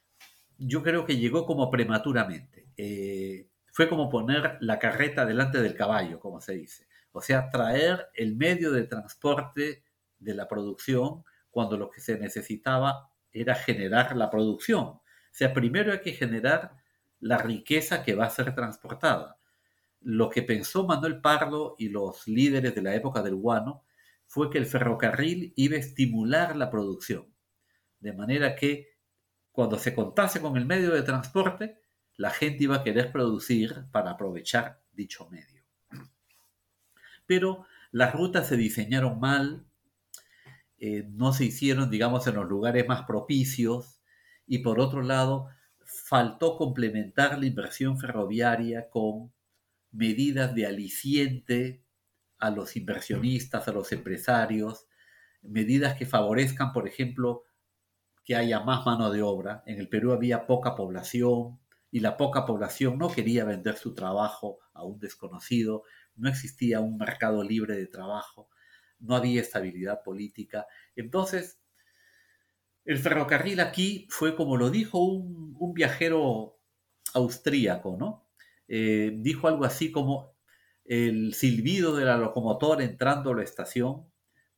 yo 0.56 0.84
creo 0.84 1.04
que 1.04 1.16
llegó 1.16 1.44
como 1.44 1.68
prematuramente. 1.68 2.68
Eh, 2.76 3.48
fue 3.72 3.88
como 3.88 4.08
poner 4.08 4.56
la 4.60 4.78
carreta 4.78 5.26
delante 5.26 5.60
del 5.60 5.74
caballo, 5.74 6.20
como 6.20 6.40
se 6.40 6.54
dice. 6.54 6.86
O 7.10 7.20
sea, 7.20 7.50
traer 7.50 8.06
el 8.14 8.36
medio 8.36 8.70
de 8.70 8.84
transporte 8.84 9.82
de 10.20 10.34
la 10.34 10.46
producción 10.46 11.24
cuando 11.50 11.76
lo 11.76 11.90
que 11.90 12.00
se 12.00 12.18
necesitaba 12.18 13.10
era 13.32 13.56
generar 13.56 14.16
la 14.16 14.30
producción. 14.30 14.84
O 14.84 15.02
sea, 15.32 15.52
primero 15.52 15.90
hay 15.90 16.02
que 16.02 16.12
generar 16.12 16.76
la 17.18 17.38
riqueza 17.38 18.04
que 18.04 18.14
va 18.14 18.26
a 18.26 18.30
ser 18.30 18.54
transportada. 18.54 19.36
Lo 20.08 20.30
que 20.30 20.42
pensó 20.42 20.86
Manuel 20.86 21.20
Pardo 21.20 21.74
y 21.80 21.88
los 21.88 22.28
líderes 22.28 22.76
de 22.76 22.80
la 22.80 22.94
época 22.94 23.24
del 23.24 23.34
guano 23.34 23.82
fue 24.24 24.50
que 24.50 24.58
el 24.58 24.66
ferrocarril 24.66 25.52
iba 25.56 25.74
a 25.74 25.80
estimular 25.80 26.54
la 26.54 26.70
producción, 26.70 27.26
de 27.98 28.12
manera 28.12 28.54
que 28.54 28.86
cuando 29.50 29.80
se 29.80 29.96
contase 29.96 30.40
con 30.40 30.56
el 30.56 30.64
medio 30.64 30.92
de 30.92 31.02
transporte, 31.02 31.80
la 32.14 32.30
gente 32.30 32.62
iba 32.62 32.76
a 32.76 32.84
querer 32.84 33.10
producir 33.10 33.86
para 33.90 34.12
aprovechar 34.12 34.80
dicho 34.92 35.28
medio. 35.28 35.64
Pero 37.26 37.66
las 37.90 38.14
rutas 38.14 38.46
se 38.46 38.56
diseñaron 38.56 39.18
mal, 39.18 39.66
eh, 40.78 41.02
no 41.08 41.32
se 41.32 41.46
hicieron, 41.46 41.90
digamos, 41.90 42.28
en 42.28 42.36
los 42.36 42.48
lugares 42.48 42.86
más 42.86 43.02
propicios 43.06 44.00
y 44.46 44.58
por 44.58 44.78
otro 44.78 45.02
lado, 45.02 45.48
faltó 45.84 46.56
complementar 46.56 47.40
la 47.40 47.46
inversión 47.46 47.98
ferroviaria 47.98 48.88
con 48.88 49.32
medidas 49.92 50.54
de 50.54 50.66
aliciente 50.66 51.84
a 52.38 52.50
los 52.50 52.76
inversionistas, 52.76 53.68
a 53.68 53.72
los 53.72 53.92
empresarios, 53.92 54.86
medidas 55.42 55.96
que 55.96 56.06
favorezcan, 56.06 56.72
por 56.72 56.86
ejemplo, 56.86 57.44
que 58.24 58.36
haya 58.36 58.60
más 58.60 58.84
mano 58.84 59.10
de 59.10 59.22
obra. 59.22 59.62
En 59.66 59.78
el 59.78 59.88
Perú 59.88 60.12
había 60.12 60.46
poca 60.46 60.74
población, 60.74 61.58
y 61.90 62.00
la 62.00 62.16
poca 62.16 62.44
población 62.44 62.98
no 62.98 63.08
quería 63.08 63.44
vender 63.44 63.76
su 63.76 63.94
trabajo 63.94 64.58
a 64.74 64.84
un 64.84 64.98
desconocido, 64.98 65.84
no 66.14 66.28
existía 66.28 66.80
un 66.80 66.98
mercado 66.98 67.42
libre 67.42 67.74
de 67.76 67.86
trabajo, 67.86 68.50
no 68.98 69.16
había 69.16 69.40
estabilidad 69.40 70.02
política. 70.02 70.66
Entonces, 70.94 71.58
el 72.84 72.98
ferrocarril 72.98 73.60
aquí 73.60 74.06
fue 74.10 74.36
como 74.36 74.56
lo 74.56 74.70
dijo 74.70 74.98
un, 74.98 75.72
viajero 75.72 76.58
austríaco, 77.14 77.96
¿no? 77.98 78.25
Eh, 78.68 79.12
dijo 79.18 79.48
algo 79.48 79.64
así 79.64 79.90
como 79.92 80.34
el 80.84 81.34
silbido 81.34 81.96
de 81.96 82.04
la 82.04 82.16
locomotora 82.16 82.84
entrando 82.84 83.30
a 83.30 83.36
la 83.36 83.42
estación 83.42 84.06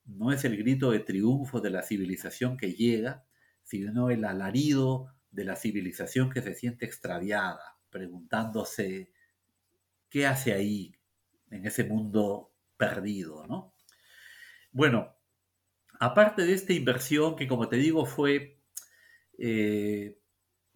no 0.09 0.32
es 0.32 0.44
el 0.44 0.56
grito 0.56 0.90
de 0.90 1.00
triunfo 1.00 1.61
de 1.61 1.70
la 1.70 1.82
civilización 1.82 2.56
que 2.56 2.72
llega, 2.72 3.24
sino 3.62 4.11
el 4.11 4.24
alarido 4.24 5.14
de 5.30 5.44
la 5.44 5.56
civilización 5.56 6.30
que 6.30 6.40
se 6.40 6.54
siente 6.54 6.86
extraviada, 6.86 7.76
preguntándose 7.90 9.12
qué 10.09 10.26
hace 10.26 10.54
ahí 10.54 10.94
en 11.50 11.66
ese 11.66 11.84
mundo 11.84 12.50
perdido, 12.78 13.46
¿no? 13.46 13.74
Bueno, 14.72 15.14
aparte 16.00 16.44
de 16.44 16.54
esta 16.54 16.72
inversión 16.72 17.36
que 17.36 17.46
como 17.46 17.68
te 17.68 17.76
digo 17.76 18.06
fue 18.06 18.59
eh, 19.36 20.18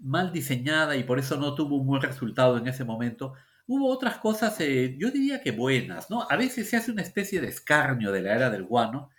mal 0.03 0.33
diseñada 0.33 0.97
y 0.97 1.05
por 1.05 1.19
eso 1.19 1.37
no 1.39 1.55
tuvo 1.55 1.77
un 1.77 1.87
buen 1.87 2.03
resultado 2.03 2.59
en 2.59 2.67
ese 2.67 2.85
momento, 2.85 3.35
hubo 3.67 3.89
otras 3.89 4.19
cosas, 4.19 4.61
eh, 4.61 4.97
yo 4.99 5.11
diría 5.11 5.41
que 5.41 5.53
buenas, 5.53 6.11
¿no? 6.11 6.27
A 6.29 6.37
veces 6.37 6.69
se 6.69 6.77
hace 6.77 6.91
una 6.91 7.03
especie 7.03 7.41
de 7.41 7.49
escarnio 7.49 8.13
de 8.13 8.23
la 8.23 8.35
era 8.35 8.51
del 8.51 8.65
guano, 8.65 9.11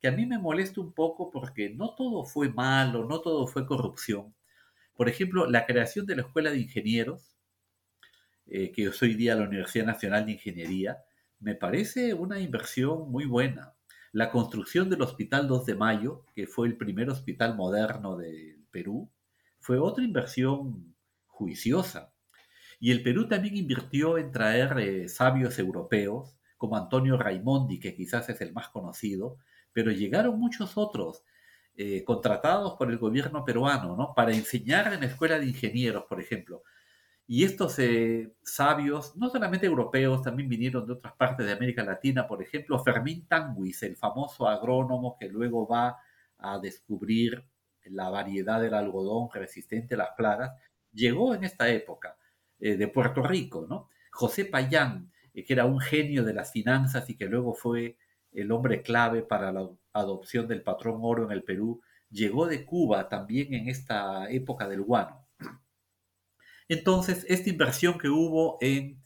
que 0.00 0.08
a 0.08 0.12
mí 0.12 0.26
me 0.26 0.38
molesta 0.38 0.80
un 0.80 0.92
poco 0.92 1.30
porque 1.30 1.70
no 1.70 1.94
todo 1.94 2.24
fue 2.24 2.48
malo, 2.48 3.04
no 3.04 3.20
todo 3.20 3.46
fue 3.46 3.66
corrupción. 3.66 4.34
Por 4.94 5.08
ejemplo, 5.08 5.46
la 5.46 5.66
creación 5.66 6.06
de 6.06 6.16
la 6.16 6.22
Escuela 6.22 6.50
de 6.50 6.60
Ingenieros, 6.60 7.36
eh, 8.46 8.72
que 8.72 8.84
es 8.84 9.02
hoy 9.02 9.14
día 9.14 9.34
la 9.34 9.44
Universidad 9.46 9.86
Nacional 9.86 10.26
de 10.26 10.32
Ingeniería, 10.32 10.98
me 11.38 11.54
parece 11.54 12.14
una 12.14 12.40
inversión 12.40 13.10
muy 13.10 13.26
buena. 13.26 13.74
La 14.12 14.30
construcción 14.30 14.90
del 14.90 15.02
Hospital 15.02 15.48
2 15.48 15.66
de 15.66 15.74
Mayo, 15.74 16.24
que 16.34 16.46
fue 16.46 16.66
el 16.66 16.76
primer 16.76 17.10
hospital 17.10 17.54
moderno 17.56 18.16
del 18.16 18.66
Perú, 18.70 19.10
fue 19.60 19.78
otra 19.78 20.04
inversión 20.04 20.94
juiciosa. 21.26 22.12
Y 22.80 22.90
el 22.90 23.02
Perú 23.02 23.28
también 23.28 23.56
invirtió 23.56 24.18
en 24.18 24.32
traer 24.32 24.78
eh, 24.78 25.08
sabios 25.08 25.58
europeos, 25.58 26.38
como 26.56 26.76
Antonio 26.76 27.16
Raimondi, 27.16 27.78
que 27.78 27.94
quizás 27.94 28.28
es 28.28 28.40
el 28.40 28.52
más 28.52 28.68
conocido, 28.68 29.38
pero 29.72 29.92
llegaron 29.92 30.38
muchos 30.38 30.76
otros 30.76 31.24
eh, 31.76 32.04
contratados 32.04 32.74
por 32.76 32.90
el 32.90 32.98
gobierno 32.98 33.44
peruano, 33.44 33.96
¿no? 33.96 34.14
Para 34.14 34.32
enseñar 34.32 34.92
en 34.92 35.00
la 35.00 35.06
escuela 35.06 35.38
de 35.38 35.46
ingenieros, 35.46 36.04
por 36.04 36.20
ejemplo. 36.20 36.62
Y 37.26 37.44
estos 37.44 37.78
eh, 37.78 38.34
sabios, 38.42 39.16
no 39.16 39.30
solamente 39.30 39.66
europeos, 39.66 40.22
también 40.22 40.48
vinieron 40.48 40.86
de 40.86 40.94
otras 40.94 41.14
partes 41.14 41.46
de 41.46 41.52
América 41.52 41.84
Latina, 41.84 42.26
por 42.26 42.42
ejemplo, 42.42 42.82
Fermín 42.82 43.26
Tanguis, 43.26 43.82
el 43.84 43.96
famoso 43.96 44.48
agrónomo 44.48 45.16
que 45.18 45.28
luego 45.28 45.66
va 45.68 45.96
a 46.38 46.58
descubrir 46.58 47.44
la 47.84 48.10
variedad 48.10 48.60
del 48.60 48.74
algodón 48.74 49.28
resistente 49.32 49.94
a 49.94 49.98
las 49.98 50.10
plagas, 50.16 50.52
llegó 50.92 51.34
en 51.34 51.44
esta 51.44 51.68
época 51.68 52.16
eh, 52.58 52.76
de 52.76 52.88
Puerto 52.88 53.22
Rico, 53.22 53.66
¿no? 53.68 53.88
José 54.12 54.44
Payán, 54.44 55.10
que 55.32 55.44
era 55.48 55.64
un 55.64 55.80
genio 55.80 56.24
de 56.24 56.34
las 56.34 56.52
finanzas 56.52 57.08
y 57.08 57.16
que 57.16 57.26
luego 57.26 57.54
fue 57.54 57.96
el 58.32 58.52
hombre 58.52 58.82
clave 58.82 59.22
para 59.22 59.52
la 59.52 59.68
adopción 59.92 60.46
del 60.46 60.62
patrón 60.62 60.98
oro 61.02 61.24
en 61.24 61.32
el 61.32 61.42
Perú, 61.42 61.80
llegó 62.10 62.46
de 62.46 62.64
Cuba 62.64 63.08
también 63.08 63.54
en 63.54 63.68
esta 63.68 64.30
época 64.30 64.68
del 64.68 64.82
guano. 64.82 65.26
Entonces, 66.68 67.24
esta 67.28 67.50
inversión 67.50 67.98
que 67.98 68.08
hubo 68.08 68.58
en 68.60 69.02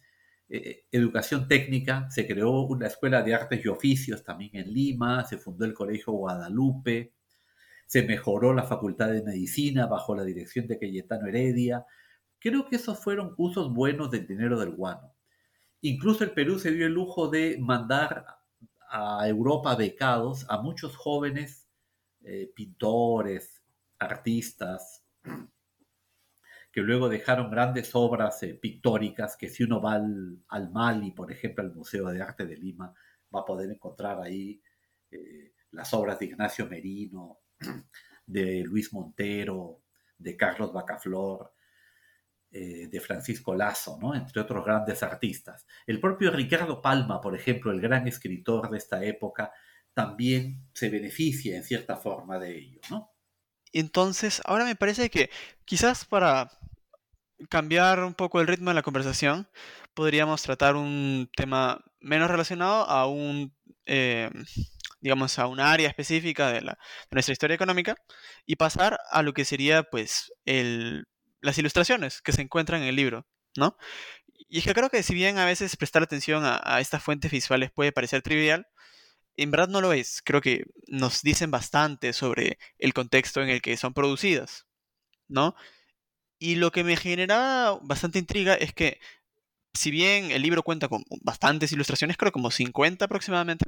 eh, 0.49 0.85
educación 0.93 1.49
técnica, 1.49 2.11
se 2.11 2.27
creó 2.27 2.62
una 2.66 2.87
escuela 2.87 3.22
de 3.22 3.35
artes 3.35 3.64
y 3.64 3.68
oficios 3.68 4.22
también 4.22 4.51
en 4.55 4.72
Lima, 4.72 5.25
se 5.25 5.39
fundó 5.39 5.64
el 5.64 5.72
Colegio 5.72 6.12
Guadalupe, 6.12 7.12
se 7.87 8.03
mejoró 8.03 8.55
la 8.55 8.64
Facultad 8.64 9.09
de 9.11 9.22
Medicina 9.22 9.87
bajo 9.87 10.14
la 10.14 10.24
dirección 10.24 10.66
de 10.66 10.78
Cayetano 10.78 11.26
Heredia. 11.28 11.85
Creo 12.39 12.68
que 12.68 12.76
esos 12.76 12.99
fueron 12.99 13.35
usos 13.39 13.72
buenos 13.72 14.11
del 14.11 14.26
dinero 14.26 14.59
del 14.59 14.74
guano. 14.74 15.14
Incluso 15.80 16.24
el 16.24 16.32
Perú 16.32 16.59
se 16.59 16.72
dio 16.72 16.87
el 16.87 16.95
lujo 16.95 17.28
de 17.28 17.59
mandar 17.61 18.24
a 18.91 19.28
Europa 19.28 19.74
becados 19.76 20.47
a 20.49 20.62
muchos 20.62 20.97
jóvenes 20.97 21.68
eh, 22.22 22.51
pintores, 22.55 23.62
artistas, 23.99 25.05
que 26.72 26.80
luego 26.80 27.09
dejaron 27.09 27.51
grandes 27.51 27.95
obras 27.95 28.43
eh, 28.43 28.55
pictóricas 28.55 29.37
que 29.37 29.49
si 29.49 29.62
uno 29.62 29.80
va 29.80 29.95
al, 29.95 30.70
Mali, 30.72 31.12
por 31.12 31.30
ejemplo, 31.30 31.62
al 31.62 31.74
Museo 31.74 32.09
de 32.09 32.22
Arte 32.22 32.47
de 32.47 32.57
Lima, 32.57 32.95
va 33.35 33.41
a 33.41 33.45
poder 33.45 33.70
encontrar 33.70 34.20
ahí 34.20 34.61
eh, 35.11 35.53
las 35.70 35.93
obras 35.93 36.18
de 36.18 36.26
Ignacio 36.26 36.66
Merino, 36.66 37.41
de 38.27 38.62
Luis 38.65 38.93
Montero, 38.93 39.83
de 40.19 40.37
Carlos 40.37 40.73
Bacaflor, 40.73 41.53
eh, 42.51 42.89
de 42.89 43.01
Francisco 43.01 43.55
Lazo, 43.55 43.99
¿no? 44.01 44.15
entre 44.15 44.41
otros 44.41 44.65
grandes 44.65 45.03
artistas. 45.03 45.67
El 45.87 46.01
propio 46.01 46.31
Ricardo 46.31 46.81
Palma, 46.81 47.21
por 47.21 47.35
ejemplo, 47.35 47.73
el 47.73 47.81
gran 47.81 48.07
escritor 48.07 48.71
de 48.71 48.79
esta 48.79 49.03
época, 49.05 49.53
también 49.93 50.69
se 50.73 50.89
beneficia 50.89 51.57
en 51.57 51.65
cierta 51.65 51.97
forma 51.97 52.39
de 52.39 52.57
ello. 52.57 52.81
¿no? 52.91 53.11
Entonces, 53.73 54.41
ahora 54.45 54.65
me 54.65 54.77
parece 54.77 55.11
que 55.11 55.31
quizás 55.65 56.05
para 56.05 56.51
cambiar 57.49 58.05
un 58.05 58.15
poco 58.15 58.41
el 58.41 58.47
ritmo 58.47 58.71
de 58.71 58.75
la 58.75 58.83
conversación, 58.83 59.49
podríamos 59.93 60.43
tratar 60.43 60.77
un 60.77 61.29
tema 61.37 61.85
menos 62.01 62.31
relacionado 62.31 62.89
a 62.89 63.09
un, 63.09 63.53
eh, 63.87 64.31
digamos, 65.05 65.39
a 65.39 65.47
un 65.47 65.61
área 65.61 65.87
específica 65.87 66.51
de 66.51 66.63
nuestra 67.11 67.33
historia 67.33 67.55
económica 67.55 67.95
y 68.47 68.57
pasar 68.57 68.99
a 69.11 69.23
lo 69.23 69.35
que 69.35 69.45
sería, 69.45 69.83
pues, 69.83 70.33
el 70.47 71.07
las 71.43 71.59
ilustraciones 71.59 72.23
que 72.23 72.33
se 72.33 72.41
encuentran 72.41 72.81
en 72.81 72.89
el 72.89 72.97
libro, 72.97 73.27
¿no? 73.55 73.77
Y 74.49 74.59
es 74.61 74.65
que 74.65 74.73
creo 74.73 74.89
que 74.89 75.03
si 75.03 75.13
bien 75.13 75.37
a 75.37 75.45
veces 75.45 75.77
prestar 75.77 76.03
atención 76.03 76.43
a, 76.47 76.81
estas 76.81 77.03
fuentes 77.03 77.31
visuales 77.31 77.71
puede 77.71 77.93
parecer 77.93 78.23
trivial, 78.23 78.67
en 79.37 79.51
verdad 79.51 79.69
no 79.69 79.83
lo 79.83 79.93
es. 79.93 80.23
Creo 80.25 80.41
que 80.41 80.65
nos 80.87 81.21
dicen 81.21 81.51
bastante 81.51 82.15
sobre 82.15 82.59
el 82.79 82.95
contexto 82.95 83.43
en 83.43 83.51
el 83.51 83.61
que 83.61 83.77
son 83.77 83.93
producidas, 83.93 84.67
¿no? 85.29 85.55
Y 86.39 86.55
lo 86.57 86.73
que 86.73 86.83
me 86.83 86.97
genera 86.97 87.79
bastante 87.83 88.19
intriga 88.19 88.55
es 88.55 88.73
que, 88.73 89.01
si 89.75 89.91
bien 89.91 90.31
el 90.31 90.41
libro 90.41 90.63
cuenta 90.63 90.89
con 90.89 91.05
bastantes 91.23 91.73
ilustraciones, 91.73 92.17
creo 92.17 92.33
como 92.33 92.51
50 92.51 93.05
aproximadamente, 93.05 93.67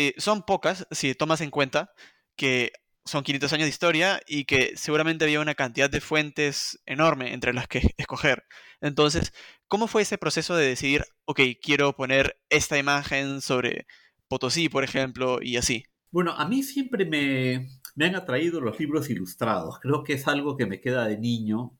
eh, 0.00 0.14
son 0.16 0.44
pocas 0.44 0.86
si 0.92 1.12
tomas 1.16 1.40
en 1.40 1.50
cuenta 1.50 1.92
que 2.36 2.70
son 3.04 3.24
500 3.24 3.52
años 3.52 3.64
de 3.64 3.70
historia 3.70 4.20
y 4.28 4.44
que 4.44 4.74
seguramente 4.76 5.24
había 5.24 5.40
una 5.40 5.56
cantidad 5.56 5.90
de 5.90 6.00
fuentes 6.00 6.80
enorme 6.86 7.32
entre 7.34 7.52
las 7.52 7.66
que 7.66 7.80
escoger. 7.96 8.44
Entonces, 8.80 9.32
¿cómo 9.66 9.88
fue 9.88 10.02
ese 10.02 10.16
proceso 10.16 10.54
de 10.54 10.68
decidir, 10.68 11.04
ok, 11.24 11.40
quiero 11.60 11.96
poner 11.96 12.38
esta 12.48 12.78
imagen 12.78 13.40
sobre 13.40 13.88
Potosí, 14.28 14.68
por 14.68 14.84
ejemplo, 14.84 15.40
y 15.42 15.56
así? 15.56 15.86
Bueno, 16.12 16.30
a 16.30 16.46
mí 16.46 16.62
siempre 16.62 17.04
me, 17.04 17.66
han 17.98 18.14
atraído 18.14 18.60
los 18.60 18.78
libros 18.78 19.10
ilustrados. 19.10 19.80
Creo 19.80 20.04
que 20.04 20.12
es 20.12 20.28
algo 20.28 20.56
que 20.56 20.66
me 20.66 20.80
queda 20.80 21.08
de 21.08 21.18
niño, 21.18 21.76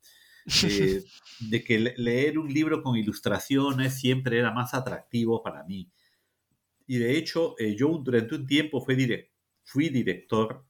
eh, 0.63 1.03
de 1.39 1.63
que 1.63 1.93
leer 1.95 2.37
un 2.37 2.53
libro 2.53 2.83
con 2.83 2.97
ilustraciones 2.97 3.97
siempre 3.97 4.39
era 4.39 4.51
más 4.51 4.73
atractivo 4.73 5.41
para 5.41 5.63
mí. 5.63 5.89
Y 6.89 6.97
de 6.97 7.15
hecho, 7.15 7.53
eh, 7.59 7.75
yo 7.75 7.87
durante 8.03 8.33
un 8.33 8.47
tiempo 8.47 8.81
fui, 8.81 8.95
director 9.89 10.65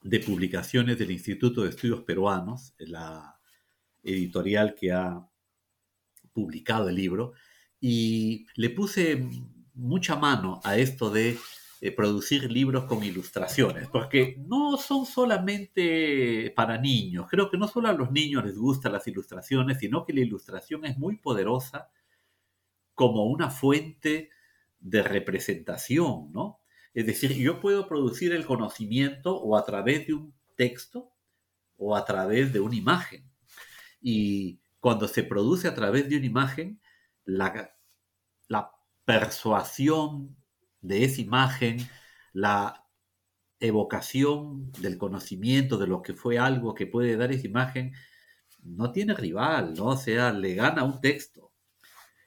de 0.00 0.18
publicaciones 0.18 0.98
del 0.98 1.12
Instituto 1.12 1.62
de 1.62 1.68
Estudios 1.68 2.02
Peruanos, 2.02 2.74
la 2.78 3.38
editorial 4.02 4.74
que 4.74 4.90
ha 4.90 5.24
publicado 6.32 6.88
el 6.88 6.96
libro, 6.96 7.34
y 7.80 8.48
le 8.56 8.70
puse 8.70 9.24
mucha 9.74 10.16
mano 10.16 10.60
a 10.64 10.76
esto 10.76 11.08
de 11.08 11.38
eh, 11.80 11.92
producir 11.92 12.50
libros 12.50 12.86
con 12.86 13.04
ilustraciones, 13.04 13.86
porque 13.86 14.34
no 14.40 14.76
son 14.76 15.06
solamente 15.06 16.52
para 16.56 16.78
niños, 16.78 17.28
creo 17.30 17.48
que 17.48 17.58
no 17.58 17.68
solo 17.68 17.86
a 17.86 17.92
los 17.92 18.10
niños 18.10 18.44
les 18.44 18.58
gustan 18.58 18.90
las 18.90 19.06
ilustraciones, 19.06 19.78
sino 19.78 20.04
que 20.04 20.14
la 20.14 20.22
ilustración 20.22 20.84
es 20.84 20.98
muy 20.98 21.18
poderosa 21.18 21.92
como 22.96 23.26
una 23.26 23.50
fuente 23.50 24.28
de 24.82 25.02
representación, 25.02 26.32
¿no? 26.32 26.60
Es 26.94 27.06
decir, 27.06 27.32
yo 27.32 27.60
puedo 27.60 27.88
producir 27.88 28.32
el 28.32 28.44
conocimiento 28.44 29.40
o 29.40 29.56
a 29.56 29.64
través 29.64 30.06
de 30.06 30.14
un 30.14 30.34
texto 30.56 31.12
o 31.78 31.96
a 31.96 32.04
través 32.04 32.52
de 32.52 32.60
una 32.60 32.76
imagen. 32.76 33.30
Y 34.00 34.60
cuando 34.80 35.08
se 35.08 35.22
produce 35.22 35.68
a 35.68 35.74
través 35.74 36.08
de 36.08 36.16
una 36.16 36.26
imagen, 36.26 36.80
la, 37.24 37.74
la 38.48 38.70
persuasión 39.04 40.36
de 40.80 41.04
esa 41.04 41.20
imagen, 41.20 41.78
la 42.32 42.86
evocación 43.60 44.72
del 44.72 44.98
conocimiento 44.98 45.78
de 45.78 45.86
lo 45.86 46.02
que 46.02 46.14
fue 46.14 46.38
algo 46.38 46.74
que 46.74 46.86
puede 46.86 47.16
dar 47.16 47.32
esa 47.32 47.46
imagen, 47.46 47.94
no 48.62 48.92
tiene 48.92 49.14
rival, 49.14 49.74
¿no? 49.74 49.86
O 49.86 49.96
sea, 49.96 50.32
le 50.32 50.54
gana 50.54 50.84
un 50.84 51.00
texto. 51.00 51.41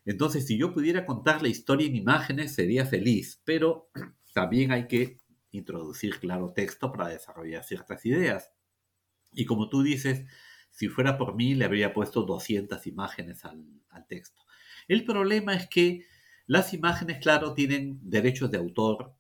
Entonces, 0.06 0.46
si 0.46 0.58
yo 0.58 0.72
pudiera 0.72 1.06
contar 1.06 1.42
la 1.42 1.48
historia 1.48 1.88
en 1.88 1.96
imágenes, 1.96 2.54
sería 2.54 2.86
feliz, 2.86 3.42
pero 3.44 3.90
también 4.34 4.72
hay 4.72 4.88
que 4.88 5.18
introducir 5.52 6.20
claro 6.20 6.54
texto 6.54 6.92
para 6.92 7.10
desarrollar 7.10 7.64
ciertas 7.64 8.06
ideas. 8.06 8.52
Y 9.34 9.46
como 9.46 9.68
tú 9.68 9.82
dices, 9.82 10.26
si 10.72 10.90
fuera 10.90 11.18
por 11.18 11.36
mí, 11.36 11.56
le 11.56 11.66
habría 11.66 11.94
puesto 11.94 12.24
200 12.24 12.86
imágenes 12.88 13.46
al, 13.46 13.66
texto. 14.08 14.42
El 14.90 15.06
problema 15.06 15.56
es 15.56 15.68
que 15.68 16.06
las 16.46 16.74
imágenes, 16.74 17.20
claro, 17.20 17.54
tienen 17.54 18.00
derechos 18.04 18.52
de 18.52 18.58
autor 18.58 19.16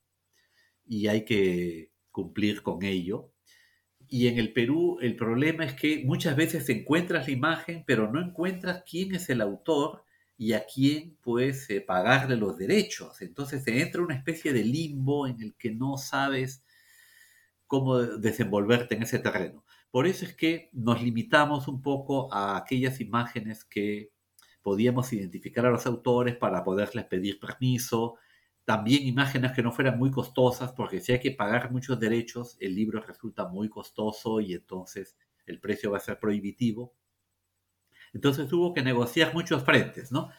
y 0.86 1.07
hay 1.07 1.25
que 1.25 1.91
cumplir 2.11 2.61
con 2.61 2.83
ello. 2.83 3.31
Y 4.07 4.27
en 4.27 4.38
el 4.38 4.53
Perú 4.53 4.99
el 5.01 5.15
problema 5.15 5.65
es 5.65 5.73
que 5.73 6.03
muchas 6.05 6.36
veces 6.36 6.69
encuentras 6.69 7.27
la 7.27 7.33
imagen, 7.33 7.83
pero 7.88 8.11
no 8.11 8.21
encuentras 8.21 8.83
quién 8.88 9.15
es 9.15 9.29
el 9.29 9.41
autor 9.41 10.03
y 10.38 10.53
a 10.53 10.65
quién 10.65 11.17
puedes 11.21 11.69
eh, 11.69 11.81
pagarle 11.81 12.36
los 12.36 12.57
derechos. 12.57 13.21
Entonces 13.21 13.65
entra 13.67 14.01
una 14.01 14.15
especie 14.15 14.53
de 14.53 14.63
limbo 14.63 15.27
en 15.27 15.41
el 15.41 15.55
que 15.55 15.71
no 15.71 15.97
sabes 15.97 16.63
cómo 17.67 17.99
desenvolverte 17.99 18.95
en 18.95 19.03
ese 19.03 19.19
terreno. 19.19 19.65
Por 19.91 20.07
eso 20.07 20.25
es 20.25 20.36
que 20.36 20.69
nos 20.73 21.01
limitamos 21.01 21.67
un 21.67 21.81
poco 21.81 22.33
a 22.33 22.57
aquellas 22.57 22.99
imágenes 22.99 23.63
que 23.63 24.11
podíamos 24.61 25.13
identificar 25.13 25.65
a 25.65 25.71
los 25.71 25.86
autores 25.86 26.36
para 26.36 26.63
poderles 26.63 27.05
pedir 27.05 27.39
permiso, 27.39 28.15
también 28.65 29.05
imágenes 29.07 29.51
que 29.51 29.61
no 29.61 29.71
fueran 29.71 29.97
muy 29.97 30.09
costosas, 30.11 30.73
porque 30.73 30.99
si 30.99 31.13
hay 31.13 31.19
que 31.19 31.31
pagar 31.31 31.71
muchos 31.71 31.99
derechos, 31.99 32.57
el 32.59 32.75
libro 32.75 32.99
resulta 33.01 33.47
muy 33.47 33.69
costoso 33.69 34.41
y 34.41 34.53
entonces 34.53 35.15
el 35.45 35.59
precio 35.59 35.91
va 35.91 35.97
a 35.97 36.01
ser 36.01 36.19
prohibitivo. 36.19 36.93
Entonces 38.16 38.51
hubo 38.53 38.74
que 38.74 38.82
negociar 38.82 39.34
muchos 39.34 39.63
frentes, 39.63 40.11
¿no? 40.11 40.30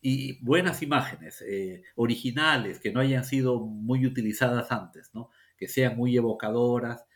Y 0.00 0.44
buenas 0.44 0.82
imágenes, 0.82 1.40
eh, 1.46 1.84
originales, 1.94 2.80
que 2.80 2.90
no 2.90 2.98
hayan 2.98 3.24
sido 3.24 3.60
muy 3.60 4.04
utilizadas 4.04 4.72
antes, 4.72 5.10
¿no? 5.14 5.30
Que 5.56 5.68
sean 5.68 5.96
muy 5.96 6.16
evocadoras, 6.16 7.06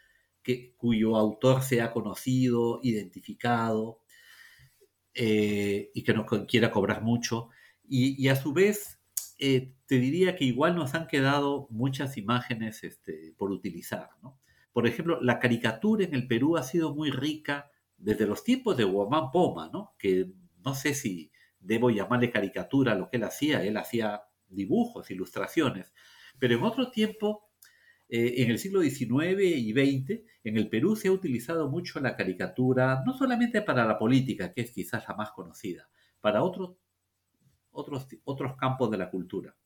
que, 0.44 0.74
cuyo 0.76 1.16
autor 1.16 1.62
sea 1.62 1.90
conocido, 1.90 2.78
identificado, 2.84 4.00
eh, 5.12 5.90
y 5.92 6.04
que 6.04 6.14
no 6.14 6.24
quiera 6.24 6.70
cobrar 6.70 7.02
mucho. 7.02 7.48
Y, 7.88 8.28
a 8.28 8.36
su 8.36 8.52
vez, 8.52 9.00
eh, 9.40 9.72
te 9.86 9.98
diría 9.98 10.36
que 10.36 10.44
igual 10.44 10.76
nos 10.76 10.94
han 10.94 11.08
quedado 11.08 11.66
muchas 11.70 12.16
imágenes 12.16 12.84
este, 12.84 13.34
por 13.36 13.50
utilizar, 13.50 14.10
¿no? 14.22 14.38
Por 14.72 14.86
ejemplo, 14.86 15.20
la 15.20 15.40
caricatura 15.40 16.04
en 16.04 16.14
el 16.14 16.28
Perú 16.28 16.56
ha 16.56 16.62
sido 16.62 16.94
muy 16.94 17.10
rica 17.10 17.72
desde 17.96 18.26
los 18.26 18.44
tiempos 18.44 18.76
de 18.76 18.84
Guamán 18.84 19.30
Poma, 19.30 19.70
¿no? 19.72 19.94
que 19.98 20.32
no 20.64 20.74
sé 20.74 20.94
si 20.94 21.30
debo 21.58 21.90
llamarle 21.90 22.30
caricatura 22.30 22.94
lo 22.94 23.08
que 23.08 23.16
él 23.16 23.24
hacía, 23.24 23.64
él 23.64 23.76
hacía 23.76 24.22
dibujos, 24.48 25.10
ilustraciones, 25.10 25.92
pero 26.38 26.56
en 26.56 26.62
otro 26.62 26.90
tiempo, 26.90 27.50
eh, 28.08 28.34
en 28.38 28.50
el 28.50 28.58
siglo 28.58 28.82
XIX 28.82 29.42
y 29.42 29.72
XX, 29.72 30.22
en 30.44 30.56
el 30.56 30.68
Perú 30.68 30.94
se 30.94 31.08
ha 31.08 31.12
utilizado 31.12 31.68
mucho 31.68 31.98
la 32.00 32.16
caricatura, 32.16 33.02
no 33.04 33.14
solamente 33.14 33.62
para 33.62 33.84
la 33.84 33.98
política, 33.98 34.52
que 34.52 34.60
es 34.60 34.70
quizás 34.70 35.04
la 35.08 35.16
más 35.16 35.32
conocida, 35.32 35.88
para 36.20 36.42
otros, 36.42 36.76
otros, 37.70 38.06
otros 38.24 38.56
campos 38.56 38.90
de 38.90 38.98
la 38.98 39.10
cultura. 39.10 39.56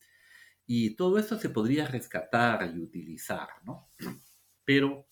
Y 0.66 0.95
todo 0.95 1.18
esto 1.18 1.39
se 1.39 1.51
podría 1.51 1.87
rescatar 1.87 2.72
y 2.74 2.81
utilizar, 2.81 3.49
¿no? 3.64 3.91
Pero, 4.64 5.09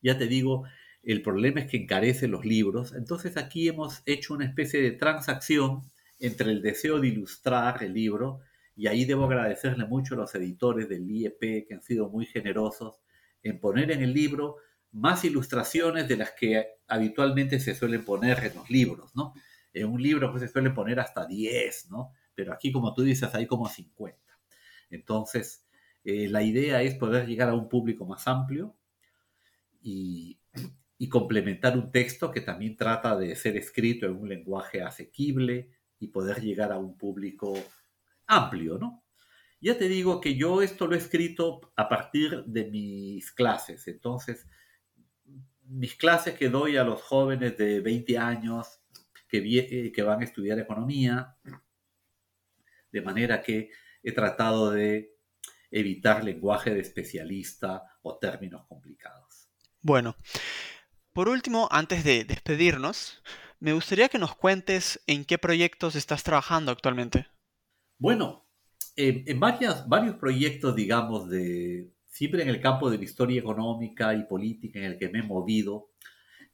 ya 0.00 0.16
te 0.16 0.26
digo, 0.26 0.64
el 1.12 1.22
problema 1.22 1.60
es 1.60 1.70
que 1.70 1.78
encarece 1.78 2.28
los 2.28 2.44
libros. 2.44 2.92
Entonces 2.94 3.36
aquí 3.36 3.68
hemos 3.68 4.02
hecho 4.04 4.34
una 4.34 4.44
especie 4.44 4.82
de 4.82 4.92
transacción 4.92 5.90
entre 6.18 6.50
el 6.50 6.62
deseo 6.62 7.00
de 7.00 7.08
ilustrar 7.08 7.82
el 7.82 7.94
libro, 7.94 8.40
y 8.76 8.86
ahí 8.86 9.04
debo 9.04 9.24
agradecerle 9.24 9.86
mucho 9.86 10.14
a 10.14 10.18
los 10.18 10.34
editores 10.34 10.88
del 10.88 11.10
IEP 11.10 11.66
que 11.66 11.74
han 11.74 11.82
sido 11.82 12.08
muy 12.08 12.26
generosos 12.26 13.00
en 13.42 13.58
poner 13.58 13.90
en 13.90 14.02
el 14.02 14.12
libro 14.12 14.56
más 14.92 15.24
ilustraciones 15.24 16.08
de 16.08 16.16
las 16.16 16.32
que 16.32 16.64
habitualmente 16.86 17.58
se 17.58 17.74
suelen 17.74 18.04
poner 18.04 18.38
en 18.44 18.54
los 18.54 18.70
libros, 18.70 19.16
¿no? 19.16 19.34
En 19.72 19.88
un 19.88 20.02
libro 20.02 20.30
pues 20.30 20.42
se 20.42 20.48
suelen 20.48 20.74
poner 20.74 21.00
hasta 21.00 21.26
10, 21.26 21.90
¿no? 21.90 22.12
Pero 22.34 22.52
aquí, 22.52 22.70
como 22.70 22.94
tú 22.94 23.02
dices, 23.02 23.34
hay 23.34 23.46
como 23.46 23.68
50. 23.68 24.16
Entonces, 24.90 25.66
eh, 26.04 26.28
la 26.28 26.42
idea 26.42 26.82
es 26.82 26.94
poder 26.94 27.26
llegar 27.26 27.48
a 27.48 27.54
un 27.54 27.68
público 27.68 28.06
más 28.06 28.28
amplio 28.28 28.76
y, 29.82 30.38
y 30.98 31.08
complementar 31.08 31.76
un 31.76 31.92
texto 31.92 32.30
que 32.32 32.40
también 32.40 32.76
trata 32.76 33.16
de 33.16 33.34
ser 33.36 33.56
escrito 33.56 34.06
en 34.06 34.16
un 34.16 34.28
lenguaje 34.28 34.82
asequible 34.82 35.70
y 36.00 36.08
poder 36.08 36.40
llegar 36.40 36.72
a 36.72 36.78
un 36.78 36.98
público 36.98 37.54
amplio, 38.26 38.78
¿no? 38.78 39.04
Ya 39.60 39.78
te 39.78 39.88
digo 39.88 40.20
que 40.20 40.36
yo 40.36 40.62
esto 40.62 40.86
lo 40.86 40.94
he 40.94 40.98
escrito 40.98 41.72
a 41.76 41.88
partir 41.88 42.44
de 42.44 42.64
mis 42.66 43.32
clases, 43.32 43.88
entonces 43.88 44.46
mis 45.64 45.94
clases 45.94 46.34
que 46.34 46.48
doy 46.48 46.76
a 46.76 46.84
los 46.84 47.02
jóvenes 47.02 47.56
de 47.56 47.80
20 47.80 48.18
años 48.18 48.80
que, 49.28 49.38
eh, 49.38 49.92
que 49.92 50.02
van 50.02 50.20
a 50.20 50.24
estudiar 50.24 50.58
economía, 50.58 51.36
de 52.90 53.02
manera 53.02 53.42
que 53.42 53.70
he 54.02 54.12
tratado 54.12 54.70
de 54.70 55.16
evitar 55.70 56.24
lenguaje 56.24 56.72
de 56.72 56.80
especialista 56.80 57.82
o 58.02 58.16
términos 58.16 58.64
complicados. 58.66 59.50
Bueno, 59.82 60.16
por 61.18 61.28
último, 61.28 61.66
antes 61.72 62.04
de 62.04 62.22
despedirnos, 62.22 63.24
me 63.58 63.72
gustaría 63.72 64.08
que 64.08 64.20
nos 64.20 64.36
cuentes 64.36 65.02
en 65.08 65.24
qué 65.24 65.36
proyectos 65.36 65.96
estás 65.96 66.22
trabajando 66.22 66.70
actualmente. 66.70 67.26
Bueno, 67.98 68.46
en 68.94 69.40
varios 69.40 70.14
proyectos, 70.20 70.76
digamos, 70.76 71.28
de 71.28 71.90
siempre 72.06 72.44
en 72.44 72.48
el 72.48 72.60
campo 72.60 72.88
de 72.88 72.98
la 72.98 73.02
historia 73.02 73.40
económica 73.40 74.14
y 74.14 74.26
política 74.26 74.78
en 74.78 74.84
el 74.84 74.96
que 74.96 75.08
me 75.08 75.18
he 75.18 75.22
movido, 75.24 75.90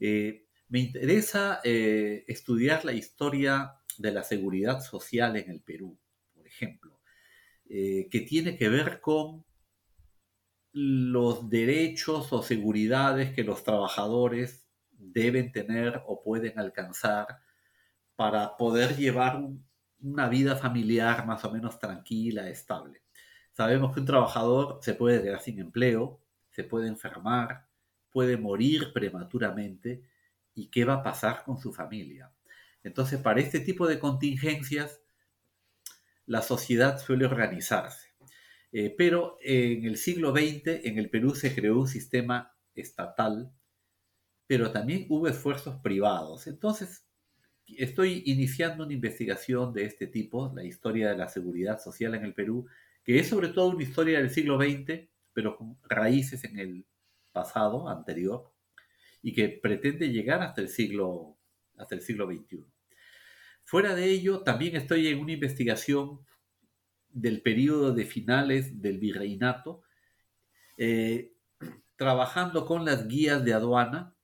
eh, 0.00 0.46
me 0.70 0.80
interesa 0.80 1.60
eh, 1.62 2.24
estudiar 2.26 2.86
la 2.86 2.94
historia 2.94 3.74
de 3.98 4.12
la 4.12 4.22
seguridad 4.22 4.80
social 4.80 5.36
en 5.36 5.50
el 5.50 5.60
Perú, 5.60 5.98
por 6.32 6.46
ejemplo, 6.46 7.02
eh, 7.68 8.08
que 8.10 8.20
tiene 8.20 8.56
que 8.56 8.70
ver 8.70 9.02
con 9.02 9.44
los 10.74 11.48
derechos 11.48 12.32
o 12.32 12.42
seguridades 12.42 13.32
que 13.32 13.44
los 13.44 13.62
trabajadores 13.62 14.66
deben 14.90 15.52
tener 15.52 16.02
o 16.06 16.20
pueden 16.20 16.58
alcanzar 16.58 17.38
para 18.16 18.56
poder 18.56 18.96
llevar 18.96 19.40
una 20.00 20.28
vida 20.28 20.56
familiar 20.56 21.26
más 21.26 21.44
o 21.44 21.52
menos 21.52 21.78
tranquila, 21.78 22.48
estable. 22.48 23.02
Sabemos 23.52 23.94
que 23.94 24.00
un 24.00 24.06
trabajador 24.06 24.80
se 24.82 24.94
puede 24.94 25.22
quedar 25.22 25.40
sin 25.40 25.60
empleo, 25.60 26.20
se 26.50 26.64
puede 26.64 26.88
enfermar, 26.88 27.68
puede 28.10 28.36
morir 28.36 28.92
prematuramente 28.92 30.02
y 30.56 30.66
qué 30.66 30.84
va 30.84 30.94
a 30.94 31.02
pasar 31.04 31.44
con 31.44 31.56
su 31.56 31.72
familia. 31.72 32.32
Entonces, 32.82 33.20
para 33.20 33.40
este 33.40 33.60
tipo 33.60 33.86
de 33.86 34.00
contingencias, 34.00 35.00
la 36.26 36.42
sociedad 36.42 36.98
suele 36.98 37.26
organizarse. 37.26 38.03
Eh, 38.76 38.92
pero 38.98 39.38
en 39.40 39.84
el 39.84 39.96
siglo 39.96 40.32
XX 40.32 40.82
en 40.82 40.98
el 40.98 41.08
Perú 41.08 41.36
se 41.36 41.54
creó 41.54 41.78
un 41.78 41.86
sistema 41.86 42.52
estatal, 42.74 43.52
pero 44.48 44.72
también 44.72 45.06
hubo 45.10 45.28
esfuerzos 45.28 45.76
privados. 45.80 46.48
Entonces, 46.48 47.06
estoy 47.68 48.24
iniciando 48.26 48.82
una 48.82 48.92
investigación 48.92 49.72
de 49.72 49.84
este 49.84 50.08
tipo, 50.08 50.52
la 50.56 50.64
historia 50.64 51.10
de 51.10 51.16
la 51.16 51.28
seguridad 51.28 51.80
social 51.80 52.16
en 52.16 52.24
el 52.24 52.34
Perú, 52.34 52.66
que 53.04 53.20
es 53.20 53.28
sobre 53.28 53.50
todo 53.50 53.68
una 53.68 53.84
historia 53.84 54.18
del 54.18 54.30
siglo 54.30 54.58
XX, 54.60 55.08
pero 55.32 55.56
con 55.56 55.78
raíces 55.84 56.42
en 56.42 56.58
el 56.58 56.84
pasado 57.30 57.88
anterior, 57.88 58.52
y 59.22 59.34
que 59.34 59.50
pretende 59.50 60.08
llegar 60.08 60.42
hasta 60.42 60.62
el 60.62 60.68
siglo, 60.68 61.38
hasta 61.76 61.94
el 61.94 62.00
siglo 62.02 62.26
XXI. 62.26 62.66
Fuera 63.62 63.94
de 63.94 64.06
ello, 64.06 64.40
también 64.40 64.74
estoy 64.74 65.06
en 65.06 65.20
una 65.20 65.30
investigación 65.30 66.26
del 67.14 67.40
periodo 67.40 67.94
de 67.94 68.04
finales 68.04 68.82
del 68.82 68.98
virreinato, 68.98 69.82
eh, 70.76 71.32
trabajando 71.96 72.66
con 72.66 72.84
las 72.84 73.06
guías 73.08 73.44
de 73.44 73.54
aduana 73.54 74.14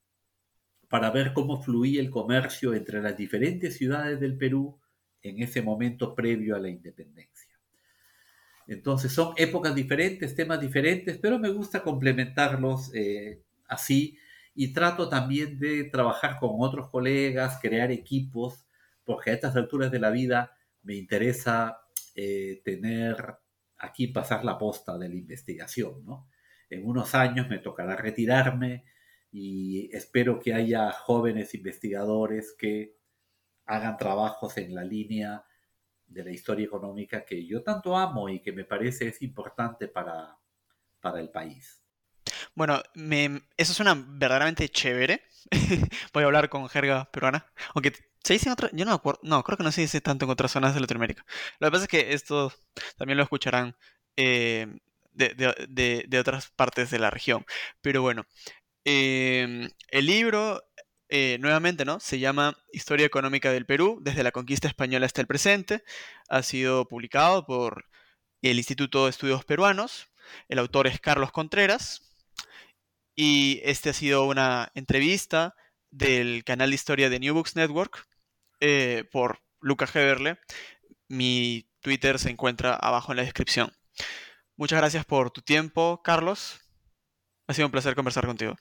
para 0.89 1.09
ver 1.09 1.31
cómo 1.33 1.63
fluía 1.63 2.01
el 2.01 2.09
comercio 2.09 2.73
entre 2.73 3.01
las 3.01 3.15
diferentes 3.15 3.77
ciudades 3.77 4.19
del 4.19 4.37
Perú 4.37 4.77
en 5.21 5.41
ese 5.41 5.61
momento 5.61 6.13
previo 6.13 6.55
a 6.55 6.59
la 6.59 6.69
independencia. 6.69 7.57
Entonces 8.67 9.13
son 9.13 9.33
épocas 9.37 9.73
diferentes, 9.73 10.35
temas 10.35 10.59
diferentes, 10.59 11.17
pero 11.17 11.39
me 11.39 11.49
gusta 11.49 11.81
complementarlos 11.81 12.93
eh, 12.93 13.41
así 13.67 14.17
y 14.53 14.73
trato 14.73 15.07
también 15.07 15.59
de 15.59 15.85
trabajar 15.85 16.37
con 16.39 16.51
otros 16.59 16.89
colegas, 16.89 17.59
crear 17.61 17.89
equipos, 17.89 18.65
porque 19.05 19.31
a 19.31 19.33
estas 19.33 19.55
alturas 19.55 19.91
de 19.91 19.99
la 19.99 20.09
vida 20.09 20.51
me 20.83 20.95
interesa 20.95 21.79
eh, 22.15 22.61
tener 22.63 23.35
aquí 23.77 24.07
pasar 24.07 24.45
la 24.45 24.57
posta 24.57 24.97
de 24.97 25.09
la 25.09 25.15
investigación, 25.15 26.05
¿no? 26.05 26.29
En 26.69 26.85
unos 26.85 27.15
años 27.15 27.49
me 27.49 27.59
tocará 27.59 27.95
retirarme 27.95 28.85
y 29.31 29.93
espero 29.95 30.39
que 30.39 30.53
haya 30.53 30.91
jóvenes 30.91 31.53
investigadores 31.53 32.55
que 32.57 32.97
hagan 33.65 33.97
trabajos 33.97 34.57
en 34.57 34.75
la 34.75 34.83
línea 34.83 35.45
de 36.07 36.23
la 36.23 36.31
historia 36.31 36.65
económica 36.65 37.23
que 37.25 37.45
yo 37.45 37.63
tanto 37.63 37.97
amo 37.97 38.29
y 38.29 38.41
que 38.41 38.51
me 38.51 38.65
parece 38.65 39.07
es 39.07 39.21
importante 39.21 39.87
para, 39.87 40.37
para 40.99 41.19
el 41.19 41.29
país. 41.29 41.81
Bueno, 42.53 42.81
me, 42.95 43.41
eso 43.57 43.73
suena 43.73 43.95
verdaderamente 43.95 44.69
chévere. 44.69 45.23
Voy 46.13 46.23
a 46.23 46.25
hablar 46.25 46.49
con 46.49 46.67
jerga 46.67 47.09
peruana, 47.11 47.45
aunque 47.73 47.93
se 48.23 48.33
dice 48.33 48.49
en 48.49 48.53
otra, 48.53 48.69
yo 48.73 48.85
no 48.85 48.91
me 48.91 48.95
acuerdo, 48.95 49.19
no, 49.23 49.43
creo 49.43 49.57
que 49.57 49.63
no 49.63 49.71
se 49.71 49.81
dice 49.81 50.01
tanto 50.01 50.25
en 50.25 50.31
otras 50.31 50.51
zonas 50.51 50.73
de 50.73 50.81
Latinoamérica. 50.81 51.25
Lo 51.59 51.67
que 51.67 51.71
pasa 51.71 51.83
es 51.85 51.89
que 51.89 52.13
esto 52.13 52.53
también 52.97 53.17
lo 53.17 53.23
escucharán 53.23 53.75
eh, 54.17 54.67
de, 55.13 56.19
otras 56.19 56.49
partes 56.51 56.91
de 56.91 56.99
la 56.99 57.09
región. 57.09 57.45
Pero 57.81 58.01
bueno, 58.01 58.25
em, 58.85 59.69
el 59.89 60.05
libro, 60.05 60.63
eh, 61.09 61.37
nuevamente, 61.39 61.85
¿no? 61.85 61.99
Se 61.99 62.19
llama 62.19 62.57
Historia 62.71 63.05
Económica 63.05 63.51
del 63.51 63.65
Perú, 63.65 63.99
desde 64.01 64.23
la 64.23 64.31
conquista 64.31 64.67
española 64.67 65.05
hasta 65.05 65.21
el 65.21 65.27
presente. 65.27 65.83
Ha 66.29 66.43
sido 66.43 66.87
publicado 66.87 67.45
por 67.45 67.85
el 68.41 68.57
Instituto 68.57 69.05
de 69.05 69.11
Estudios 69.11 69.45
Peruanos. 69.45 70.09
El 70.49 70.59
autor 70.59 70.87
es 70.87 70.99
Carlos 70.99 71.31
Contreras. 71.31 72.01
Y 73.15 73.61
este 73.63 73.89
ha 73.89 73.93
sido 73.93 74.23
una 74.25 74.71
entrevista 74.75 75.55
del 75.91 76.43
canal 76.45 76.69
de 76.69 76.75
historia 76.75 77.09
de 77.09 77.19
New 77.19 77.33
Books 77.33 77.55
Network 77.55 78.07
eh, 78.61 79.03
por 79.11 79.39
Luca 79.59 79.87
Heberle. 79.93 80.37
Mi 81.09 81.67
Twitter 81.81 82.19
se 82.19 82.29
encuentra 82.29 82.73
abajo 82.75 83.11
en 83.11 83.17
la 83.17 83.23
descripción. 83.23 83.71
Muchas 84.55 84.79
gracias 84.79 85.03
por 85.03 85.31
tu 85.31 85.41
tiempo, 85.41 86.01
Carlos. 86.03 86.61
Ha 87.47 87.53
sido 87.53 87.67
un 87.67 87.71
placer 87.71 87.95
conversar 87.95 88.25
contigo. 88.25 88.55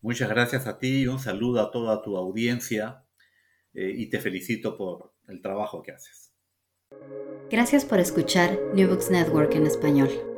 Muchas 0.00 0.28
gracias 0.28 0.66
a 0.66 0.78
ti, 0.78 1.06
un 1.06 1.18
saludo 1.18 1.60
a 1.60 1.70
toda 1.70 2.02
tu 2.02 2.16
audiencia 2.16 3.04
eh, 3.72 3.92
y 3.96 4.10
te 4.10 4.20
felicito 4.20 4.76
por 4.76 5.14
el 5.28 5.40
trabajo 5.42 5.82
que 5.82 5.92
haces. 5.92 6.32
Gracias 7.50 7.84
por 7.84 7.98
escuchar 7.98 8.58
New 8.74 8.88
Books 8.88 9.10
Network 9.10 9.54
en 9.54 9.66
español. 9.66 10.33